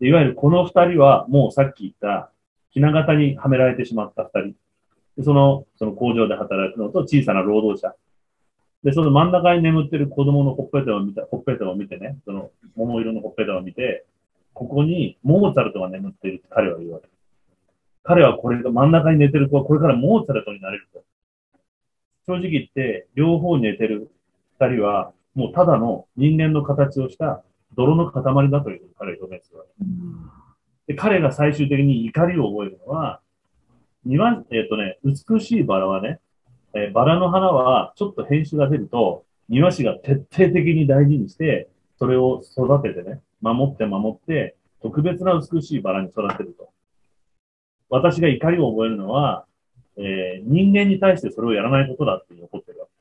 [0.00, 2.32] いわゆるこの二人は、もうさっき言った、
[2.70, 4.54] ひな形にはめられてしまった二
[5.16, 5.24] 人。
[5.24, 7.94] その、その工場で働くのと小さな労働者。
[8.82, 14.06] で、その真ん中に眠ってる子供のほっぺたを見た、ほっぺたを見てね、その桃色のほっぺたを見て、
[14.60, 17.08] ここにモーツァルトが眠っているって彼は言うわけ。
[18.02, 21.02] 彼はこれが真ん中に寝てる子はこれからモーツァルトになれると。
[22.26, 24.10] 正直言って、両方に寝てる
[24.60, 27.42] 二人は、もうただの人間の形をした
[27.74, 30.92] 泥の塊だという彼は表現するわけ。
[30.92, 33.22] で、彼が最終的に怒りを覚えるのは、
[34.04, 36.20] 庭、えっ、とね、美しいバラはね、
[36.74, 46.70] えーバラの花はちょっと変種が出ると、庭師が徹底的に大事にして、それを育ててね、守って守って、特別な美しいバラに育てると。
[47.88, 49.44] 私が怒りを覚えるのは、
[49.96, 52.92] えー人間に対してそれをやらないことだって怒ってるわけ。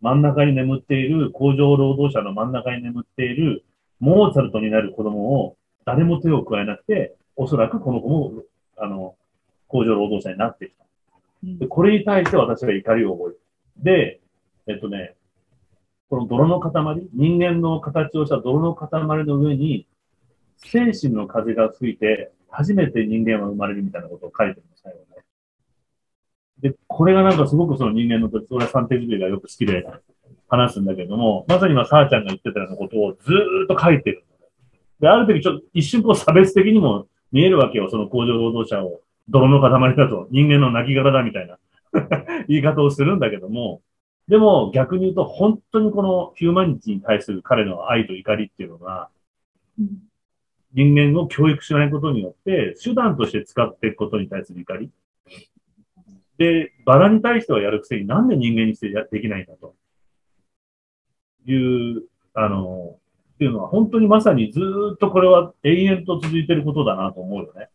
[0.00, 3.64] 真ん中に眠っている、工場労働者の真ん中に眠っている、
[3.98, 8.32] モーツァルトになる子供を誰も手を加えなくて、おそらくこの子も、
[8.76, 9.16] あの、
[9.68, 10.84] 工場労働者になってきた。
[11.42, 13.40] でこれに対して私は怒りを覚える。
[13.78, 14.20] で、
[14.66, 15.15] えっとね、
[16.08, 16.72] この泥の塊、
[17.14, 18.88] 人間の形をした泥の塊
[19.24, 19.86] の上に、
[20.58, 25.24] 精神の風が吹いて、初めて人間は生まれるみたいなことを書いてるんです、最後ね。
[26.60, 29.84] で、これがなんかすごくその人間の時、俺は三定ジビがよく好きで
[30.48, 34.24] 話すんだけども、まさに今、さーちゃんが言ってたようなことをずーっと書いてる。
[35.00, 41.58] で、ある時ちょっと一瞬こう差別的にも見えるわけよ、その工場労働者を泥の塊だと、人間の亡骸だみたいな
[42.48, 43.82] 言い方をするんだけども、
[44.28, 49.08] でも逆に言うと本当にこのヒューマニティに対する彼の愛と怒りっていうのが、
[50.74, 54.90] 人間を教育しないことによって、手段として使っていくことに対する怒り。
[56.38, 59.74] で、バラに対してはやるくせになんで人間にしてできないんだと。
[61.46, 62.02] いう、
[62.34, 62.98] あの、
[63.34, 64.60] っていうのは本当にまさにず
[64.94, 67.68] っとこれは永遠と続いてることだなと思うよね。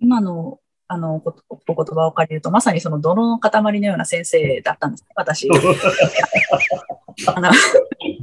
[0.00, 0.58] 今の、
[0.92, 1.36] あの、こ
[1.68, 5.48] お言葉を借りると、まさにその泥の塊のような先生だったんですね、私。
[7.32, 7.48] あの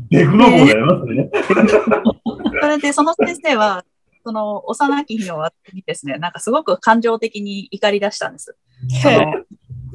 [0.09, 1.31] デフノボだよな、それね。
[2.61, 3.85] それで、その先生は、
[4.25, 8.57] その幼き日の私にですね、なんかすごく感情的に怒り出したんです。
[9.01, 9.45] その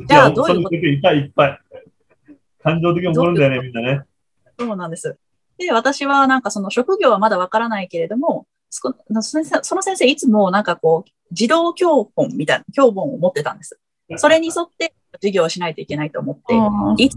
[0.08, 0.74] じゃあ、どういうこと？
[0.76, 1.60] いっぱいいっぱい。
[2.62, 4.00] 感情的に怒るんだよね、みんなね。
[4.58, 5.18] そうなんです。
[5.58, 13.78] で、私はなんかその職業はまだわからないけれども、その先生その先生いつもなんかこう、児童教本みたいな教本を持ってたんです。
[14.16, 17.10] それに沿って授業をしないといけないと思って、い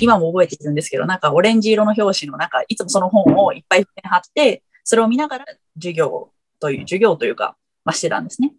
[0.00, 5.44] 今も覚えているんですけど、なんかオレンジ色の表紙のなんかいつもその本をいっぱい貼って、それを見ながら
[5.76, 8.52] 授業という、授業というか、まあ、してたんですね。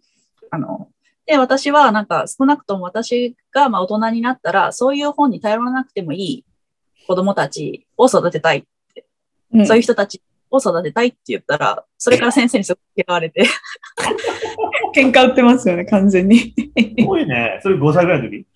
[0.50, 0.88] あの、
[1.26, 6.44] で、私はなんか少なくとも私がまあ大人になったら、そういう本に頼らなくてもいい
[7.06, 8.64] 子供たちを育てたい。
[9.54, 13.44] うんそういう人たちを育てたいって言ったら、それから先生にすごく嫌われて、
[14.94, 16.54] 喧嘩売ってますよね、完全に。
[16.98, 17.60] すごいね。
[17.62, 18.46] それ5歳ぐらいの時？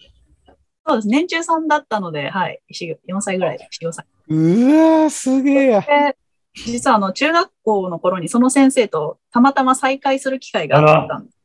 [0.86, 1.08] そうです。
[1.08, 2.60] 年中さんだったので、はい。
[2.72, 4.06] 4 4歳ぐらい、4、5歳。
[4.28, 5.80] うわー、すげえや。
[5.82, 6.16] で、
[6.54, 11.38] 実はあの、中学校の頃にその先生とたまたま再会する機会があったんです。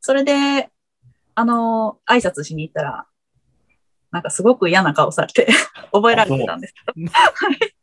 [0.00, 0.68] それで、
[1.34, 3.06] あの、挨拶しに行ったら、
[4.10, 5.48] なんかすごく嫌な顔されて、
[5.90, 7.10] 覚えられてたんですけど。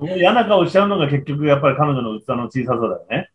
[0.00, 3.30] 嫌な顔しちゃうのが結局やっぱり彼女の器の小ささだよね。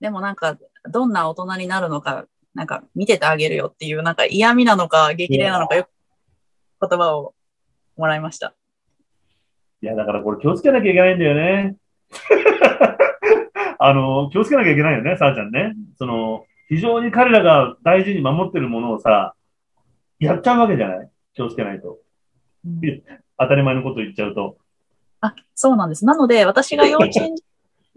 [0.00, 0.56] でもなんか、
[0.90, 7.34] どんな大人になるのか、なんか見ててあげるよっていう、なんか嫌味なのか激励なのかよく言葉を
[7.96, 8.54] もらいました。
[9.82, 11.76] いや、だからこれ気をつけなきゃいけないんだよね。
[13.78, 15.74] あの、気をつけなきゃいけないよね、さあちゃんね。
[15.96, 19.34] その、非常に彼らが大事に守ってるものをさ、
[20.18, 21.98] やっちゃうわけじゃない気をつけないと。
[23.38, 24.58] 当たり前のこと言っちゃうと。
[25.20, 26.04] あ、そうなんです。
[26.04, 27.34] なので、私が幼稚園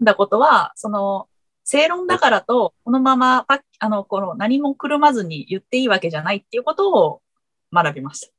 [0.02, 1.28] だことは、 その、
[1.64, 3.46] 正論だからと、このまま
[3.78, 7.22] あの、この何もくるまずに言っていいわけじゃないっていうことを
[7.72, 8.32] 学びました。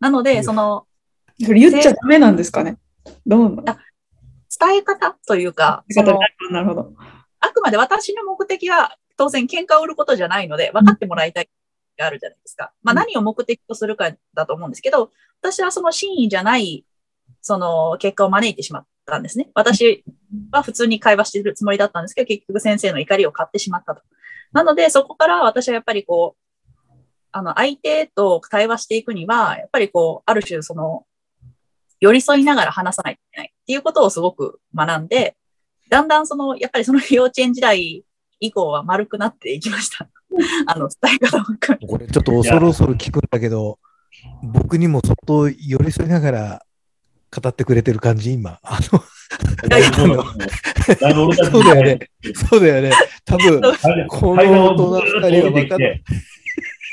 [0.00, 0.86] なので、その、
[1.42, 2.76] それ言っちゃダメなんですかね？
[3.26, 3.40] どう？
[3.40, 5.84] なの伝え方というか、
[6.50, 6.92] なるほど。
[7.40, 11.48] あくまで私の目的は、当然喧嘩を売ることじゃないので、分かってもらいたい
[11.98, 12.72] があるじゃないですか。
[12.82, 15.10] まあ何を目的とするかだと思うんですけど、
[15.40, 16.84] 私はその真意じゃない、
[17.40, 19.50] その結果を招いてしまったんですね。
[19.54, 20.04] 私
[20.50, 24.02] は普通に会話してるつもりだったんですけど、結局先生の怒りを買ってしまったと。
[24.52, 26.48] なので、そこから私はやっぱりこう、
[27.32, 31.04] あの、相手と対話していくには、やっぱりこう、ある種その、
[32.00, 35.36] 寄り添いながら話さないといけないっていうことをすごく学んで、
[35.90, 38.04] だんだんその、やっぱりその 幼稚園時代
[38.40, 40.08] 以降は丸くなっていきました。
[40.66, 43.78] あの、伝え方を含めこれちょっと恐る恐る聞くんだけど、
[44.42, 46.62] 僕にもそっと寄り添いながら
[47.30, 48.58] 語ってくれてる感じ、今。
[48.62, 48.98] あの、
[51.50, 51.98] そうだよね。
[52.34, 52.92] そうだよね。
[53.24, 53.60] 多分、
[54.08, 55.08] この大人二
[55.40, 56.04] 人は分かって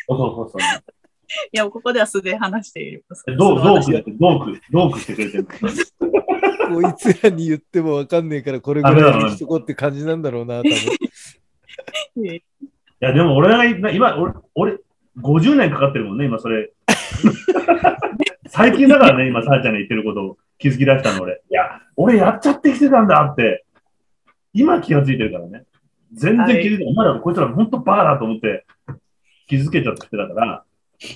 [0.08, 0.62] そうそうそうそう。
[1.52, 3.04] いや、ここでは素で話している。
[3.38, 5.52] どう、どうくって、どうく、どうくしてくれてるこ
[6.82, 10.72] いつらに言っても分かんねえから、これぐらいにしとこうって感じなんだろうな、多分。
[12.26, 12.42] い
[13.00, 14.78] や、でも俺が今、今俺、俺、
[15.22, 16.72] 50年かかってるもんね、今それ。
[18.56, 21.42] 最近だからね、今、さあちゃんが言ってることを気づき出したの、俺。
[21.52, 23.66] いや、俺やっちゃってきてたんだって、
[24.54, 25.66] 今気がついてるからね。
[26.14, 28.66] 全然気づいて、お前らこいつら本当バカだと思って
[29.50, 30.64] 気づけちゃってたから、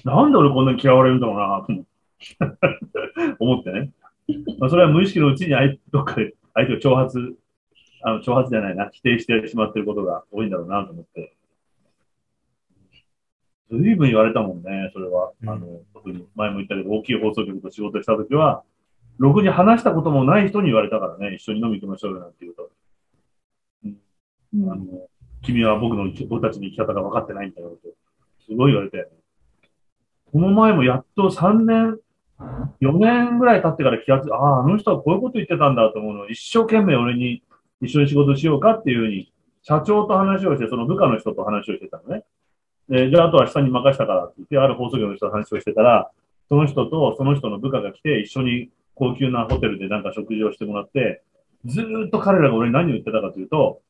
[0.03, 3.91] なんで俺こんなに嫌われるんだろうなと思って 思ってね。
[4.59, 7.35] まあ、それは無意識のうちに相どっかで相手を挑発、
[8.03, 11.37] あの挑発じゃないな、否定してしまってることが多いんだろうなと思って。
[13.71, 15.31] ずいぶん言われたもんね、それは。
[15.41, 18.63] うんあの、特に前も言ったけど、大きい放送局と仕事したときは、
[19.17, 22.69] ろくに話したこともない人に言われたからね、一緒に飲み行きましょうよなんて言うと。
[24.71, 25.07] あの、
[25.43, 27.89] 君は僕の僕たちの生き方が分かってないんだよって、
[28.45, 29.07] すごい言われて。
[30.31, 31.99] この前もやっと3年、
[32.81, 37.43] 4年ぐらい経ってから気がついああ、あの人はこういうこと言ってたんだと思うのを一生懸命俺に
[37.81, 42.23] 一緒に仕事しようかっていうふうに、社長と話をして、その部下の人と話をしてたのね。
[42.89, 46.11] で、じゃああとは下に任したからって言って、ある放送局の人と話をしてたら、
[46.49, 51.23] その人とその人の部下が来て、一緒に高級なホテルでなんか食事をしてもらって、
[51.65, 53.81] ずっと彼らが俺に何を言ってたかというと、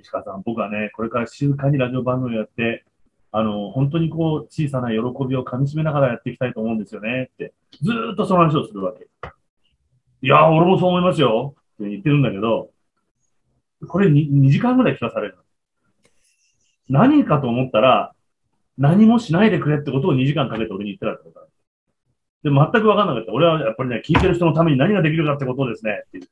[0.00, 2.84] 石川さん、僕はね、これから静かにラジオ番組をやって、
[3.30, 7.52] あの、本当にこう、小さな喜びを噛み締めながらやっていきたいと思うんですよねって、
[7.82, 9.06] ずっとその話をするわけ。
[10.22, 12.70] いや、俺もそう思いますよって言ってるんだけど、
[13.88, 15.38] これ 2, 2時間ぐらい聞かされる。
[16.88, 18.12] 何かと思ったら、
[18.78, 21.46] 何もしないでくれってことを2時間かけて俺に言ってたってことだ。
[22.42, 23.32] で、全く分かんなかった。
[23.32, 26.28] 俺はやっぱりね、聞いてる人のために何ができるかってことですねっていう。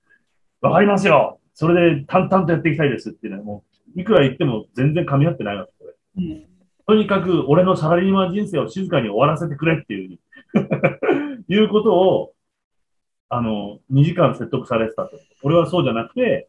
[0.61, 3.65] わかりますよそれで淡々とやっていきたいですっていうね、も
[3.97, 5.95] う、いくら言っても全然噛み合ってないわけ、これ。
[6.19, 6.51] うん
[6.91, 10.19] とにかく、俺のサラリーマン人生を静かに終わらせてくれっていう
[11.47, 12.33] いうことを、
[13.29, 15.13] あの、2時間説得されてたと。
[15.45, 16.49] 俺はそうじゃなくて、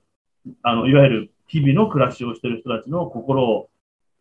[0.63, 3.69] あの、いわゆる日々の暮らしをしてる人たちの心を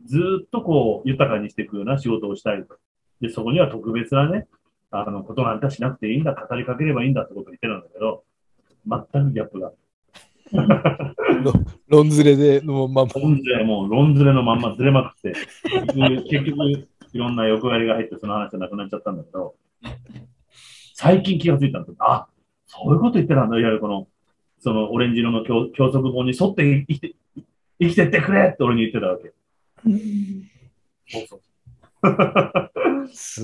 [0.07, 2.76] ずーっとこう、豊かにしていくような仕事をしたいと。
[3.20, 4.46] で、そこには特別なね、
[4.90, 8.24] あの、ことなんかしなくていいんだ、語りかければいいんだってことを言ってるんだけど、
[8.86, 9.72] 全くギャップが。
[11.88, 13.11] ロンズレでのまま。
[13.14, 15.32] ロンズレ、もうロンズレのまんまずれまくって、
[16.28, 19.55] 結局、いろんな欲張りが入ってその話じゃなくなっちゃったんだけど、
[20.94, 22.26] 最近気がついたんですあ、
[22.66, 24.09] そういうこと言ってたんだ、いわゆるこの、
[24.59, 27.14] そのオレンジ色の教教則本に沿って生きて、
[27.80, 29.32] 生きてってくれって俺に言ってたわけ。
[31.06, 31.40] そうそう。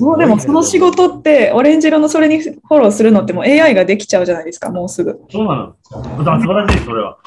[0.01, 5.21] もうでもその仕事って、オレンジ色のそれにフォローするのってもう AI ができちゃうじゃないですか、もうすぐ。
[5.31, 5.77] そうなの。
[5.83, 7.19] 素晴らしい、それは。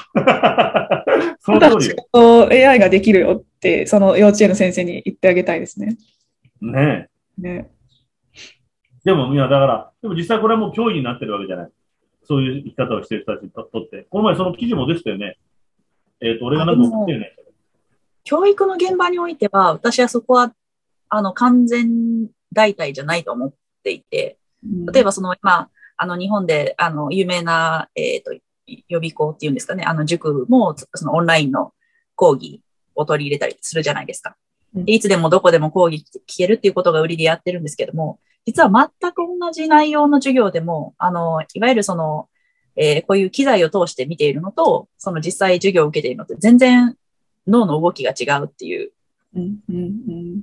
[1.40, 1.96] その通りよ。
[2.12, 5.96] 事 AI ができるよって、その幼稚園の先生に言ってあげたいですね。
[6.60, 7.08] ね
[7.38, 7.42] え。
[7.42, 7.70] ね。
[9.04, 11.70] でも、いや、だから、でも実際これはもう脅威になってるわけじゃない。
[12.24, 14.06] そういう生き方をしてる人たちにととって。
[14.10, 15.38] この前その記事も出てたよね。
[16.20, 17.34] えっ、と、俺がなんか送ってるね。
[18.24, 20.52] 教育の現場においては、私はそこは、
[21.08, 24.38] あの、完全代替じゃないと思っていて、
[24.92, 28.32] 例えばその、まあ、あの、日本で、あの、有名な、えっ、と、
[28.66, 31.72] 予備校っていうんですかね、あの、塾も、そのオンラインの
[32.14, 32.62] 講義
[32.94, 34.36] を取り入れたりするじゃないですか。
[34.74, 42.28] でいつでもどこでも講義聞けるっていうことが売りでやってるんですけども、実は全く同じ内容の授業でも、あの、いわゆるその、
[42.76, 46.96] えーこういう機材を通して見ているのと、その実際授業を受けているのって全然
[47.50, 48.92] 脳の動きが違うっていう。
[49.36, 50.40] うんうんうん。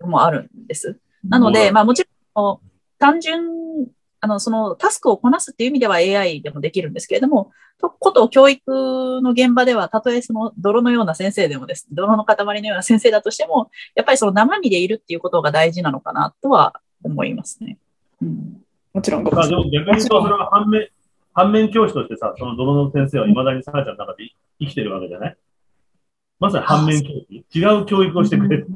[0.00, 1.00] のもあるんです。
[1.28, 2.06] なので、まあもち
[2.36, 2.58] ろん、
[2.98, 3.88] 単純、
[4.20, 17.78] あの、そのタスクをこなすっていう意味では AI でもできるんですけれども、とこと教育の現場では、たとえその泥のような先生でもです、泥の塊のような先生だとしても、やっぱりその生身でいるっていうことが大事なのかなとは思いますね。
[18.22, 18.62] うん、
[18.92, 20.88] もちろんごまあでも逆に言うと、それは反面、
[21.32, 24.30] 反面教師としてさ、その泥の先生は未だにさらちゃんの中で
[24.60, 25.36] 生きてるわけじゃない？
[26.38, 27.44] まさに反面教師。
[27.54, 28.68] 違う教育をしてくれる。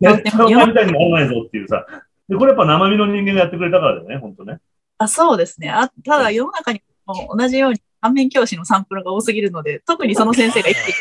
[0.00, 1.86] 絶対 お前みたいにならないぞっていうさ。
[2.28, 4.58] で、これやっぱ生身の人間がやってくれたからだよね、本当ね。
[4.98, 5.70] あそうですね。
[5.70, 10.92] あただ世の中にも同じように反面教師のサンプルが多すぎるので、特にその先生が生きて。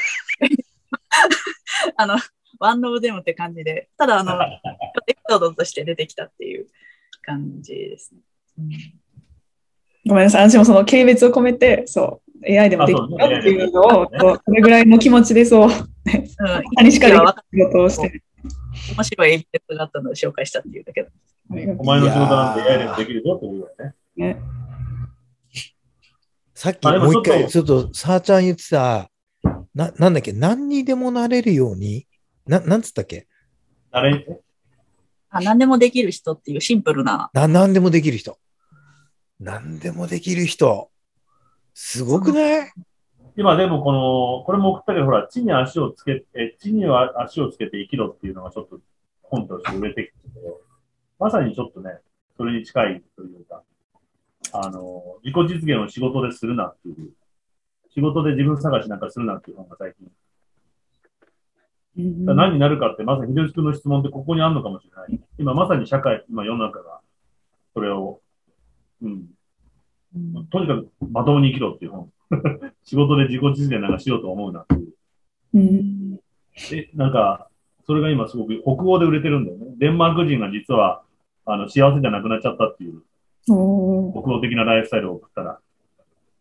[1.96, 2.18] あの、
[2.60, 4.34] ワンオブデムって感じで、ただあの、
[5.08, 6.68] エピソードとして出てきたっていう
[7.22, 8.22] 感じですね。
[8.60, 9.02] うん
[10.08, 10.50] ごめんなさい。
[10.50, 14.20] 私もその軽蔑を込めて、そう、AI でもできるよっていうのを、あそうね。
[14.20, 15.72] こうこれぐらいの気持ちでそう、うん、
[16.76, 17.28] 何しかできる。
[17.54, 18.24] 仕事をして。
[18.96, 21.10] 面白いエピソードがあったので紹介したっていうだけだ。
[21.50, 24.36] お前の仕事なんて AI でもできるぞってことだよね。
[24.36, 24.42] ね
[26.56, 29.10] さっきももう一回、ちょっとさあちゃん言ってた、
[29.74, 32.06] な、なんだっけ、何にでもなれるように、
[32.46, 33.28] な、なんつったっけ？
[33.90, 34.26] あれ、
[35.32, 38.38] あ何でもできる人っていうシンプルな、な、何でもできる人。
[39.40, 40.91] 何でもできる人。
[41.74, 42.72] すごくない？
[43.38, 48.80] 今でもこの、これも送ったけど、ほら、地に足をつけて、地には足をつけて生きろっていうのがちょっと
[49.24, 50.60] 本として売れてきてるけど、
[51.18, 51.92] まさにちょっとね、
[52.36, 53.64] それに近いというか、
[54.54, 57.12] あの、自己実現を仕事でするなっていう、
[57.94, 60.08] 仕事で自分探しなんかするなっていう本が最近。
[61.98, 62.26] うん。
[62.26, 65.20] 何になるかって、まさに秀吉君の質問ってここにあるのかもしれない。
[65.38, 67.00] 今まさに社会、今世の中が、
[67.74, 68.20] それを、
[69.02, 69.26] うん、
[70.16, 72.12] うんとにかくまともに生きろっていう本。
[72.84, 74.94] 仕事で自己実現なんかしようと思うなっていう。
[75.54, 76.20] うん
[76.70, 77.50] で、なんか、
[77.86, 79.66] それが今すごく北欧で売れてるんだよね。
[79.78, 81.04] デンマーク人が実は、
[81.46, 83.02] あの、幸せじゃなくなっちゃったっていう、
[83.44, 85.60] 北欧的なライフスタイルを送ったら、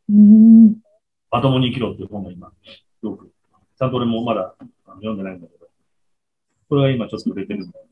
[0.08, 0.76] うん
[1.30, 2.52] まともに生きろっていう本が今、
[3.00, 3.30] すごく、
[3.78, 4.54] ちゃんと俺もまだ
[4.86, 5.68] 読んでないんだけど、
[6.68, 7.86] これが今ちょっと売れてるんだよ。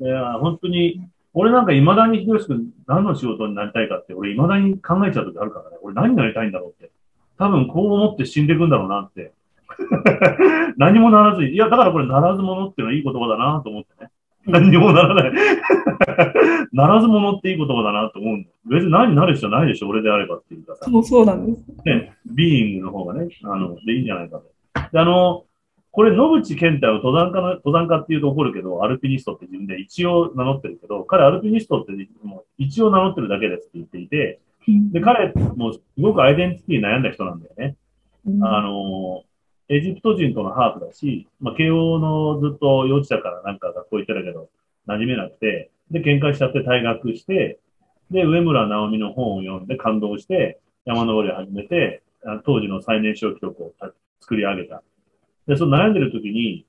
[0.00, 1.00] で、あ本当に、
[1.34, 5.76] 俺なんか未だに秀吉君何の仕事になりたいかって、俺未だに考えちゃう時あるからね。
[5.82, 6.92] 俺何になりたいんだろうって。
[7.38, 9.32] 多分こう思って死んでいくんだろうなって。
[10.76, 14.10] 何もならずに、いや、だからこれならず者っていうのはいい言葉だなと思ってね。
[14.46, 15.32] 何にもならない。
[16.72, 18.54] ならず者っていい言葉だなと思うんだよ。
[18.66, 20.84] 別に何になる必要ないでしょ、俺であればっていうかさ。
[20.90, 21.64] そうそうなんです。
[21.84, 24.44] ね、ビーイングの方がね、あの、でいいんじゃないかと。
[24.92, 25.44] で、あの、
[25.92, 34.40] これ、野口健太は登山家の、登山家っていうと怒るけど、アルピニストって自分で一応名乗ってるけど、彼アルピニストってもう一応名乗ってるだけですって言っていて、
[34.90, 37.76] で、彼もすごくアイデンティティ悩んだ人なんだよね。
[38.26, 39.24] うんあの、
[39.68, 44.48] エジプト人とのハーフだし、まあ、慶応のずっと幼稚舎からなんか学校行ってたけど、
[44.86, 47.58] 馴染めなくて、で、喧嘩しちゃって退学して、
[48.10, 54.82] で、上村直美の本を読んで感動して、山登りを始めて、あ当時の最年少記録をた作り上げた。
[55.46, 56.66] で、その悩んでる時に、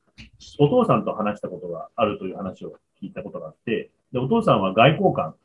[0.60, 5.36] お父さんと話したことがあるという話を聞いたことがあって、で、お父さんは外交官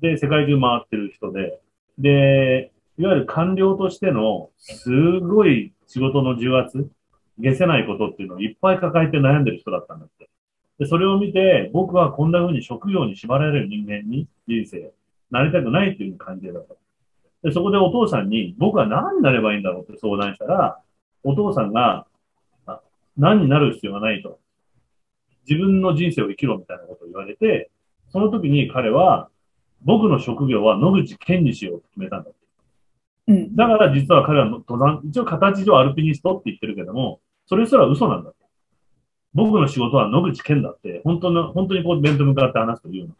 [0.00, 1.60] で世界中回ってる人で、
[1.98, 4.90] で、いわゆる官僚としてのす
[5.20, 6.88] ごい仕事の重圧、
[7.38, 10.28] 消せないことっていうのをいっぱい抱えて悩んでる人だったんだって。
[10.78, 14.92] で、それを見て、僕はこんな風に職業に縛られる人間に人生、
[15.30, 16.74] なりたくないっていう感じだった。
[17.42, 20.78] で、そこでお父さんに、僕は何になればいいんだろうって相談したら、
[21.22, 22.06] お父さんが、
[22.66, 22.80] あ
[23.16, 24.38] 何になる必要がないと。
[25.48, 27.70] 自分の人生を生きろみたいなことを言われて、
[28.10, 29.28] その時に彼は、
[29.82, 32.38] 僕の職業は野口健にしようと決めたんだって。
[33.28, 38.38] うんだから実は彼は登山、一応形上アルピニストって言ってるけども、それすら嘘なんだって。
[39.34, 43.14] 僕の仕事は野口健だって、本当の、本当にこう面と向かって話すというの。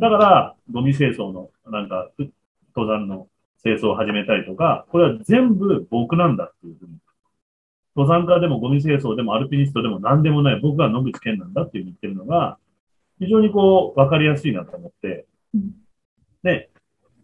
[0.00, 2.32] だから、ゴミ清掃の、なんか、ふ
[2.74, 3.28] 登山の
[3.62, 6.98] 清掃を始めたりとか、これは全部僕なんだっていうふうに。
[7.96, 12.58] 登山家でもゴミ清掃でもアルピニストでも何でもない僕が野口健なんだっていうふうに言ってるのが、
[13.20, 15.70] 非常にこう、わかりやすいなと思って、うん
[16.42, 16.70] で、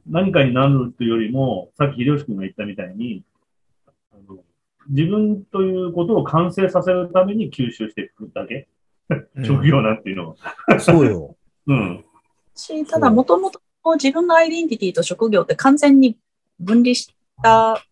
[0.06, 3.22] 何かになるというよりも、さっき秀吉君が言ったみたいに、
[4.12, 4.38] あの
[4.88, 8.66] 自分ということを完成させるために吸収していくだけ。
[9.44, 10.36] 職業なんていうの
[10.68, 10.80] は。
[10.80, 11.36] そうよ。
[11.66, 12.04] うん。
[12.54, 13.60] しただ、もともと
[13.94, 16.16] 自分のアイデンティティと職業って完全に
[16.58, 17.82] 分離した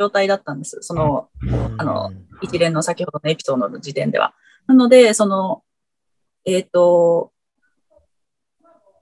[0.00, 0.78] 状態だったんです。
[0.80, 1.28] その
[1.76, 4.32] あの一連の先ほどのエピソードの時点では。
[4.66, 5.62] なので、その、
[6.46, 7.32] えっ、と、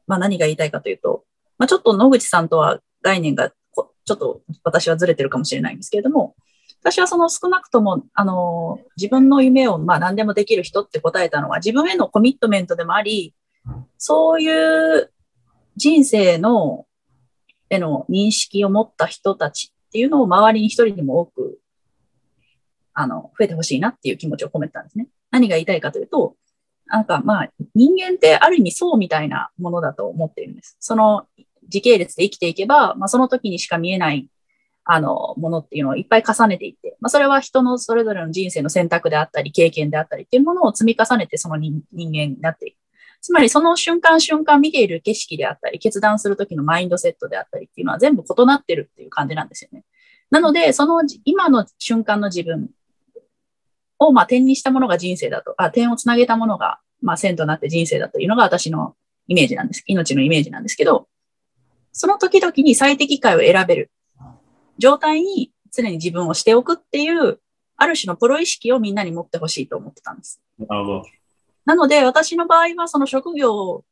[0.08, 1.24] まあ何が言いたいかというと、
[1.56, 6.34] まあちょっと野口さんとは概念がこちょっと私はずれてるかもしれないんですけれども、
[6.82, 13.36] 私はその少なくとも、あの、自分の夢をまあ何でもできる人って答えたのは自分へのコミットメントでもあり、
[13.98, 14.48] そうい
[15.00, 15.12] う
[15.76, 16.86] 人生の、
[17.70, 21.58] への認識を持った人たちっていうのを周りに一人でも多く、
[22.94, 25.08] あの、増えてほしいなっていう気持ちを込めたんですね。
[25.30, 26.36] 何が言いたいかというと、
[26.86, 30.76] なんかまあ、人間ってある意味そうみたいなものだと思っているんです。
[30.80, 31.26] その
[31.68, 34.28] 時系列で生きていけば、まあその時にしか見えない、
[34.84, 42.77] あの、ものっていうのをいっぱい重ねていって、まあそれは人のそれぞれの人生の選択であったり、経験であったりっていうものを積み重ねてその人人間になっていく。
[43.20, 49.84] つまりその瞬間瞬間見ている景色であったり、決断する時のマインドセットであったりっていうのは全部異なってるっていう感じなんですよね。
[50.30, 52.70] なので、その今の瞬間の自分
[53.98, 58.94] を、まあ、点にしたものが人生だと、あ、点をつなげたものが、まあ、線となって人生だというのが私の
[59.26, 59.82] イメージなんです。
[59.86, 61.08] 命のイメージなんですけど、
[61.92, 63.90] その時々に最適解を選べる
[64.78, 67.40] 状態に常に自分をしておくっていう、
[67.76, 70.40] ある種のプロ意識をみんなに持ってほしいと思ってたんです。
[70.58, 71.04] なるほど。
[71.68, 73.84] なので、私の場合はその職業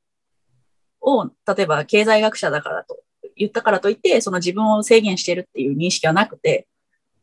[1.03, 2.99] を、例えば経済学者だからと
[3.37, 6.67] 言ったからといって、その自分を制限してるっていう認識はなくて、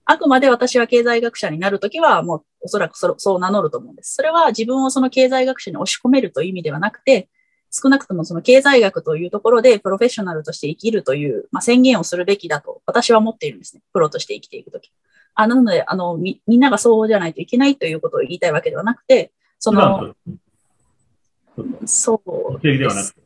[0.06, 4.14] あくまで私は経済学者になるときは、もうおそらくそう名乗ると思うんです。
[4.14, 7.30] それは自分をその経済学者に押し込めるという意味ではなくて、
[7.72, 13.82] 少なくともその経済学というところでプロフェッショナルとして生きるという、まあ、宣言をするべきだと私は思っているんですね。
[13.91, 14.91] プロとして生きていくとき。
[15.34, 19.32] あなので、あのみ、みんながそうじゃないといけないということを言いたいわけではなくて、
[19.64, 20.14] その、
[21.86, 22.60] そう
[22.95, 23.22] なくて。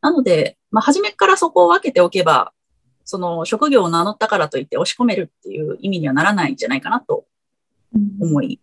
[0.00, 2.52] なので、まあ、初めからそこを分けておけば、
[3.04, 7.24] その職業を名乗ったからといって押し込めるっていう意味にはならないんじゃないかなと
[8.20, 8.60] 思い。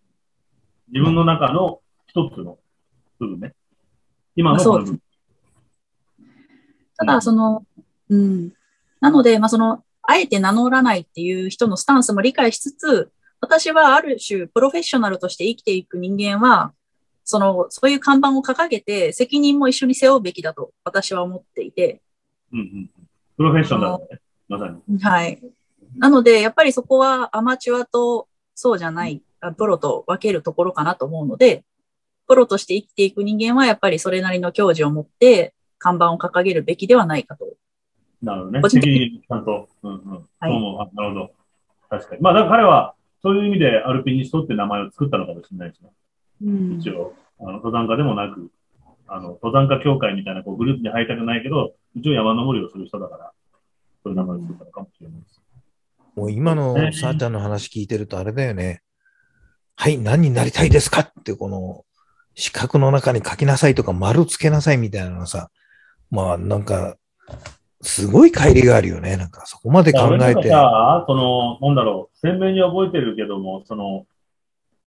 [0.91, 2.60] 自分の中の一つの
[3.20, 3.54] 部分ね。
[4.36, 5.00] 今の部分。
[6.98, 7.66] ただ、その、
[8.10, 8.54] うん。
[9.02, 16.74] なので、まあ、その、あえて名乗らないっていう人のスタンスも理解しつつ、私はある種、プロフェッショナルとして生きていく人間は、
[17.26, 22.01] その、そういう看板を掲げて、責任も一緒に背負うべきだと私は思っていて、
[22.53, 22.89] うんうん。
[23.36, 24.21] プロフェッショナルだね。
[24.47, 24.99] まさに。
[24.99, 25.41] はい。
[25.97, 31.63] なので、やっぱりそこはアマチュアとそうじゃない、あプロと分けるところかなと思うので、
[32.28, 37.45] プロとして生きていく人間はやっぱりそれなりの矜持を持って看板を掲げるべきではないかと。
[38.21, 38.61] なるほどね。
[38.61, 39.67] 個人的責任ちゃんと。
[39.82, 40.11] うんうん。
[40.11, 40.82] はいそう思う。
[40.82, 41.32] あなるほど。
[41.89, 42.21] 確かに。
[42.21, 45.89] まあ、だから彼は、そういう意味でアルピニストって名前を作ったのかもしれないですね。
[46.43, 48.49] うん一応、あの、登山家でもなく、
[49.07, 53.31] あの、登山家協会みたいなこうグループに入りたくないけど、一応山登りをする人だから、
[54.03, 55.41] そういう名前を作ったのかもしれないです。
[56.15, 58.81] もう今のさあちゃんの話聞いてるとあれだよね。
[59.75, 61.01] はい、何になりたいですか？
[61.01, 61.83] ってこの
[62.36, 65.49] 四角の中に書きなさいとか丸つけなさいみたいなのさ、
[66.09, 66.95] まあなんか、
[67.81, 69.17] すごい乖離があるよね。
[69.17, 70.49] なんかそこまで考えて。
[70.49, 74.05] さ、その、なんだろう、鮮明に覚えてるけども、その、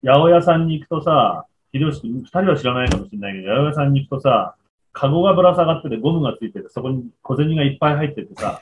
[0.04, 4.56] 八百屋さんに行くとさ、ひろし、二人は知らないかもしれないけど、八百屋さんに行くとさ、
[4.92, 8.60] カゴがぶら下がってて、ゴムがついてて、そこに小銭がいっぱい入っててさ、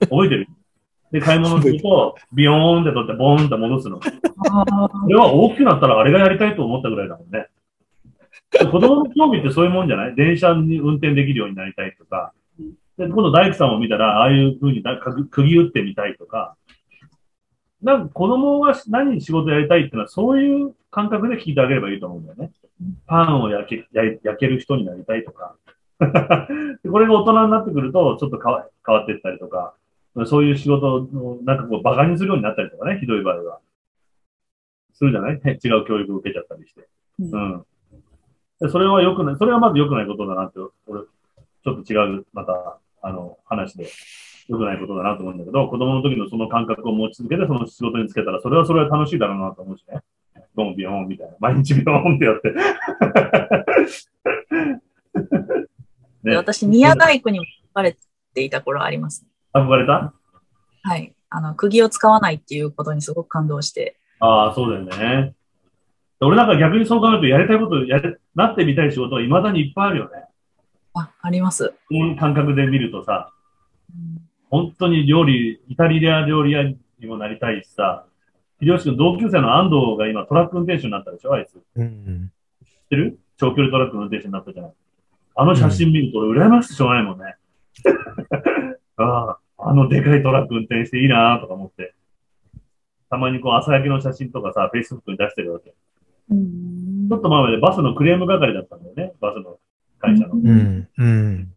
[0.00, 0.48] 覚えてる？
[1.12, 4.00] で、買い物すると、ビヨーンって取って、ボーンって戻すの。
[5.06, 7.46] 俺は大きくなったらあれがやりたいと思ったぐらいだもんね。
[8.70, 10.14] 子供の興味ってそういうもんじゃない？
[10.16, 12.32] 電車に運転できるようになりたいとか。
[12.96, 14.82] で、今度大工さんを見たら、ああいう風に
[15.30, 16.56] 釘打ってみたいとか。
[17.82, 22.50] なんか子供が何に仕事やりたいってのは、そういう感覚で聞いてあげればいいと思うんだよね。
[23.06, 25.56] パンを焼け焼ける人になりたいとか。
[26.82, 29.74] でこれが大人になってくると、ちょっと変わ変わっていったりとか、
[30.26, 33.60] そういう仕事の、なんかこう、馬鹿にするようになったりとかね、ひどい場合は。
[34.92, 35.40] するじゃない？
[35.44, 36.88] 違う教育を受けちゃったりして。
[37.18, 37.62] うん。
[38.60, 43.86] でそれは良くない、それはまず良くないことだなって、俺、ちょっと違う、また、あの、話で、
[44.50, 50.00] 良くないことだなと思うんだけど、子供の時のその感覚を持ち続けて、その仕事につけたら、それはそれは楽しいだろうなと思うしね。
[50.56, 51.34] ドンビヨンみたいな。
[51.38, 52.52] 毎日ビヨンってやって。
[56.24, 57.96] で 私、宮大工にも憧れ
[58.34, 59.24] ていた頃あります。
[59.54, 60.12] 憧れた？
[60.82, 61.14] はい。
[61.28, 63.96] あの、釘を使わないっていうことにすごく感動して。
[64.18, 65.34] ああ、そうだよね。
[66.20, 70.24] 俺なんか逆にそう考えると、やりたいことやれ、なってみたい仕事は未だにいっぱいあるよね。
[70.94, 71.72] あ、あります。
[72.18, 73.32] 感覚で見るとさ、
[74.50, 78.04] 本当に料理、イタリア料理屋にもなりたいしさ、
[78.60, 81.52] 秀吉君同級生の安藤が今トラック運転手になったでしょあいつ。
[81.52, 82.32] 知っうん。
[82.90, 83.18] てる？
[83.38, 84.72] 長距離トラックの運転手になったじゃない。
[85.36, 87.36] あの写真見ると俺羨ましくてしょうがないもんね。
[88.98, 91.94] ああ、あのでかいトラック運転していいなとか思って。
[93.08, 95.70] たまにこう朝焼けの写真とかさ、Facebook に出してるわけ。
[95.70, 99.12] ちょっと前までバスのクレーム係だったんだよね。
[99.20, 99.58] バスの
[99.98, 100.34] 会社の。
[100.34, 100.88] うん。
[100.98, 101.52] うん。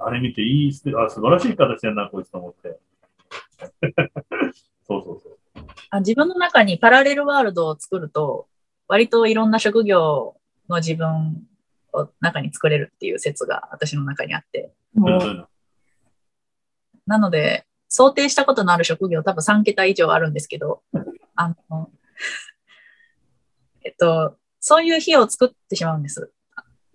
[0.00, 2.78] あれ見ていいすあ、素晴らしい形やんな、こいつと思って。
[4.86, 5.38] そうそうそう。
[5.90, 8.48] あ自分の中にパラレルワールドを作ると、
[8.88, 10.36] 割といろんな職業
[10.68, 11.46] の自分
[11.92, 14.72] を中に作れるっていう説が私の中にあって。
[17.06, 20.82] なので、想定したことのある職業多分3桁以上あるんですけど、
[21.34, 21.90] あの、
[23.82, 26.32] えっと、そういう日を作ってしまうんです。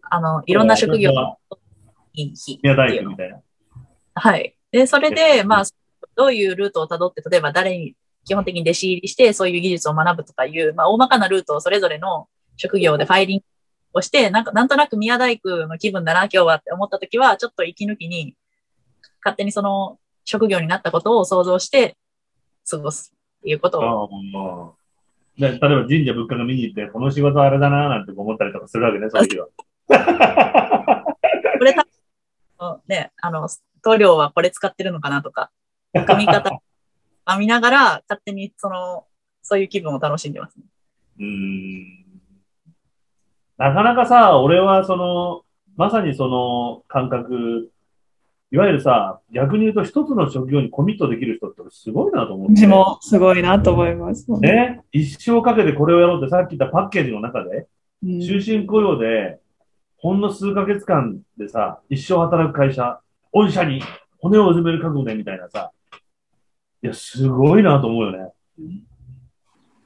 [0.01, 1.37] あの、いろんな職業の
[2.63, 3.17] 宮大工み。
[3.17, 3.41] たいな。
[4.15, 4.55] はい。
[4.71, 5.63] で、それで、まあ、
[6.15, 12.27] どういうルートをたどって、例えば誰に基本的に弟子入りして、そういう技術を学ぶとかいう、まあ、大まかなルートをそれぞれの
[12.57, 13.45] 職業でファイリング
[13.99, 18.35] をして、なんか、なんとなく宮大工の気分だな、今日はって思った時は、ちょっと息抜きに、
[19.23, 21.97] 勝手にその職業になったことを想像して
[22.69, 25.41] 過ごすっていうことを、ああ、もう。
[25.41, 29.47] で例えば神社仏閣見に行って、この仕事あれだなーなんて思ったりとかするわけね、そういう日は。
[32.87, 33.47] ね、あの、
[33.81, 35.51] 塗料はこれ使ってるのかなとか、
[35.93, 36.51] 組み方
[37.27, 39.05] を見ながら、勝手にその、
[39.41, 40.63] そういう気分を楽しんでます、ね。
[41.19, 42.05] うーん。
[43.57, 45.43] なかなかさ、俺はその、
[45.77, 47.71] まさにその感覚、
[48.51, 52.55] いわゆるさ、逆に言うと一つの職業にコミットできる人ってすごいなと思って。
[52.55, 54.31] 私もすごいなと思います。
[54.31, 57.67] ね、一生かけてこれをやろうってさっき言ったパッケージの中で、
[58.03, 59.39] うん終身雇用で、
[59.97, 62.99] ほんの数ヶ月間でさ、一生働く会社、
[63.31, 63.81] 御社に
[64.17, 65.71] 骨をうずめる覚悟でみたいなさ、
[66.83, 68.33] いや、すごいなと思うよね。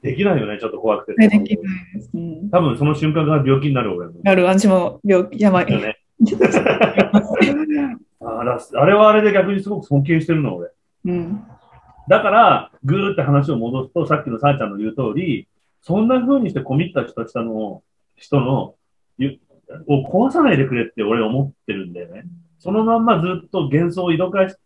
[0.02, 1.28] できないよね、ちょっと怖くて。
[1.28, 1.56] できないで
[2.00, 2.10] す。
[2.14, 2.50] うん。
[2.50, 4.14] 多分その瞬間から病気になる俺も。
[4.22, 5.66] なる、私も病気、やばい。
[5.66, 5.96] だよね。
[8.20, 10.70] あらあれはあれで逆にすごく尊敬してるの、俺。
[11.06, 11.42] うん。
[12.08, 15.48] だから、ぐーって話を戻すと、さっきのさあちゃんの言う通り、
[15.82, 17.82] そんな風にしてコミットした人の、
[18.16, 18.79] 人の、ゆ
[19.86, 22.24] を壊さないでくれって俺思ってるんだよね。
[22.58, 24.56] そのまんまずっと幻想を抱かし、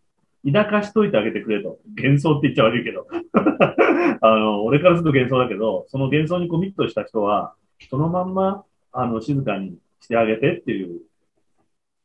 [0.47, 1.79] 抱かしといてあげてくれと。
[1.97, 3.07] 幻想って言っちゃ悪いけど。
[4.21, 7.55] あの、俺からすると幻想だけど、その幻想にコミットした人は、
[7.89, 11.03] そのまんま、あの、静かにしてあげてっていう。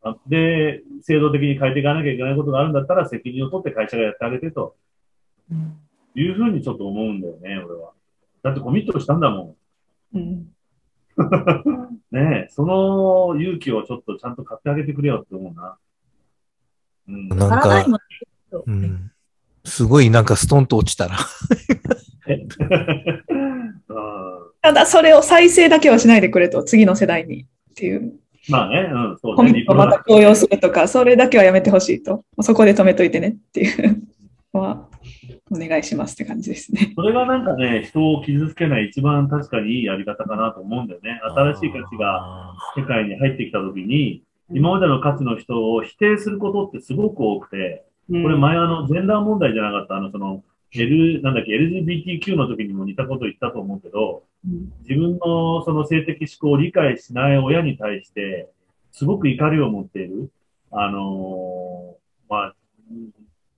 [0.01, 4.75] あで、制度的に変えていかなきゃいけないことがあるんだったら、責任を取って会社がやってあげてと。
[6.15, 7.91] いうふうにちょっと思うんだよね、俺は。
[8.43, 9.55] だってコミットしたんだも
[10.13, 10.47] うん。
[11.23, 11.99] ん。
[12.11, 15.77] ねえ、その勇気をちょっとちゃんと買ってあげてくれよって思うな。
[17.07, 17.29] うん。
[17.29, 17.85] なんか
[18.65, 19.11] うん、
[19.63, 21.17] すごいなんかストンと落ちたら。
[23.29, 23.59] うん
[24.61, 28.13] ただ、それを再生だけはしないでくれと、次の世代にっていう。
[28.49, 29.51] まあね、うん、そうコね。
[29.53, 32.23] ミットをまた強要するとか、それだけはやめてほしいと。
[32.41, 34.01] そこで止めといてねっていう
[34.53, 34.87] のは、
[35.51, 36.93] お願いしますって感じですね。
[36.95, 41.19] それがなんかね、人を傷つけない一番確かにいいやり方かなと思うんだよね。
[41.23, 54.23] 新しい価値が世界に入ってきたときに、今までの価値の人を否定することってすごく多くて、ここれ前あの、ジェンダー問題じゃなかった、あの、その、L、なんだっけ、LGBTQ の時にも似たこと言ったと思うけど、
[54.87, 58.49] 自分のその性的思考を理解しない親に対して、
[58.91, 60.31] すごく怒りを持っている。
[60.71, 61.99] あのー
[62.29, 62.55] まあ、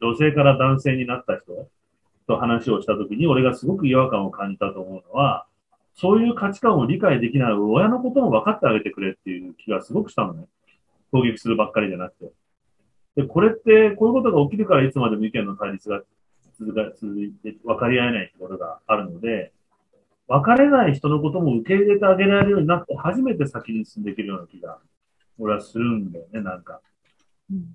[0.02, 1.70] 女性から男性になった人
[2.28, 5.46] と話をしたときに、俺がすごく違和感を感じたと思うのは、
[5.94, 10.46] そういう価値観を理解できない親のことも分かってあげてくれっていう気がすごくしたのね。
[11.12, 12.32] 攻撃するばっかりじゃなくて。
[13.18, 16.02] で、これって、こういうことが起きるからいつまでも意見の対立が
[16.58, 19.52] 続か続いて分かり合えないってことがあるので、
[20.28, 24.80] 分かれない人のことも受け入れてあげられるようになって初めて先に進んでいけるような気が、
[25.38, 26.80] 俺はするんだよね、なんか。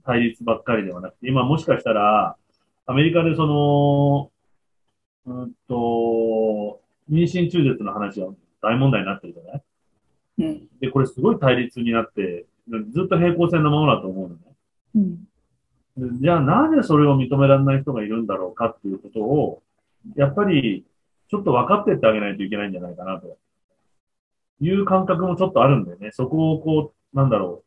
[0.05, 2.37] 対立ばっかりではなくて、今もしかしたら、
[2.87, 4.31] アメリカでその、
[5.27, 6.81] うんと、
[7.11, 8.29] 妊娠中絶の話が
[8.63, 9.63] 大問題になってるじゃない？
[10.39, 10.69] うん。
[10.81, 14.41] で、これすごい対立になって、ずっと平行線のままだと思うのね。
[14.95, 15.17] うん。
[15.97, 19.63] でじゃあなぜそれを認められない人がいるんだろうかっていうことを、
[20.15, 20.85] やっぱり
[21.29, 23.39] ちょっと分かってってあげないといけないんじゃないかなと
[24.61, 26.11] いう感覚もちょっとあるんだよね。
[26.13, 27.66] そこをこう、なんだろう、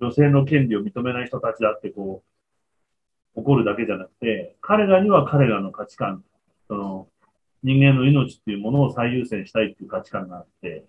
[0.00, 2.22] 女性の権利を認めない人たちだってこ
[3.36, 6.24] う、怒るだけじゃなくて、彼らには彼らの価値観、
[6.66, 7.08] その
[7.62, 10.84] 人間の命っていうものを最優先したいっていう価値観があって、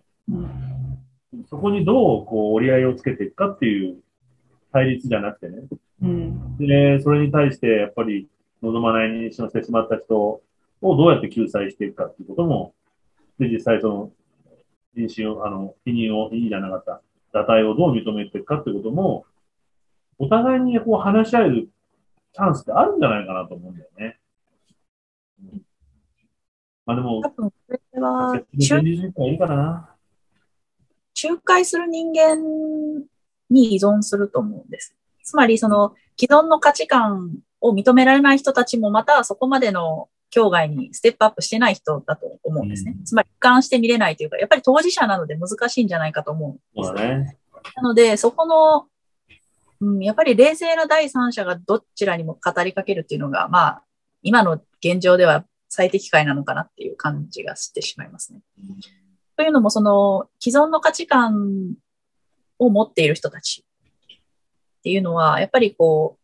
[1.50, 3.98] そこにどうこう折り合いをつけていくかっていう
[4.72, 5.64] 対立じゃなくてね、
[6.02, 6.58] うん。
[6.58, 8.28] で、それに対して、やっぱり
[8.62, 10.42] 望まない妊娠をしてしまった人を
[10.82, 12.74] どうやって救済していくかっていうことも、
[13.40, 14.12] で、実際その、
[14.96, 17.02] 妊娠を、あの、否認を、いいじゃなかった、
[17.34, 19.26] 堕胎をどう認めていくかってことも、
[20.18, 21.70] お互いにこう話し合える
[22.34, 24.20] チャンスってあるんじゃないかなと思うんだよね。
[25.44, 25.62] うん
[26.90, 27.56] まあでも多、分、こ
[27.94, 29.90] れは、現実人はいいからな。
[31.24, 33.06] 仲介する人間
[33.52, 34.96] に依存すると思うんです。
[35.24, 42.96] つまり、その既存の価値観を認められない人たちもまたそこまでの境外にステップアップしてない人だと思うんですね。
[42.98, 47.38] うんつまり、俯瞰して見れないというか、やっぱり当事者なので難しいんじゃないかと思うんですね。
[47.76, 48.88] なので、そこの、
[49.82, 53.84] うん、やっぱり冷静な第三者がどちらにも語りかけるっていうのが、まあ、
[54.22, 58.42] 今の現状では最適解なのかなっていう感じがしてしまいますね。
[59.38, 61.74] というのも、その既存の価値観
[62.58, 63.64] を持っている人たち
[64.80, 66.19] っていうのは、やっぱりこう、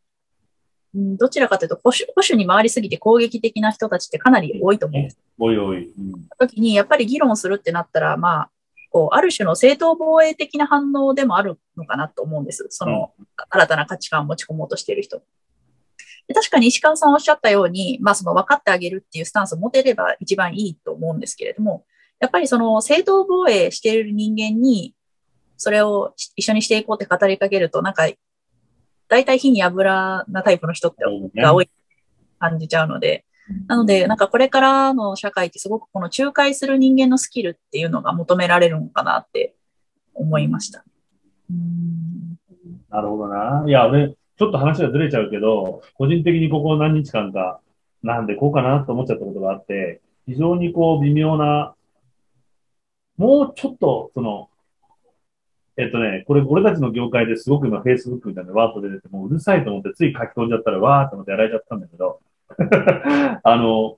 [0.95, 5.19] うんどちらかというと保守、保守に回りすぎて攻撃的な人たちってかなり多いと思うんです。
[5.37, 5.85] おいおい。
[5.85, 8.49] うん時に、やっぱり議論するってなったら、まあ、
[8.91, 12.67] こう、ある種の正当防衛的な反応でもあるのかなと思うんです。
[12.69, 13.11] その、
[13.49, 15.21] 新たな価値観を持ち込もうとしている人。
[16.27, 21.85] で確かに石川さんおっしゃったように、まあ、その分かってあげるっていうスタンスを持てれば一番いいと思うんですけれども、
[22.19, 24.95] やっぱりその正当防衛している人間に、
[25.57, 28.07] それをし一緒にしていこうって語りかけると、なんか、
[29.07, 31.03] 大体火に油なタイプの人って
[31.39, 31.69] が多い
[32.39, 33.25] 感じちゃうので、
[33.67, 39.55] なので、なんかこれからの社会ってすごくこの仲介する人間のスキルっていうのが求められるのかなって
[40.13, 40.83] 思いました。
[41.51, 42.39] うん
[42.89, 43.63] なるほどな。
[43.67, 47.59] いや、俺、ちょっと話がずれちゃうけど、個人的にここ何日間か、
[48.03, 51.75] なんでこうかなと思っちゃったことがあって、非常にこう微妙な、
[53.17, 54.49] もうちょっと、その、
[55.77, 62.21] えっとね、これ俺たちの業界ですごく今 Facebook みたいなのワーッと出てて、もううるさいと思ってつい書き込んじゃったらわーっと思ってやられちゃったんだけど、
[63.43, 63.97] あの、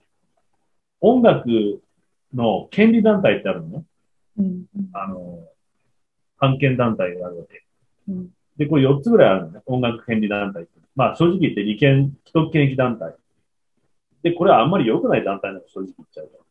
[1.02, 1.82] 音楽
[2.34, 3.84] の権利団体ってあるのね。
[4.38, 4.66] うん。
[4.94, 5.40] あの、
[6.38, 7.64] 関係団体があるわけ。
[8.10, 9.62] うんで、これ4つぐらいあるのね。
[9.68, 10.72] 音楽権利団体って。
[10.96, 13.16] まあ正直言って利権、既得権益団体。
[14.24, 16.47] で、これはあんまり良くない団体なの、正直言っちゃうと。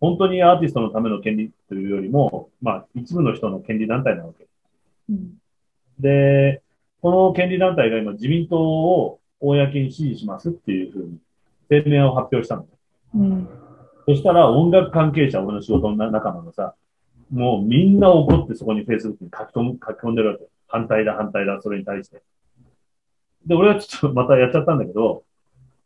[0.00, 4.46] 本当にアーティストのための権利というよりも、まあ、一部の人の権利団体なわけ。
[5.10, 5.38] うん
[5.98, 6.62] で、
[7.02, 11.18] この権利団体が今自民党を公に支持しますっていうふうに
[11.68, 12.66] 声明を発表したの。
[13.14, 13.48] うん
[14.06, 16.74] そしたら音楽関係者、俺の仕事の仲間がさ、
[17.30, 20.46] もうみんな怒ってそこに Facebook に書き込む書き込んでるわけ。
[20.66, 22.22] 反対だ、反対だ、それに対して。
[23.44, 25.24] で、俺はちょっとまたやっちゃったんだけど、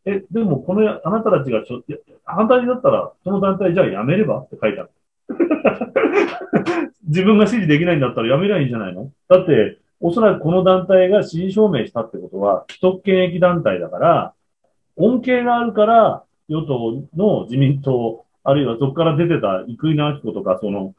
[0.04, 1.82] え、でもこの、あなたたちがちょ
[2.24, 4.40] 反対だったら、その団体じゃあやめれば？
[4.40, 4.90] って書いてある。
[7.06, 9.10] 自分が支持できないんだったらやめりゃいいんじゃないの？
[9.28, 14.32] だって、おそらくこの団体が支持証明したってことは、既得権益団体だから、
[14.96, 20.94] 恩恵があるから、与党の自民党、あるいはそこから出てた生稲晃子とか、その、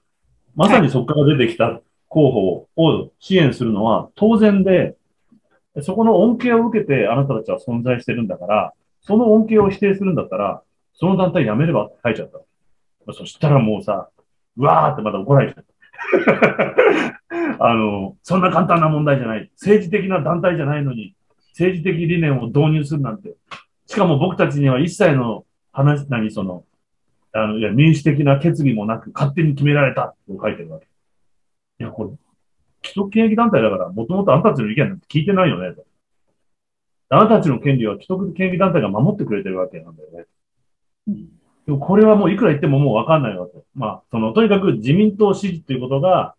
[0.55, 4.95] まさにそこから出てきた候補を支援するのは当然で、
[5.81, 8.73] そこの恩恵を受けてあなたたちは存在してるんだから、
[9.03, 10.63] その恩恵を否定するんだったら、
[10.93, 13.13] その団体やめればって書いちゃった。
[13.13, 14.09] そしたらもうさ、
[14.57, 15.73] うわーってまた怒られちゃった。
[17.59, 19.49] あの、そんな簡単な問題じゃない。
[19.53, 21.15] 政治的な団体じゃないのに、
[21.49, 23.35] 政治的理念を導入するなんて。
[23.85, 26.63] しかも僕たちには一切の話、何その、
[27.34, 30.88] あの、いや、民主的な決議もなく、勝手に決められたと書いてるわけ。
[31.80, 32.09] いや、これ、
[32.84, 35.84] 既得権益団体だから、もともとあなたたちの意見なんて聞いてないよね、と。
[37.14, 40.26] あなたたちの権利は既得権益団体が守ってくれてるわけなんだよね。
[41.65, 43.53] でもこれはもういくら言ってももうわかんないわけ。
[43.73, 46.35] まあ、その、とにかく自民党支持っていうことが、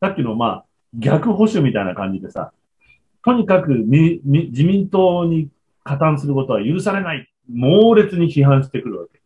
[0.00, 0.64] さっきのまあ、
[0.94, 2.52] 逆保守みたいな感じでさ、
[3.24, 5.48] とにかくみみ自民党に
[5.84, 7.28] 加担することは許されない。
[7.52, 9.20] 猛烈に批判してくるわけ。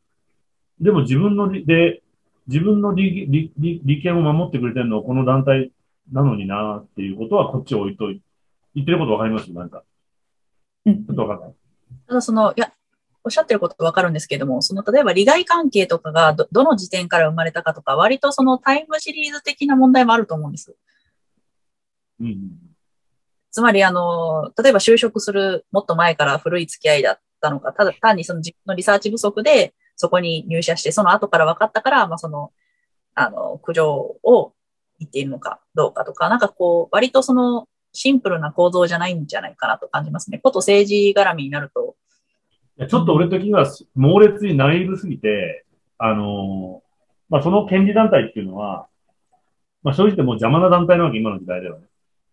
[0.81, 2.03] でも自分のり、で、
[2.47, 5.71] 自分の利利利利権を守ってくれてるのはこの団体
[6.13, 8.23] なのになっていうことはこっちを置いといて、
[8.75, 9.53] 言ってることわかります？
[9.53, 9.83] なんか。
[10.87, 11.55] うんちょっとわかんない。
[12.09, 12.73] ただその、いや、
[13.23, 20.75] おっしゃってることわかるんですけれども、その、例えば利害関係とかがど、どの時点から生まれたかとか、割とそのタイムシリーズ的な問題もあると思うんです。
[22.21, 22.51] うん。
[23.51, 32.53] つまり、あの、例えば就職するもっと前から古い付き合いだったのか、ただ単にその自分のリサーチ不足で、そこに入社して、その後から分かったから、まあ、その、
[33.15, 34.55] あの、苦情を
[34.99, 40.39] 言っているのかどうかとか、なんかこう、割とその、シンプルな構造じゃないんじゃないかなと感じますね。
[40.39, 41.97] こと政治絡みになると。
[42.79, 45.65] いやちょっと俺的には猛烈にナイーブすぎて、
[45.99, 46.91] あのー
[47.31, 48.89] まあ、その権利団体っていうのは、
[49.83, 51.87] まあ、正直言ってもう邪魔な団体なわけ、今の時代ではね。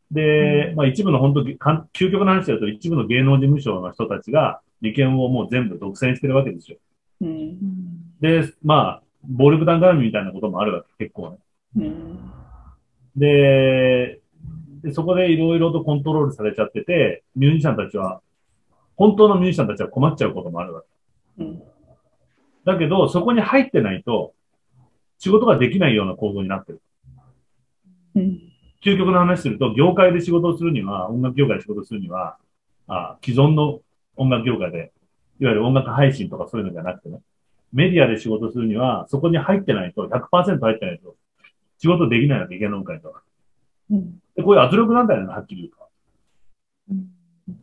[0.09, 6.77] で、まあ、一部の本当究極の話だと一部の芸能事務所の人たちが利権をもう全部独占してるわけですよ。
[7.21, 7.57] うん
[8.19, 11.37] で、まあ、暴力団絡みみたいなこともあるわけ、結構ね。
[11.77, 12.31] うん
[13.15, 14.16] で、
[14.81, 18.21] でそこでいろいろとコントロールされちゃってて、ミュージシャンたちは、
[18.95, 20.81] 本当のミュージシャンたちは困っちゃうこともあるわ
[21.37, 21.43] け。
[21.43, 21.61] うん
[22.65, 24.33] だけど、そこに入ってないと、
[25.19, 26.81] 仕事ができないような構造になってる。
[28.15, 28.41] うん
[28.83, 32.37] 究極の話すると、業界で仕事をするには、音楽業界で仕事をするには、
[32.87, 33.79] あ既存の
[34.17, 34.91] 音楽業界で、
[35.39, 37.21] いわゆる音楽配信とかそういうのじゃなくてね、
[37.73, 41.15] メディアで仕事をするには、そこに入ってないと、100%入ってないと、
[41.79, 43.23] 仕事できないわけ、芸能界とか。
[43.91, 45.87] うんで、こういう圧力団体なの、はっきり言うと。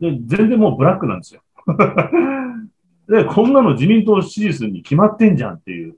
[0.01, 1.41] で、全然もうブラックなんですよ。
[3.07, 5.95] で、こんなの自民党支持するに決まってんじゃんっていう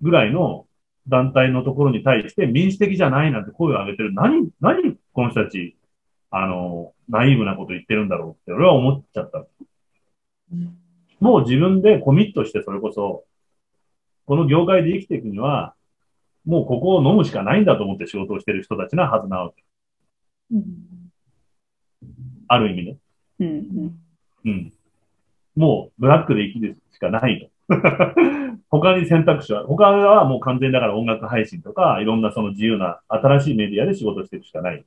[0.00, 0.66] ぐらいの
[1.08, 4.14] 団体のところに対して民主的じゃないなんて声を上げてる。
[4.14, 5.76] 何、何この人たち、
[6.30, 9.44] あの、ナイーブなこと言ってるんだろうって俺は思っちゃった。
[11.20, 13.24] もう自分でコミットしてそれこそ、
[14.24, 15.74] この業界で生きていくには、
[16.46, 19.64] もうここを飲むしかないんだと思って仕事をしてる人たちなはずなわけ。
[20.52, 21.12] うん。
[22.48, 22.96] ある意味ね。
[23.40, 23.98] うん。
[24.44, 24.72] うん。
[25.56, 27.50] もう、ブラックで生きるしかないと。
[28.70, 32.22] 他に選択肢は、他はもう完全だから音楽配信とか、いろん。
[32.22, 34.84] なその自由な新しいメディアで仕事していくしかない。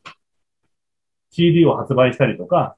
[1.32, 2.76] CD を発売したりとか、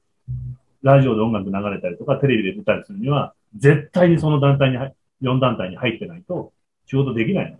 [0.82, 6.52] ラジオで音楽流れたりとか、テレビで出たりするには、絶対にその団体に入、4団体に入ってないと
[6.86, 7.58] 仕事できない。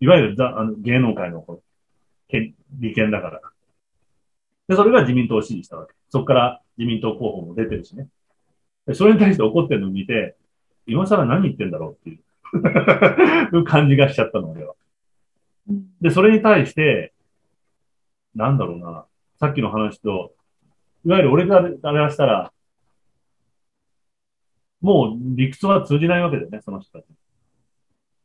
[0.00, 1.62] いわゆるざあの芸能界のこう
[2.28, 3.40] 権利権だから。
[4.68, 5.94] で、それが自民党を支持したわけ。
[6.10, 8.08] そこから自民党候補も出てるしね。
[8.86, 10.36] でそれに対して怒ってるのを見て、
[10.86, 12.18] 今更何言ってんだろうってい
[13.52, 14.74] う 感じがしちゃったの、俺は。
[16.00, 17.12] で、それに対して、
[18.34, 19.06] なんだろうな、
[19.38, 20.32] さっきの話と、
[21.04, 22.52] いわゆる俺があれはしたら、
[24.80, 27.06] もう理屈は通じないわけだよね、その人たち。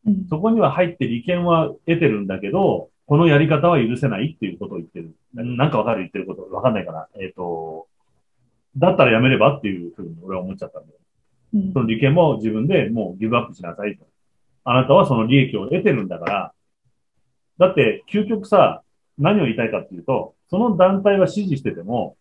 [0.06, 5.14] うんそこには入って利権は得てるんだけど、このやり方は許せないっていうことを言ってる。
[5.34, 6.48] ななんかわかる言ってること。
[6.54, 7.10] わかんないから。
[7.20, 7.88] えっ、と、
[8.78, 10.96] だったらやめればっていうふうに俺は思っちゃったんだよ。
[11.56, 14.06] うんその利権も自分でもうギブアップしなさいと。
[14.64, 16.54] あなたはその利益を得てるんだから、
[17.60, 18.82] だって、究極さ、
[19.18, 22.18] 何を言いたいかっていうと、その団体は支持してても、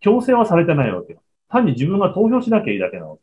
[0.00, 1.22] 強制はされてないわけよ。
[1.48, 3.22] 単に自分が投票しなきゃいいだけなわけ。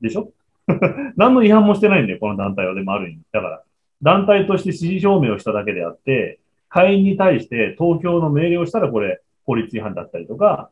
[0.00, 0.32] でしょ？
[1.16, 2.74] 何の違反もしてないんだよ、この団体は。
[2.74, 3.22] でもある意味。
[3.32, 3.62] だから、
[4.02, 10.70] 団体として支持表明をしただけであって、会員に対して投票の命令をしたらこれ、法律違反だったりとか、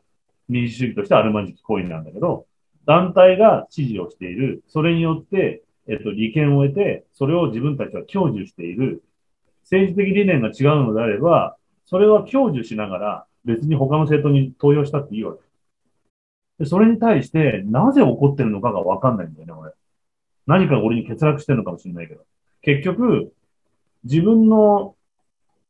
[0.49, 2.45] 民主主義としてあるまじき行為なんだけど、
[2.85, 9.03] 団体が支持をしている、それによって、えっと、利権を得て、それを自分たちは享受している、
[9.63, 15.39] 政治的理念が違うのであれば、それは享受しながら、別に他の政党に投票したっていいわけ。
[16.59, 19.71] で、それに対して、なぜ怒ってるのかがわかんないんだよね、俺。
[20.47, 22.21] 何か俺に欠落してるのかもしれないけど。
[22.65, 23.31] 結局、
[24.03, 24.95] 自分の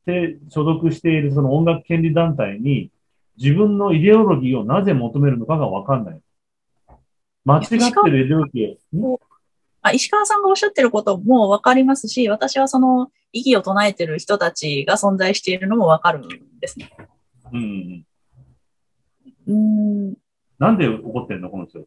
[0.05, 2.91] で所属しているその音楽権利団体に
[3.37, 6.21] 自分のイデオロギーをなぜ求めるのかがわかんない。
[7.43, 7.77] 間違って
[8.09, 9.17] るイデオロギーを、ん
[9.81, 16.91] あ石川さんがおっしゃってることもわかりますし、私はその意義を唱えてる人たちが存在しているのもわかるんですね。
[17.51, 18.05] うんうん
[19.47, 20.07] うん。
[20.07, 20.13] うーん。
[20.57, 21.85] なんで怒ってんのこの人。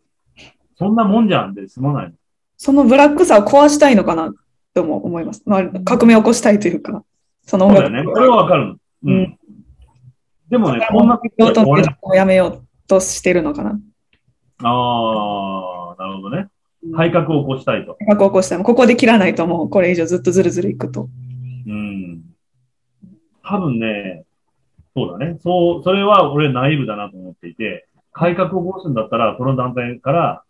[0.77, 2.13] そんなもんじゃんで済まないの。
[2.57, 4.33] そのブラックさを壊したいのかな
[4.79, 5.43] とも思います。
[5.45, 7.03] まあ、革命を起こしたいというか、
[7.43, 8.13] その音楽そうだよね。
[8.15, 8.73] それはわかるの。
[8.73, 9.39] ううんん。
[10.49, 11.65] でもね、こんなこと
[12.03, 13.71] をやめようとしてるのかな。
[13.71, 13.75] あ
[15.99, 16.49] あ、なるほどね。
[16.95, 17.97] 改革を起こしたいと。
[18.07, 21.09] 改革を起こしても、ここで切らないともうこれ以上ずっとずるずるいくと。
[21.67, 22.23] うん。
[23.43, 24.25] 多分ね、
[24.95, 25.39] そうだね。
[25.43, 30.43] そう、それは俺ナイーブだなと思っていて、改革を起こすんだったら、この団体から、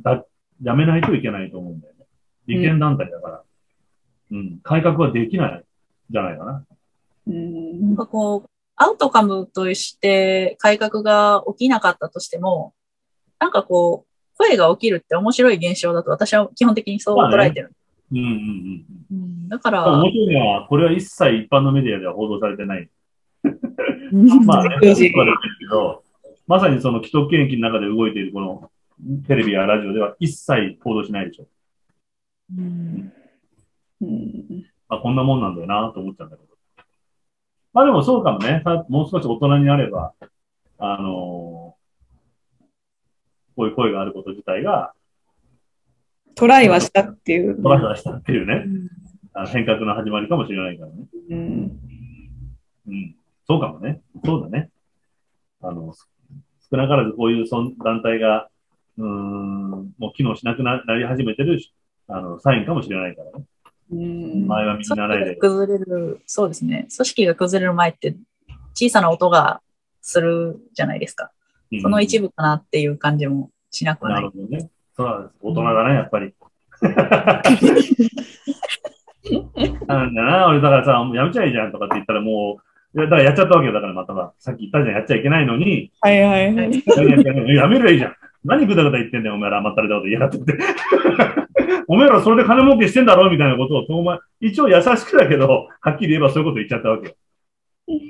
[0.00, 0.24] だ、
[0.62, 2.04] やめないといけないと思うんだよね。
[2.46, 3.42] 利権団体だから。
[4.30, 4.60] うん。
[4.62, 5.64] 改革はできない、
[6.10, 6.64] じゃないかな。
[7.26, 12.74] うんなんかこう、アウトカムとして改革が起きなかったとしても、
[13.38, 17.72] なんかこう、声が起きるって面白い現象だと私は基本的にそう捉えてる。
[18.12, 18.84] うんうんうん。
[19.10, 22.88] うんだから、面白いのは、これは一切一般のメディアでは報道されてない。
[24.44, 26.02] まあね、言われてるけど、
[26.46, 28.70] まさにその既得権益の中で動いているこの
[29.26, 31.46] テレビやラジオでは一切報道しないでしょ。
[32.56, 33.12] うん
[34.00, 36.48] うんあ、こんなもんなんだよなと思っちゃうんだけど。
[37.72, 38.62] まあでもそうかもね。
[38.64, 40.14] さもう少し大人になれば、
[40.78, 41.78] あのー
[43.56, 44.92] こういう声があること自体が
[46.36, 47.60] トライはしたっていう。
[47.60, 48.64] トライはしたっていうね、
[49.34, 50.94] あの変革の始まりかもしれないからね。
[51.30, 51.80] うん
[52.86, 53.16] うん。
[53.48, 54.00] そうかもね。
[54.24, 54.70] そうだね。
[55.60, 55.92] あの、
[56.70, 58.48] 少なからずこういうそん団体が、
[58.98, 61.60] うーん、もう機能しなくななり始めてる、
[62.06, 63.44] あの、サインかもしれないからね。
[63.90, 65.40] うん前は見組習いで織が。
[65.48, 66.88] 崩れる、そうですね。
[66.94, 68.16] 組織が崩れる前って
[68.74, 69.60] 小さな音が
[70.02, 71.30] するじゃないですか。
[71.72, 74.14] うんその一部かなっていう感じもしなくはな。
[74.16, 74.70] ないるほどね。
[74.96, 76.34] そうだ、大人だね、やっぱり。
[79.86, 82.60] なんだな、俺だからさ、もうやめちゃいいじゃんとかって言ったらも
[82.94, 83.74] う、いやだからやっちゃったわけよ。
[83.74, 86.72] だからまたは、さっき言ったじゃん、やっちゃいけないのに、はいはいはい。
[86.72, 88.14] やめやめやめるいいじゃん。
[88.44, 90.58] 何ぐだぐだ言ってんだよ、お前ら甘ったれたこと言いやがってって。
[91.86, 97.14] お前らそれで金儲けしてんだろみたいなことを、お前、一応優しくだけど、はっきり言えばそういうこと言っちゃったわけよ。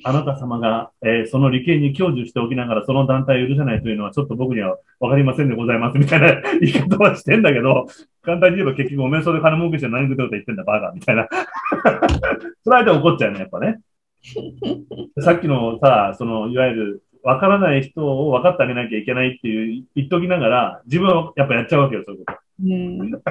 [0.02, 7.86] あなた様が、えーその利権に享受しておきながら、その団体を許せないというのは、ちょっと僕にはわかりませんでございます、みたいな 言い方はしてんだけど、
[8.22, 11.28] 簡単に言えば結局、お前それで金儲けして何ぐだぐだ言ってんだ、バカ、みたいな。
[12.64, 13.78] それ相手怒っちゃうね、やっぱね。
[15.20, 22.47] さっきのさ、その、いわゆる、わからない人を分かってあげなきゃいけないっていう言っときながら、自分はやっぱやっちゃうわけよ、そういうこと。
[22.60, 23.22] うん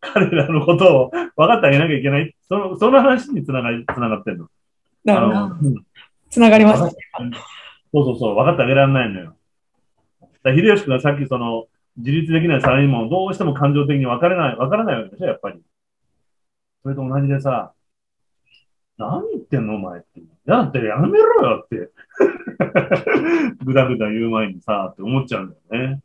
[0.00, 2.34] 彼らのことを分かってあげなきゃいけない。
[2.48, 4.48] その、その話につながり、つながってんの。
[5.04, 5.80] なるほど。
[6.30, 6.90] つながりました。
[7.92, 9.36] そうそうそう、分かってあげられないのよ。
[10.42, 11.66] だ秀吉君がさっきその、
[11.96, 15.60] 自立できないサラリーマンをどうしても感情的に分からない、分からないわけでしょ、やっぱり。
[16.82, 17.72] それと同じでさ、
[18.96, 20.20] 何言ってんのお前って。
[20.46, 21.90] だってやめろよって。
[23.64, 26.02] ぐだぐだ言う前にさ、って思っちゃうんだよね。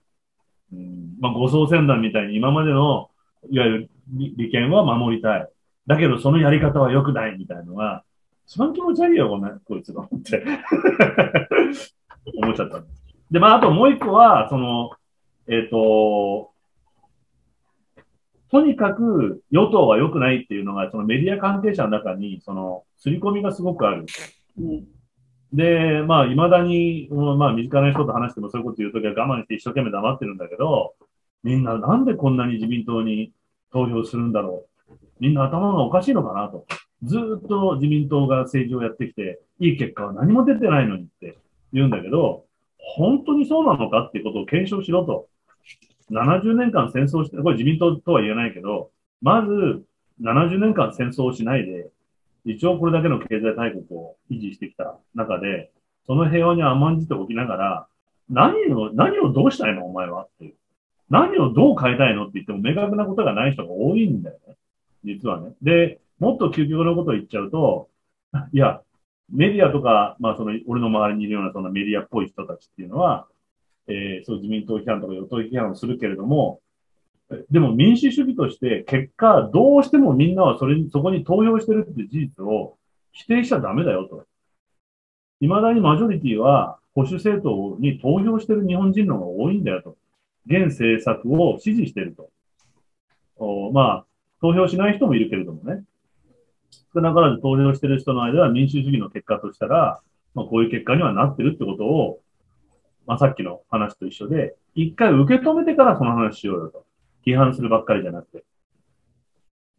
[0.75, 3.09] うん、まあ、護送船団みたいに今までの、
[3.49, 5.49] いわゆる利権は守りたい。
[5.87, 8.03] だけどそのやり方は良くないみたいなのが、
[8.47, 10.43] 一番気持ち悪いよ、ごめん、こいつが思って。
[12.41, 12.83] 思っちゃった。
[13.31, 14.91] で、まあ、あともう一個は、その、
[15.47, 16.51] えっ、と、
[18.51, 24.05] とにかく与党は良くないっていうのが、そのメディア関係者の中に、その、刷り込みがすごくある。
[24.59, 24.94] うん
[25.55, 30.95] で、まあ、未だに、まあ、身近な人と話してもそういうこと言うときは我慢して一生懸命黙ってるんだけど、
[31.43, 33.31] みんななんでこんなに自民党に
[33.71, 34.93] 投票するんだろう。
[35.19, 36.65] みんな頭がおかしいのかなと。
[37.03, 41.37] ずっと自民党が政治をやってきて、いい結果は何も出てないのにって
[41.71, 42.45] 言うんだけど、
[42.77, 45.27] 本当にそうなのかっていうことを検証しろと。
[46.11, 48.91] 70年間戦争して、これ自民党とは言えないけど、
[49.21, 49.83] まず
[50.21, 51.89] 70年間戦争をしないで、
[52.45, 55.71] 一応これだけの経済大国を維持してきた中で、
[56.05, 57.87] その平和に甘んじておきながら、
[58.29, 59.85] 何を、何をどうしたいの？
[59.85, 60.53] お前はっていう。
[61.09, 64.55] 何をどう変えたいのって言っても明確なことがない人が多いんだよね。
[65.03, 65.53] 実はね。
[65.61, 67.89] で、もっと究極のことを言っちゃうと、
[68.51, 68.81] いや、
[69.31, 73.27] メディアとか、まあその、俺の周りにいるようなそのメディアっぽい人たちっていうのは、
[73.87, 76.61] えー、そう自民党批判とか与党批判をするけれども、
[77.49, 82.77] でも民主主義として結果、どうしてもみんなはそれに、そこに投票してるって事実を
[83.11, 84.25] 否定しちゃダメだよと。
[85.41, 89.97] 未だにマジョリティは保守政党に投票してる日本人の方が多いんだよと。
[90.45, 92.29] 現政策を支持してると。
[93.37, 94.05] おまあ、
[94.41, 95.83] 投票しない人もいるけれどもね。
[96.93, 99.99] 少なからず投票してる人の間は民主主義の結果としたら、
[100.33, 102.21] まあ、こういう結果にはなってるってことを、
[103.07, 106.85] まあ、さっきの話と一緒で、一回受け止めてからその話しようよと。
[107.25, 108.43] 批判するばっかりじゃなくて。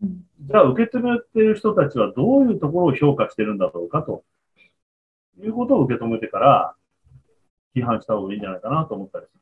[0.02, 4.24] じゃあ、受け止めてる人たちはどういうところを評価してるんだろうかと
[5.42, 6.74] いうことを受け止めてから
[7.74, 9.36] 批判した方がいいんじゃないかなと思ったりする。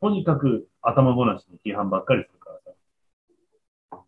[0.00, 2.60] とにかく頭ごなしに批判ばっかりするから
[3.90, 3.96] さ。
[3.96, 4.04] っ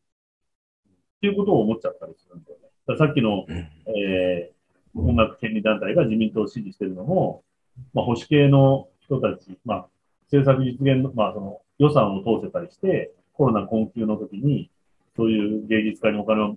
[1.21, 2.97] ていうことを思っちゃったりするんだよね。
[2.97, 7.45] さっきの、えー、音楽権利団体が自民党を支持してるのも、
[7.93, 9.89] まあ、保守系の人たち、まあ、
[10.33, 14.71] 政策実現の、まあ、その予算を通せたりして、コロナ困窮の時に、
[15.17, 16.57] そういう芸術家にお金を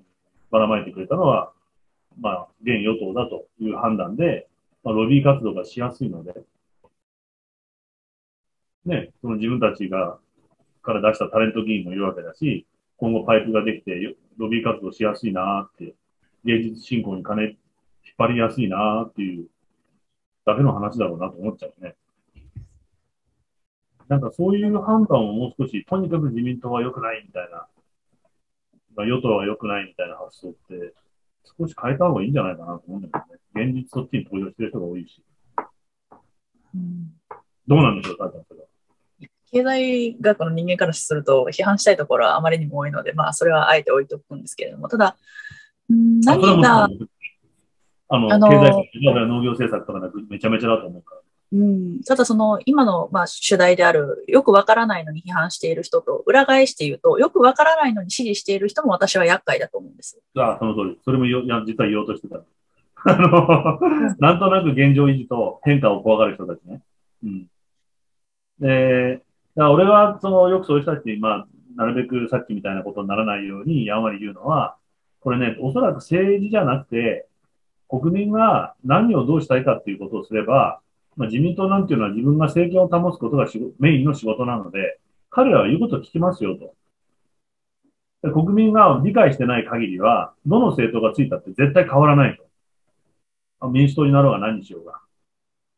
[0.52, 1.54] ばらまいてくれたのは、
[2.20, 4.48] まあ、現与党だという判断で、
[4.84, 6.34] まあ、ロビー活動がしやすいので、
[8.86, 10.20] ね、その自分たちが、
[10.82, 12.68] から出したタレント議員もいるわけだし、
[12.98, 15.96] 今後パイプができて、ロビー活動しやすいなって、
[16.44, 17.56] 芸術振興に金引っ
[18.18, 19.48] 張りやすいなっていう
[20.46, 21.96] だけの話だろうなと思っちゃうね。
[24.10, 27.68] なんかそういう判断をもう少し、とにかく自民党は良くないみたいな、
[28.96, 30.94] まあ、与党は良くないみたいな発想って、
[31.58, 33.72] 少し変えた方がいいんじゃないかなと思うんだけどね。
[33.72, 35.24] 現実そっちに投票してる人が多いし。
[36.76, 37.12] うん、
[37.68, 38.68] どうなんでしょう、タイタンそれは。
[39.52, 45.16] 経済学の人間からすると、批判したいところはあまりにも多いので、まあ、それはあえて置いとくんですけれども、ただ、
[45.90, 46.90] 何が、
[48.10, 48.72] あの、あの経済
[49.06, 51.23] 学、農業政策とかめちゃめちゃだと思うから。
[51.54, 60.20] うん、ただその今のまあ主題であるよくわからないのに批判している人と裏返して言うとよくわからないのに支持している人も私は厄介だと思うんです。
[60.36, 61.00] ああ、その通り。
[61.06, 62.42] それもよいや実は言おうとしてた。
[63.06, 63.80] あの、
[64.18, 66.82] なんとなく現状維持と変化を怖がる人たちね。
[67.24, 67.48] うん。
[68.60, 69.24] で、だか
[69.56, 74.78] ら俺はそのよくそういう人たちに、まあ、なるべくさっきみたいなことにならないようにやんわり言うのは、
[75.20, 77.28] これね、おそらく政治じゃなくて、
[77.90, 80.82] 国民が何をどうしたいかっていうことをすれば、
[81.16, 83.48] まあ、自民党なんていうのは自分が政権を保つことが
[83.80, 85.00] メインの仕事なので、
[85.30, 86.76] 彼らは言うことを聞きますよと。
[88.32, 92.38] 国民が理解してない限りは、どの政党がついたって絶対変わらない
[93.60, 93.70] と。
[93.70, 95.00] 民主党になろうが何にしようが。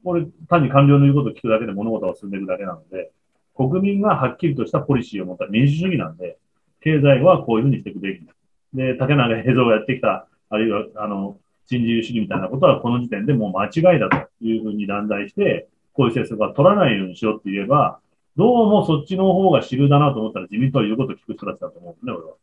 [0.04, 3.12] これ、単に官僚の言うことを聞くだけで物事が進んでいくだけなので、
[3.56, 6.38] 国民がはっきりとしたポリシーを持った民主主義なんで、
[6.82, 8.34] 経済はこういうふうにしていくべきだ。
[8.74, 18.00] で、竹中平蔵がやってきた、あるいは、あの、新自由主義みたいなことはこの時点でもう間違いだというふうに断罪して、こういう政策は取らないようにしろって言えば、
[18.36, 22.36] どうもそっちの方が主流だなと思ったら自民党は言うことを聞く人たちだと思うんですね、俺は。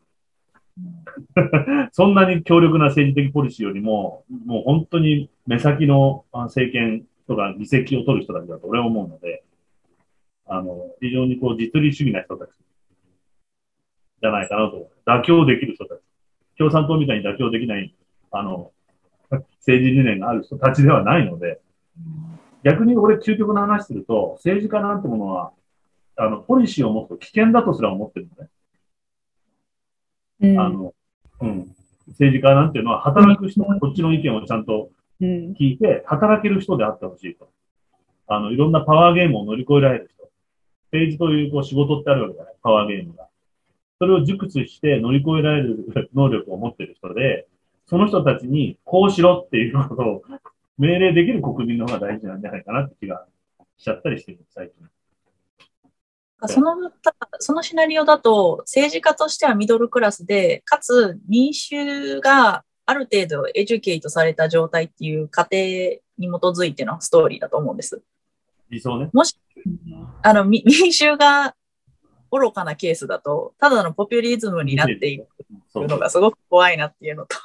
[1.93, 9.44] そんなに強力な政治的ポリシーよりも、もう本当に目先の政権とか議席を取る人たちだと俺は思うので、
[10.47, 12.51] あの、非常にこう実利主義な人たち
[14.20, 14.90] じゃないかなと。
[15.05, 16.01] 妥協できる人たち。
[16.57, 17.94] 共産党みたいに妥協できない、
[18.31, 18.73] あの、
[19.59, 21.61] 政治理念がある人たちではないので、
[22.65, 25.53] 逆に俺、究極の話すると、政治家なんてものは、
[26.17, 28.51] あの、ポリシーを持つと危険だとすら思ってるのね。
[30.43, 30.95] うん、あの、
[31.41, 31.75] うん。
[32.09, 34.91] 政治家なんていうのは、働く人、こっちの意見をちゃんと
[35.21, 37.49] 聞いて、働ける人であってほしいと。
[38.29, 40.29] あの、いろんなパワーゲームを乗り越えられる人。
[40.93, 43.29] 政治というこう仕事ってあるわけだね、パワーゲームが。
[43.99, 47.47] それを熟知して乗り越えられる能力を持っている人で、
[47.93, 50.23] その人たちにこうしろっていうことを
[50.78, 53.27] 命令できる国民の方が大事なんじゃないかなって気が
[53.77, 54.89] しちゃったりしてる、最近。
[56.48, 56.90] その、
[57.39, 68.02] そのシナリオだと、政治家としてはミドルクラスで、かつ民衆がある程度エデュケイトされた状態っていう過程に基づいてのストーリーだと思うんです。
[68.70, 69.10] 理想ね。
[69.12, 69.36] もし、
[70.23, 70.62] あの、 民
[70.94, 71.55] 衆が
[72.31, 75.27] 愚かなケースだと、ただのポピュリズムになっていく
[75.74, 77.37] のがすごく怖いなっていうのと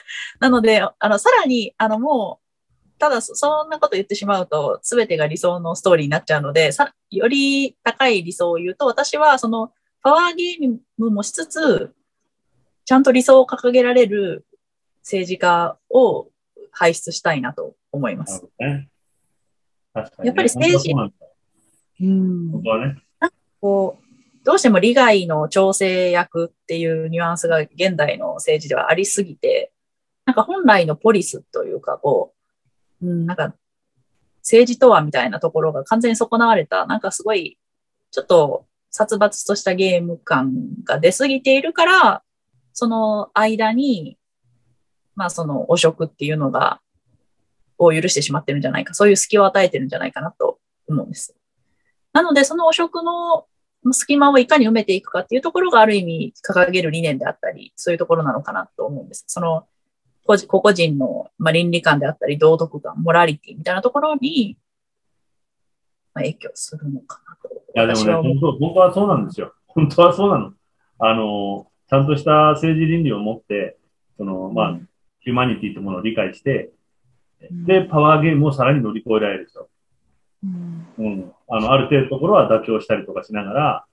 [0.40, 9.72] なので、あの、さらに、あの、もう、ただ、そそんなこと言ってしまうと、すべてが理想のストーリーになっちゃうので、さより高い理想を言うと、私はその
[10.02, 11.92] パワーゲームもしつつ、
[12.84, 14.46] ちゃんと理想を掲げられる
[15.02, 16.28] 政治家を
[16.70, 18.44] 輩出したいなと思います。
[18.58, 18.88] ね。
[19.94, 21.14] やっぱり政治うなんだ
[22.00, 23.02] うん本当はね。
[23.60, 24.01] こう、
[24.44, 29.72] どうしても利害の調整役っていうニュアンスが現代の政治ではありすぎて、
[30.24, 32.34] なんか本来のポリスというか、こ
[33.00, 33.54] う、うん、なんか
[34.42, 37.58] 政治とはみたいなところが完全に損なわれた、なんかすごい、
[38.10, 40.52] ちょっと殺伐としたゲーム感
[40.84, 42.22] が出すぎているから、
[42.72, 44.18] その間に、
[45.14, 46.80] まあその汚職っていうのが、
[47.78, 50.58] を許してしまってるんじゃないか、そういう隙を与えてるんじゃないかなと
[50.88, 51.34] 思うんです。
[52.12, 53.46] なので、その汚職の
[53.90, 59.24] 隙間をいかに埋めていくかっていうところがある意味掲げる理念であったり、そういうところなのかなと思うんです。
[59.26, 59.66] その、
[60.24, 64.56] 個人個々人の、まあ、倫理観であったり、道徳観、モラリティみたいなところに、
[66.14, 67.48] まあ、影響するのかなと。
[67.54, 69.52] いや、でもね、私は思う本当、僕はそうなんですよ。
[69.66, 70.52] 本当はそうなの。
[70.98, 73.76] あの、ちゃんとした政治倫理を持って、
[74.16, 74.78] その、まあ、
[75.20, 76.70] ヒューマニティというものを理解して、
[77.50, 79.68] で、パワーゲームをさらに乗り越えられる人。
[80.44, 81.32] うんうん。
[81.48, 83.84] あの、ある程度のところは妥協したりとかしながら、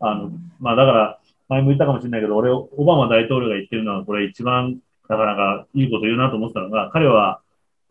[0.00, 4.78] あの、まあだから、前も言ったかもしれないけど、俺、オバマ大統領が言ってるのは、これ一番、
[5.08, 7.40] なかなかいいこと言うなと思ってたのが、彼は、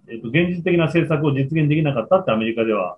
[0.10, 2.98] えっと、現実的な政策を実現できなかったってアメリカでは、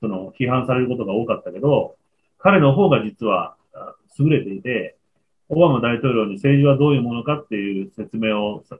[0.00, 1.96] その、批判されることが多かったけど、
[2.38, 4.96] 彼の方が実は、あ優れていて、
[5.48, 8.78] オバマ大統領に政治はどういうものかっていう説明をさ、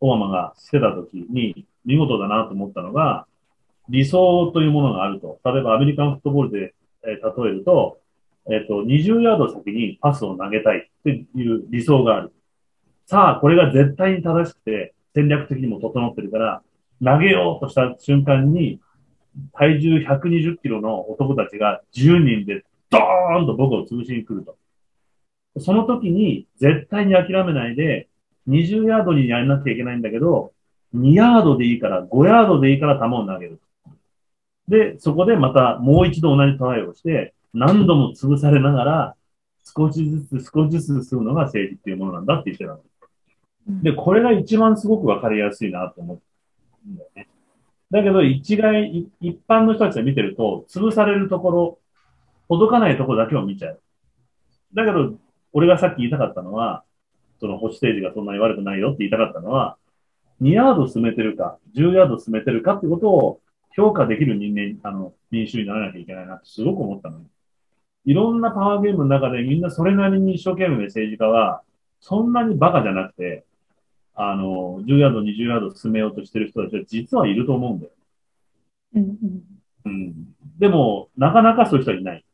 [0.00, 3.26] オバマがしてた時に、見事だなと思ったのが、
[3.90, 5.40] 理想というものがあると。
[5.44, 7.98] 例えばアメリカンフットボールで、えー例えると、
[8.50, 12.32] えっ、と、20ヤード先にパスを投げたいっていう理想がある。
[13.06, 16.62] さあ、これが絶対に正しくて、戦略的にも整ってるから、
[17.02, 18.80] 投げようとした瞬間に、
[19.52, 24.56] 体重120キロの男たちが10人でドーンと僕を潰しに来ると。
[25.58, 28.08] その時に絶対に諦めないで、
[28.48, 30.52] 20ヤードにやらなきゃいけないんだけど、
[30.94, 33.60] 2ヤードでいいから、5ヤードでいいから球を投げる。
[34.70, 39.16] で、そこでまたもう一度同じトライをして、何度も潰されながら、
[39.64, 42.80] 少しずつ少しずつ進むのが政治っていうものなんだって言ってたの。
[43.82, 46.20] で、これが一番すごくわかりやすいなと思
[46.86, 47.28] うんだよね。
[47.90, 51.78] だけど、一概、い一般の人たちが見てると、潰されるところ、
[52.48, 53.80] 届かないところだけを見ちゃう。
[54.74, 55.14] だけど、
[55.52, 56.84] 俺がさっき言いたかったのは、
[57.40, 59.76] その保守政治がそんなに悪くないよって言いたかったのは、
[60.40, 63.40] 2ヤード進めてるか、10ヤード進めてるかってことを
[63.76, 67.20] 評価できる人間、あの、民主にならなきゃいけないなってすごく思ったの。
[68.04, 71.62] いろんなパワーゲームの中でみんなそれなりに一生懸命政治家は、
[72.00, 73.44] そんなにバカじゃなくて、
[74.14, 77.92] あの、10ヤード、20ヤード進めようとしてる人たちは実はいると思うんだよ。
[78.94, 80.14] うんうんうん。
[80.58, 82.24] でも、なかなかそういう人はいない。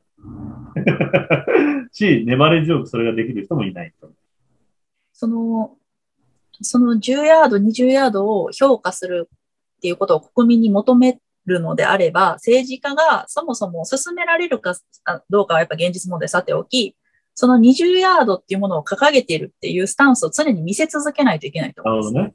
[1.93, 3.93] し、粘り強くそれができる人もいない。
[5.13, 5.77] その、
[6.61, 9.29] その10ヤード、20ヤードを評価する
[9.77, 14.75] っていうことを国民に求めるのであれば、政治家がそもそも進められるか
[15.05, 16.97] あどうかはやっぱ現実問題さておき、
[17.35, 22.15] その20ヤードっていうものを掲げているっていうスタンスを常に見せ続けないといけないと思うんです。
[22.15, 22.35] なるほどね。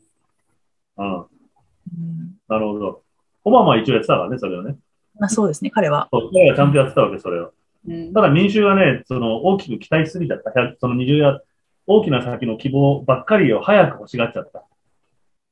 [0.97, 1.17] うん。
[1.17, 3.03] うんなるほど。
[3.43, 4.75] オバマは一応やってたからね、それをね。
[5.19, 6.07] まあ、そうですね、彼は。
[6.11, 7.53] そう彼はちゃんとやってたわけ、それを。
[7.88, 10.51] うんただ民衆はね、その大きく期待しすぎちゃった。
[10.51, 11.39] 100その20や、
[11.88, 14.63] 大きな先の希望ばっかりを早く欲しがっちゃった。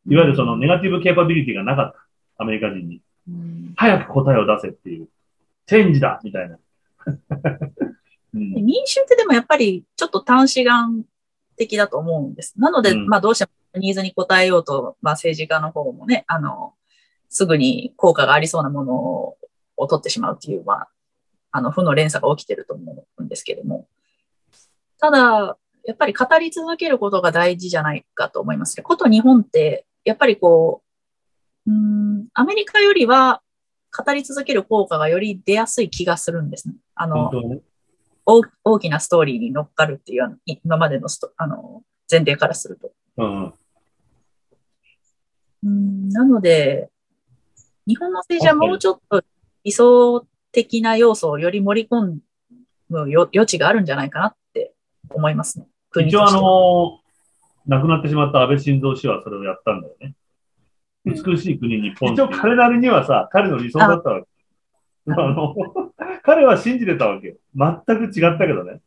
[0.08, 2.44] いわゆるそのネガティブケーパビリティがなかった。
[2.44, 3.02] アメリカ人に。
[3.30, 3.34] う
[3.72, 5.08] ん早く答えを出せっていう。
[5.66, 6.58] チェンジだみたいな。
[8.34, 11.04] うん民衆ってでもやっぱりちょっと短視眼
[11.56, 12.54] 的だと思うんです。
[12.58, 16.74] なので、うんまあどうしてもニーズに応えようと、まあ政治家の方もね、あの、
[17.30, 18.96] すぐに効果がありそうなもの
[19.78, 20.90] を取ってしまうっていう、まあ、
[21.52, 23.88] あの、負の連鎖が起きてると思うんですけども。
[25.00, 28.84] ただ、やっぱり語り続けることが大事じゃないかと思いますね。
[28.84, 30.89] こと日本って、やっぱりこう、
[31.70, 33.42] うん、アメリカよりは
[33.96, 36.76] 語り続ける効果がより出やすい気がするんですね。
[36.96, 37.32] あの。
[38.26, 42.92] 大大きなストーリーに乗っかるっていう今までのストあの前提からすると。
[43.18, 43.54] うん
[46.10, 46.90] なので、
[47.86, 49.24] 日本の政治はもうちょっと
[49.64, 52.20] 理想的な要素をより盛り込
[52.90, 54.74] むよ余地があるんじゃないかなって
[55.10, 55.68] 思いますね。
[55.90, 57.00] 国一応あの、
[57.68, 60.16] 亡くなってしまった安倍晋三氏はそれをやったんだよね。
[61.06, 62.14] 美しい国日本。
[62.14, 64.28] 一応彼なりにはさ、彼の理想だったわけ。
[65.08, 65.56] あの、
[66.24, 67.36] 彼は信じてたわけよ。
[67.56, 68.82] 全く違ったけどね。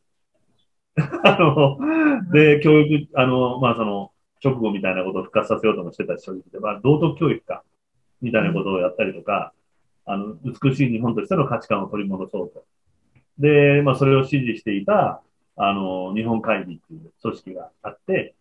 [0.96, 1.78] あの、
[2.32, 4.12] で、教育、あの、まあその、
[4.44, 7.62] 直後みたいなことを復活させようともしてたし、正直で、まあ道徳教育か。
[8.20, 9.52] みたいなことをやったりとか、
[10.06, 12.64] あの、美しい日本としての価値観を取り戻そうと。
[13.38, 15.22] で、まあ、それを支持していた、
[15.56, 18.34] あの、日本会議っていう組織があって、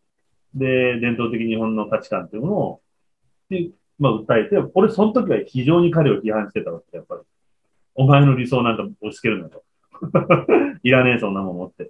[0.54, 2.91] で、伝統的日本の価値観っていうものを、で
[3.58, 7.22] ってまあ、訴えて、俺、その時は非常に彼を批判してたわけ、やっぱり。
[7.94, 9.64] お前の理想なんか押し付けるなと。
[10.82, 11.84] いらねえ、そんなもん持って。
[11.84, 11.88] っ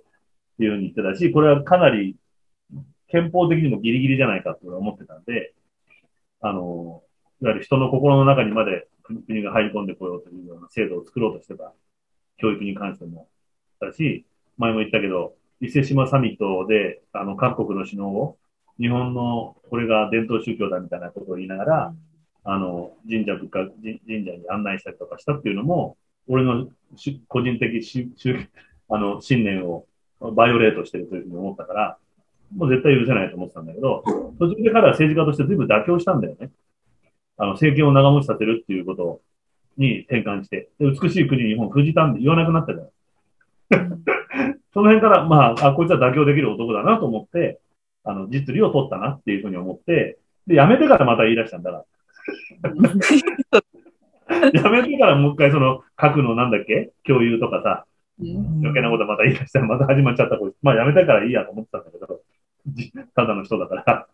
[0.57, 2.17] ていうふうに言ってたし、これはかなり
[3.07, 5.53] 憲法的にもギリギリじゃないかって思ってたんで、
[6.41, 7.03] あの、
[7.41, 11.73] いわゆる人の心の中にまで国国が入り込んでこようというような制度を作ろうとしてた
[12.37, 13.27] 教育に関しても
[13.79, 14.25] だし、
[14.57, 18.37] 前も言ったけど、伊勢志摩サミットで、あの、各国の首脳を、
[18.81, 21.93] 日本のこれが伝統宗教だみたいなことを言いながら、
[22.43, 25.97] あの、神社仏閣、神神社に案内したりとかしたっていうのも、
[26.27, 28.47] 俺のし個人的し宗
[28.89, 29.85] あの信念を
[30.19, 31.97] バイオレートしてるというふうに思ったから、
[32.55, 34.03] もう絶対許せないと思ってたんだけど、
[34.39, 36.49] 途中で彼は政治家として随分妥協したんだよね。
[37.37, 39.21] あの、政権を長持ちさせるっていうこと
[39.77, 42.89] に転換して、で美しい国日本、藤田んで言わなくなったじゃん。
[44.73, 47.59] その辺から、まあ、あ、こいつは妥協できる男だなと思って、
[48.03, 50.17] あの、実利を取ったなっていうふうに思って、
[50.47, 51.85] で、辞めてからまた言い出したんだか
[52.63, 52.71] ら。
[54.51, 56.91] 辞めてからもう一回その、核のなんだっけ？
[57.05, 57.85] 共有とかさ、
[58.19, 60.37] 余計なことまた言い出したらまた始まっちゃった。
[60.61, 62.21] まあ辞めたからいいやと思ってたんだけど、
[62.67, 63.83] じただの人だから、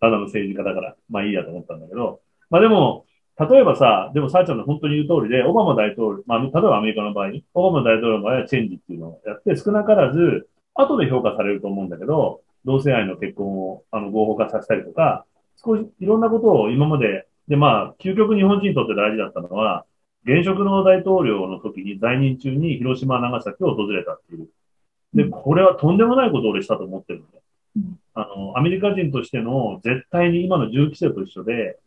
[0.00, 2.20] ただの政治家だから、まあいいやと思ったんだけど、
[2.50, 3.06] まあでも、
[3.50, 15.24] 例えばさ、でもさあちゃんの本当に言う通りで、オバマ大統領、まあ例えばアメリカの場合、オバマ大統領の場合はチェンジっていうのをやって、少なからず、後で評価されると思うんだけど、同性愛の結婚をあの合法化させたりとか、
[15.56, 19.84] 少しいろんなことを今まで、でまあ、究極日本人にとって大事だったのは、
[20.24, 24.48] 現職の大統領の時に在任中に広島、長崎を訪れたっていう。
[25.12, 27.42] で、これはとんでもないことを俺したと思ってるので。
[27.76, 31.78] うんあの、アメリカ人としての絶対に今の銃規制と一緒で、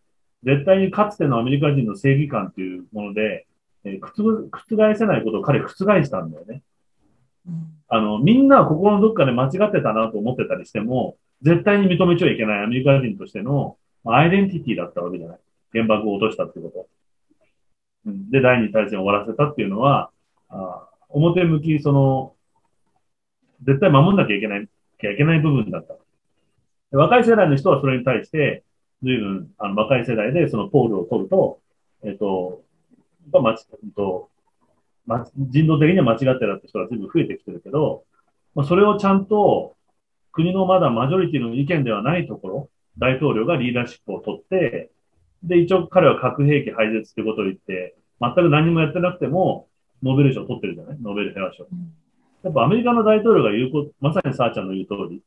[0.43, 3.47] 絶対にかつてのアメリカ人の正義感っていうもので、
[3.85, 6.61] えー覆覆せないことを彼覆したんだよね。
[7.89, 15.39] あの、みんなは心のどっかで間違ってたなと思ってたりしても、絶対に認めちゃいけないアメリカ人としてのアイデンティティだったわけじゃない。
[15.71, 16.87] 原爆を落としたってこと。
[18.07, 20.09] うんで、第二次大戦を終わらせたっていうのは、
[20.49, 22.33] あ表向き、その、
[23.63, 24.67] 絶対守んなきゃいけない、
[24.99, 25.95] きゃいけない部分だった。
[26.91, 28.63] 若い世代の人はそれに対して、
[29.03, 31.59] 随分、あの、若い世代でそのポールを取ると、
[32.03, 32.63] えっと、
[33.31, 34.29] まあ、ち、えっと、
[35.07, 38.03] ま、人道的には間違ってたって人が随分増えてきてるけど、
[38.53, 39.75] まあ、それをちゃんと
[40.31, 42.69] 国のまだマジョリティの意見ではないところ、
[42.99, 44.91] 大統領がリーダーシップを取って、
[45.43, 49.67] で、一応彼は核兵器廃絶ってことを言って、全く何もやってなくても、
[50.03, 50.97] ノーベル賞を取ってるじゃない？
[51.01, 51.67] ノーベル平和賞。
[52.43, 55.21] やっぱアメリカの大統領が言うこと、まさにさあちゃんの言う通り、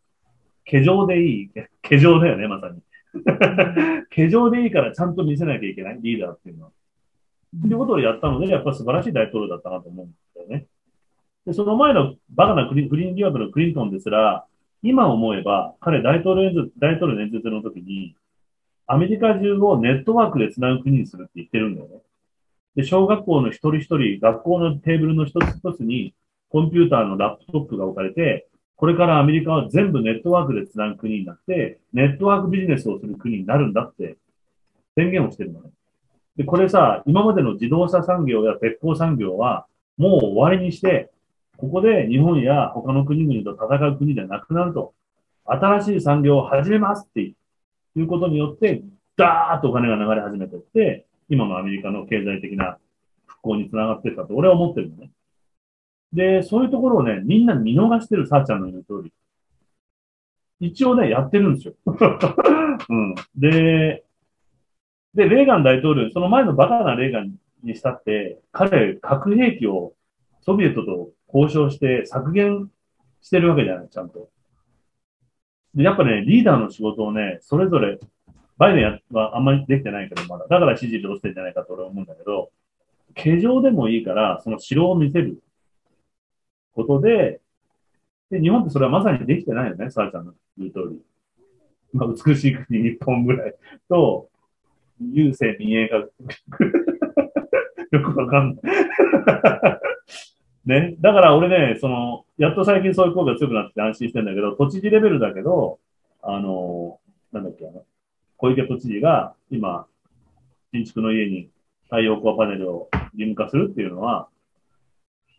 [0.64, 1.50] 気丈でいい、
[1.82, 2.80] 気丈だよね、まさに。
[4.10, 6.70] 気丈でいいからちゃんと見せなきゃいけない、リーダーっていうのは。
[7.56, 10.66] っていうことをやったので、やっぱり素晴らしい大統領だったなと思うんだよね。
[11.46, 14.46] で、その前のバカな不倫不倫疑惑のクリントンですら、
[14.82, 18.14] 今思えば、彼大統領演説、大統領演説の時に、
[18.86, 22.00] アメリカ中をネットワークで繋ぐ国にするって言ってるんだよね。
[22.76, 26.14] で、小学校の一人一人、学校のテーブルの一つ一つに、
[26.48, 34.16] コンピューターのラップトップが置かれて、これからアメリカは全部ネットワークで繋ぐ国になって、ネットワークビジネスをする国になるんだって
[34.96, 35.70] 宣言をしてるのね。
[36.40, 39.66] で、これさ、今までの自動車産業や鉄鋼産業は、
[39.98, 41.10] もう終わりにして、
[41.58, 44.94] ここで日本や他の国々と戦う国ではなくなると、
[45.44, 47.34] 新しい産業を始めますってい
[47.96, 48.82] うことによって、
[49.18, 52.78] ダーッとお金が流れ始めてって、今のアメリカの経済的な
[53.26, 55.10] 復興につながっていったと俺は思ってるのね。
[56.14, 59.12] で、そういうところをね、みんな見逃してる、さあちゃんの言う通り。
[60.60, 61.74] 一応ね、やってるんですよ。
[62.88, 63.14] うん。
[63.36, 64.04] で、
[65.14, 69.94] で、レーガン大統領、その前のバカなレーガンにしたって、彼、核兵器を
[70.42, 72.70] ソビエトと交渉して削減
[73.20, 74.30] してるわけじゃない、ちゃんと。
[75.74, 77.98] で、やっぱね、リーダーの仕事をね、それぞれ、
[78.56, 80.46] バイデンはあんまりできてないけど、まだ。
[80.48, 82.50] だから支持率落ちてんじゃないかと俺は思うんだけど、
[83.14, 85.42] 形状でもいいから、その城を見せる
[86.74, 87.40] ことで、
[88.30, 91.00] で、日本ってそれはまさにできてないよね、さあちゃんの言う通り。
[91.92, 93.54] まあ、美しい国日本ぐらい
[93.88, 94.29] と、
[95.00, 96.08] 郵政民営が、よ
[98.02, 98.64] くわかんない。
[100.66, 100.96] ね。
[101.00, 105.78] だから俺ね、その、やっと最近そういう声が強くなってて安心してんだけど、都知事レベルだけど、
[106.22, 107.00] あの、
[107.32, 107.84] なんだっけ、あの、
[108.36, 109.86] 小池都知事が今、
[110.72, 111.50] 新築の家に
[111.84, 114.28] 太陽光パネルを義務化するっていうのは、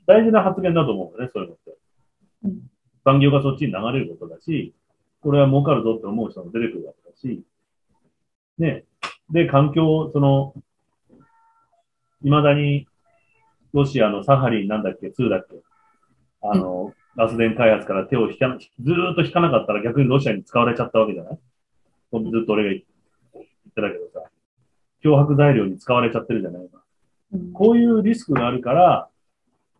[0.08, 1.78] 大事な発言だと思うんだよね、そういうのって。
[2.46, 2.72] うん
[3.04, 4.74] 産業がそっちに流れることだし、
[5.22, 7.44] これは儲かるぞって思う人も出てくるわけだし、
[8.58, 8.84] ね。
[9.32, 10.54] で、環境、その、
[12.24, 12.88] 未だに、
[13.74, 15.56] ロシアのサハリンなんだっけ、2だっけ、
[16.42, 21.34] あの、ガス田開発から手を引かな、ずーっと引かなかったら逆にロシアに使われちゃったわけじゃない？
[21.34, 24.30] ずっと俺が言ってたけどさ、
[25.04, 26.70] 脅迫材料に使われちゃってるじゃない？
[27.54, 29.08] こういうリスクがあるから、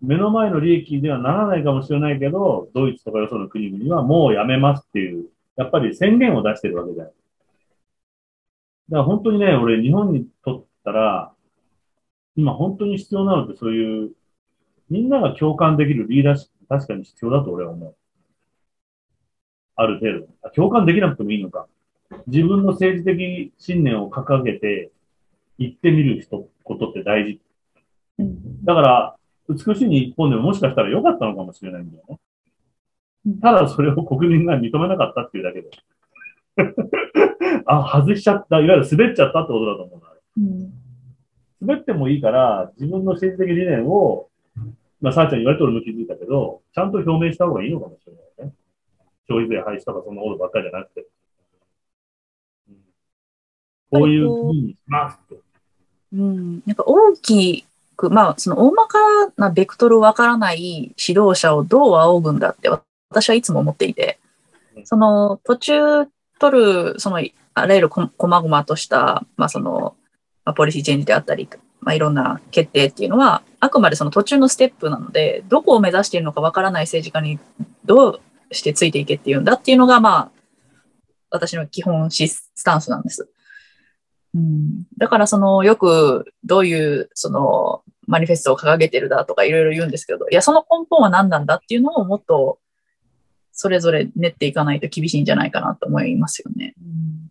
[0.02, 5.26] 目の前の利益ではならないかもしれないけど、ドイツとかよその国々はもうやめますっていう、
[5.58, 7.14] やっぱり宣言を出してるわけじゃない。
[8.92, 11.34] だから本当にね、俺日本にとったら、
[12.36, 14.12] 今本当に必要なのってそういう、
[14.90, 17.96] みんなが共感できるリーダーシップ確かに必要だと俺は思う。
[19.78, 20.28] ある程度。
[20.44, 21.68] あ共感できなくてもいいのか。
[22.28, 24.92] 自分の政治的信念を掲げて
[25.58, 27.42] 言ってみる人、ことって大事。
[28.66, 29.16] だから、
[29.48, 32.20] 美しい日本でももしかしたら良かったのかもしれないんだよね。
[33.42, 35.70] ただそれを国民が認めなかったっていうだけで。
[37.80, 38.60] あ、外しちゃった。
[38.60, 40.08] いわゆる滑っちゃったってことだと思うな。
[40.38, 40.74] うん
[41.62, 44.30] 滑ってもいいから、自分の政治的理念を、
[45.00, 48.56] まあ、さあちゃん言われて俺も気づいたけど、ちゃんと表明した方がいいのかもしれないね。
[49.30, 51.06] 消費税廃止とかそんなことばっかりじゃなくて。
[52.70, 52.76] うん
[53.92, 55.44] こういう国にしますって。
[56.14, 56.64] うん。
[56.66, 57.66] なんか大き
[57.96, 58.98] く、まあ、その大まか
[59.38, 62.70] なベクトルわからない指導者をどう仰ぐんだって
[63.10, 64.18] 私はいつも思っていて
[64.76, 66.08] う、んその途中
[66.42, 67.22] 取る、その、
[67.54, 69.96] あらゆるこ細々とした、まあその、
[70.44, 71.48] まあ、ポリシーチェンジであったり、
[71.80, 77.40] まあいろんな決定っていうのは、あくまでその途中のステップなので、どこを目指しているのかわからない政治家に
[77.86, 80.32] どうしてついていけっていうんだっていうのが、まあ、
[81.30, 83.30] 私の基本ススタンスなんです。
[84.34, 92.60] うん、だからそのよくどういうそのマニフェストを掲げてるだとかいろいろ言うんですけど、いやその根本は何なんだっていうのをもっと
[93.62, 96.74] それぞれ練っていかないと厳しいんじゃないかなと思いますよね。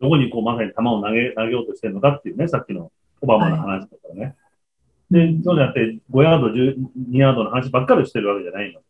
[0.00, 4.36] どこにこうまさに球を投げ、投げようとしてるのかっていうね、さっきのオバマの話だからね。
[5.10, 8.80] で、そうじゃなくて、5ヤード、12ヤードの話ばっかりしてるわけじゃないの。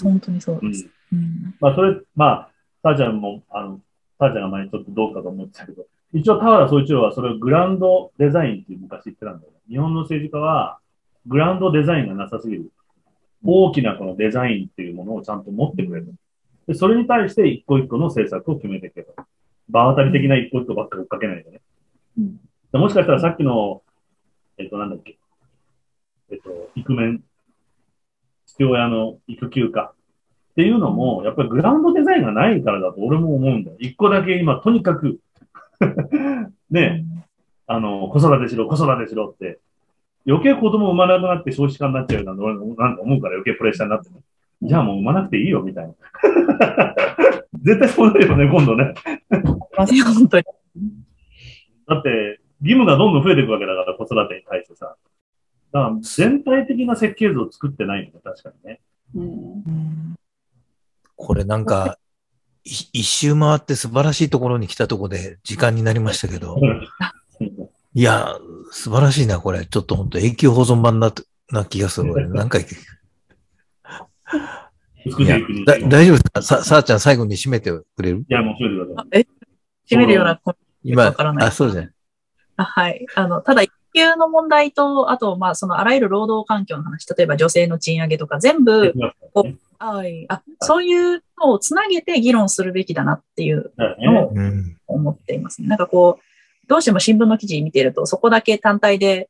[0.00, 0.88] 本当にそううんです。
[1.12, 2.50] うんまあ、それ、まあ、
[2.84, 3.80] ターちゃんも、あの、
[4.20, 9.58] ターちゃんが前にちょっとどうかと思ってたけど、一応田原総一郎はそれをグランドデザインっていう昔言ってたんだよね。
[9.68, 10.78] 日本の政治家は、
[11.26, 12.70] グランドデザインがなさすぎる。
[13.44, 16.14] 大きなこのデザインっていうものをちゃんと持ってくれる。
[16.66, 19.26] で、それに対して一個一個の政策を決めていけば。
[19.68, 21.60] 場当たり的な一個一個ばっかり追っかけないでね。
[22.18, 22.40] うん
[22.72, 23.82] でもしかしたらさっきの、
[24.56, 25.18] えっと、なんだっけ。
[26.30, 27.22] えっと、イクメン、
[28.46, 29.92] 父親の育休か。
[30.52, 33.76] っていうのも、やっぱりグラウンドデザインがないからだと俺も思うんだよ。
[33.80, 35.18] 一個だけ今、とにかく
[36.70, 37.04] ね、
[37.66, 39.58] あの、子育てしろ、子育てしろって、
[40.26, 44.16] 余計子供産まなくなって少子化になっちゃうような、俺なんか思うから余計プレッシャーになってね。
[44.62, 45.94] じゃあもう産まなくていいよ、みたいな。
[47.62, 48.94] 絶対そうなるよね、今度ね。
[50.14, 50.44] 本当に。
[51.88, 54.96] だって、義務がどんどん増えていくわけだから、子育てに対してさ。
[55.72, 58.80] だから、全体的な設計図を作ってないんだよ、確かにね。
[59.14, 60.14] うん
[61.16, 61.98] これなんか、
[62.64, 66.58] い一周回って素晴らしいところに来たところで時間になりましたけど、
[67.92, 68.38] いや、
[68.70, 69.66] 素晴らしいな、これ。
[69.66, 71.12] ちょっと本当永久保存版な、
[71.52, 72.12] な気がする。
[72.12, 72.64] 俺何回
[75.88, 76.42] 大丈夫ですか？
[76.42, 78.24] さ、さあちゃん最後に締めてくれる？
[78.28, 79.20] や、もうそれでください。
[79.20, 79.26] え？
[79.90, 80.54] 締めるようなコ
[80.84, 81.90] 今わから、ないあ、そうじゃない。
[82.56, 83.06] あはい。
[83.14, 88.92] あの、ただ、育休の問題と、あと、まあ、そのあらゆる労働環境の話、例えば女性の賃上げとか、全部、
[89.78, 93.72] はいあそういうのをつなげて議論するべきだなっていう。
[93.78, 94.76] のをうん。
[94.86, 95.68] 思っていますね。
[95.68, 99.28] なんかこう、どうしても新聞の記事見てると、そこだけ単体で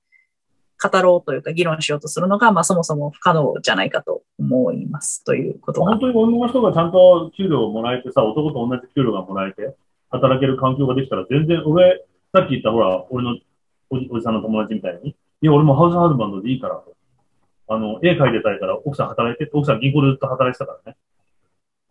[0.81, 5.23] 語ろうというか議論しようとするのが、まあそもそも不可能じゃないかと思います。
[5.25, 5.99] ということ本。
[5.99, 9.77] 当に女の人がちゃんと給料をもらえてさ、男と同じ給料がもらえて、
[10.11, 13.37] 働ける環境ができたら全然、俺、さっき言ったほら、俺の
[13.91, 15.15] おじおじさんの友達みたいに、い
[15.47, 16.83] や、俺もハウスハズバンドでいいから。
[17.73, 20.97] あの、絵描いてたいから奥さん働いて、奥さん銀行でずっと働いてたからね。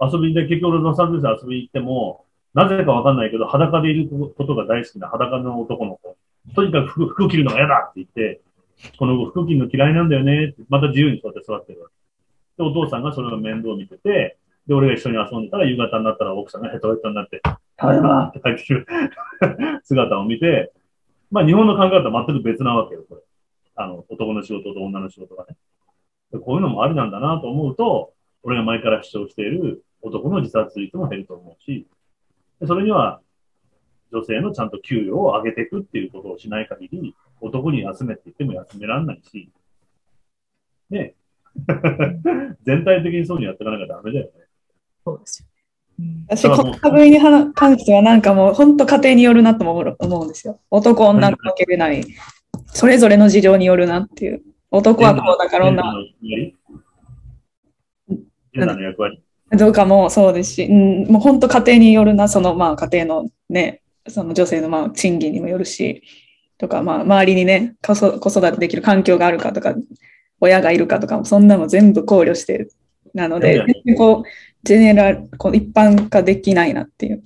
[0.01, 6.17] 遊びで、結局俺ロサンゼルス遊びに行っても、なぜかわかんないけど、裸でいることが大好きな裸の男の子。
[6.55, 8.41] とにかく服服着るのが嫌だって言って、
[8.97, 11.93] この子服着るの嫌いなんだよねって、また自由にそうやって座ってるわけ。
[12.57, 14.37] で、お父さんがそれを面倒見てて、
[14.67, 17.41] で、俺が一緒に遊んでたら、夕方になったら奥さんがヘトヘトになって、
[17.77, 18.87] ただいまって帰ってくる
[19.83, 20.71] 姿を見て、
[21.31, 23.21] まあ日本の考え方は全く別なわけよ、これ。
[23.75, 25.55] あの、男の仕事と女の仕事がね。
[26.31, 31.87] でこういうのもありなんだなと思うと、俺が前から主張している男の自殺率も減ると思うし、
[32.59, 33.21] でそれには
[34.11, 39.51] 女性のちゃんと給与を上げていくっていうことをしない限り、男に休めって言っても休めらんないし、
[40.89, 41.15] ね
[42.65, 44.31] 全体的にそういうのやっていかなきゃダメだよね。
[45.03, 45.49] そうですよ。
[46.29, 47.19] 私、骨格に
[47.53, 50.59] 関してはなんかもう本当家庭によるなとも思うんですよ。
[50.71, 52.05] 男、女の分けれない。
[52.67, 54.41] それぞれの事情によるなっていう。
[54.71, 55.93] 男はこうだから女は。
[59.51, 66.03] どうかもそうですし、うん、もう本当家庭によるな、そのまあ家庭のね、その女性のまあ賃金にもよるし、
[66.59, 69.73] とかまあ周りにね、子育てできる環境があるかとか、
[70.39, 72.69] 親がいるかとかもそんなの全部考慮して
[73.13, 73.65] なので、
[73.97, 74.29] こう、
[74.63, 77.23] ジェネラル、こう一般化できないなっていう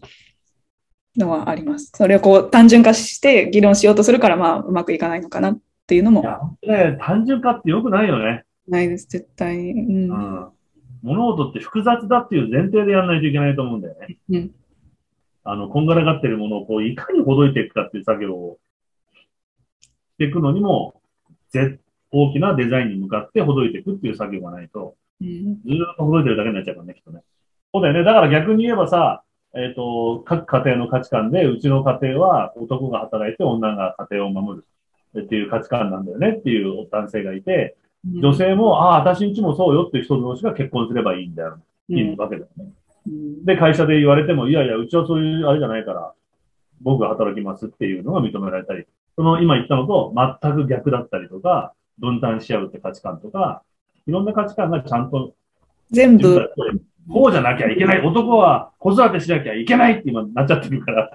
[1.18, 1.92] のはあります。
[1.96, 6.22] それをこう単純化して議論しようとするから、まあうまくいかないのかなっていうのも。
[6.62, 8.44] いや、ね、単純化ってよくないよね。
[8.68, 9.72] ないです、絶対に。
[9.74, 10.50] うん、うん
[11.04, 14.18] 物事って複雑だっていう前提でやらないといけないと思うんだよね。
[14.30, 14.52] うん、
[15.44, 18.58] あの、こんがらがってるものをこういかにほどいていくかっていう作業を
[20.24, 21.02] していくのにも、
[22.12, 27.22] 大きなデザインに向かってほどいていくっていう作業がないと、ずっとほどいてるだけになっちゃうからね、きっとね。
[27.74, 28.04] そうだよね。
[28.04, 29.24] だから逆に言えばさ、
[29.56, 34.62] えっ、ー、と、各家庭の価値観で、うちの家庭は男が働いて女が家庭を守
[35.14, 37.76] るっていう価値観なんだよねっていう男性がいて、
[38.06, 41.60] 女性も、ああ、私んちもそうよっていう人同士が結婚すればいいんだよ。
[41.90, 42.66] いいわけだよね。
[43.46, 46.14] で、会社で言われても、いやいや、うちはそういうあれじゃないから、
[46.82, 53.64] 僕が働きますっていうのが認められたり、その今言ったのと全く逆だったりとか、分担し合うって価値観とか、
[54.08, 55.34] いろんな価値観がちゃんと、
[55.92, 56.50] 全部。
[57.10, 58.02] こうじゃなきゃいけない。
[58.02, 61.12] 男は子育てしなきゃいけないって今なっちゃってるから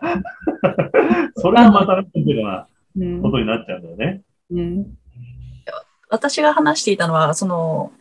[1.37, 4.23] それがまた、なんていうかな、ことになっちゃうんだよね。
[4.51, 4.99] うん
[6.11, 7.93] 私が話していたのは、その、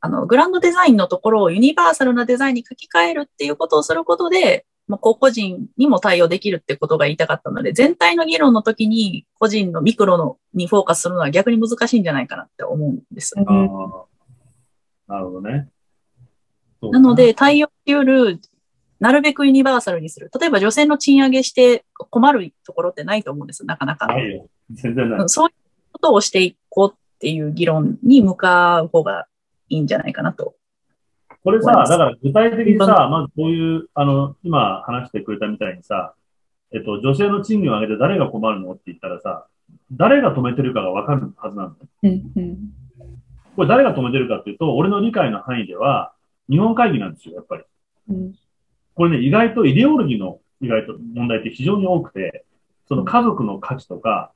[0.00, 13.34] あの、グランドデザインのところをユニバーサルなデザインに書き換えるっていうことをすることで、まあ、個々人にも対応できるってことが言いたかったので、全体の議論の時に個人のミクロのにフォーカスするのは逆に難しいんじゃないかなって思うんです。
[13.36, 13.42] あ
[15.08, 15.68] なるほどね。
[16.82, 18.40] なので、対応しうる、
[19.00, 20.30] なるべくユニバーサルにする。
[20.40, 24.06] 例えば女性の賃上げして困るところってないと思うんです、なかなか。
[24.06, 24.48] ないよ。
[24.70, 25.28] 全然ない。
[25.28, 25.52] そういう
[25.92, 29.26] ことをしていこうっていう議論に向かう方が
[29.68, 30.54] いいんじゃないかなと。
[31.44, 36.14] これさ、だから具体的にさ、まずこういう、あの、今話してくれたみたいにさ、
[36.72, 39.46] えっと、女性の賃金を上げて誰が困るのって言ったらさ、
[39.92, 41.88] 誰が止めてるかがわかるはずなんだよ。
[42.02, 42.58] うんうん、
[43.56, 46.12] これ誰が止めてるかっていうと、俺の理解の範囲では、
[46.50, 47.64] 日本会議なんですよ、やっぱり。
[48.10, 48.34] うん、
[48.94, 52.44] これね、意外とイデオロギーの意外と問題って非常に多くて、
[52.88, 54.32] その家族の価値とか、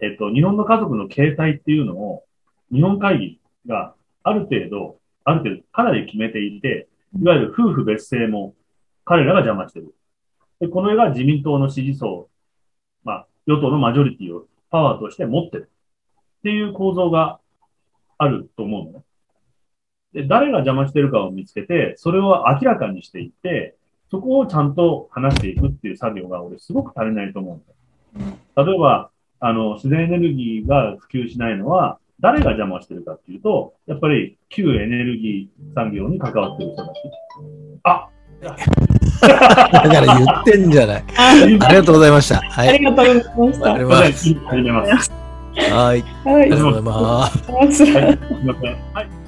[0.00, 2.24] えっと、日本の家族の形態っていうのを、
[2.72, 6.88] 日本会議がある程度、ある程度かなり決めていて、
[7.20, 8.54] いわゆる夫婦別姓も
[9.04, 9.94] 彼らが邪魔してる。
[10.60, 12.28] で、この絵が自民党の支持層、
[13.04, 15.70] まあ、与党のマジョリティをパワーとして持ってる。
[16.38, 17.38] っていう構造が
[18.18, 19.04] あると思うのね。
[20.12, 23.76] で、誰が邪魔してるかを見つけて、それを明らかにしていって、
[24.10, 28.66] そこをちゃんと話していくっていう作業が俺すごく足りないと思うんだよ。
[28.66, 36.98] 例えば、あの、自然エネルギーが普及しないのは、誰が邪魔してるかっていうと、やっぱり旧エネルギー産業に関わってる人たち。
[37.82, 38.08] あ
[38.42, 41.04] だから言ってんじゃない。
[41.18, 42.36] ありがとうございました。
[42.40, 44.48] はい、ありがとうございました。
[44.48, 45.10] 始めます。
[45.72, 46.04] はい。
[46.24, 47.50] ありがとうございます。
[47.50, 47.72] はい。
[47.72, 48.00] すいま
[48.60, 48.78] せん。
[48.94, 49.21] はい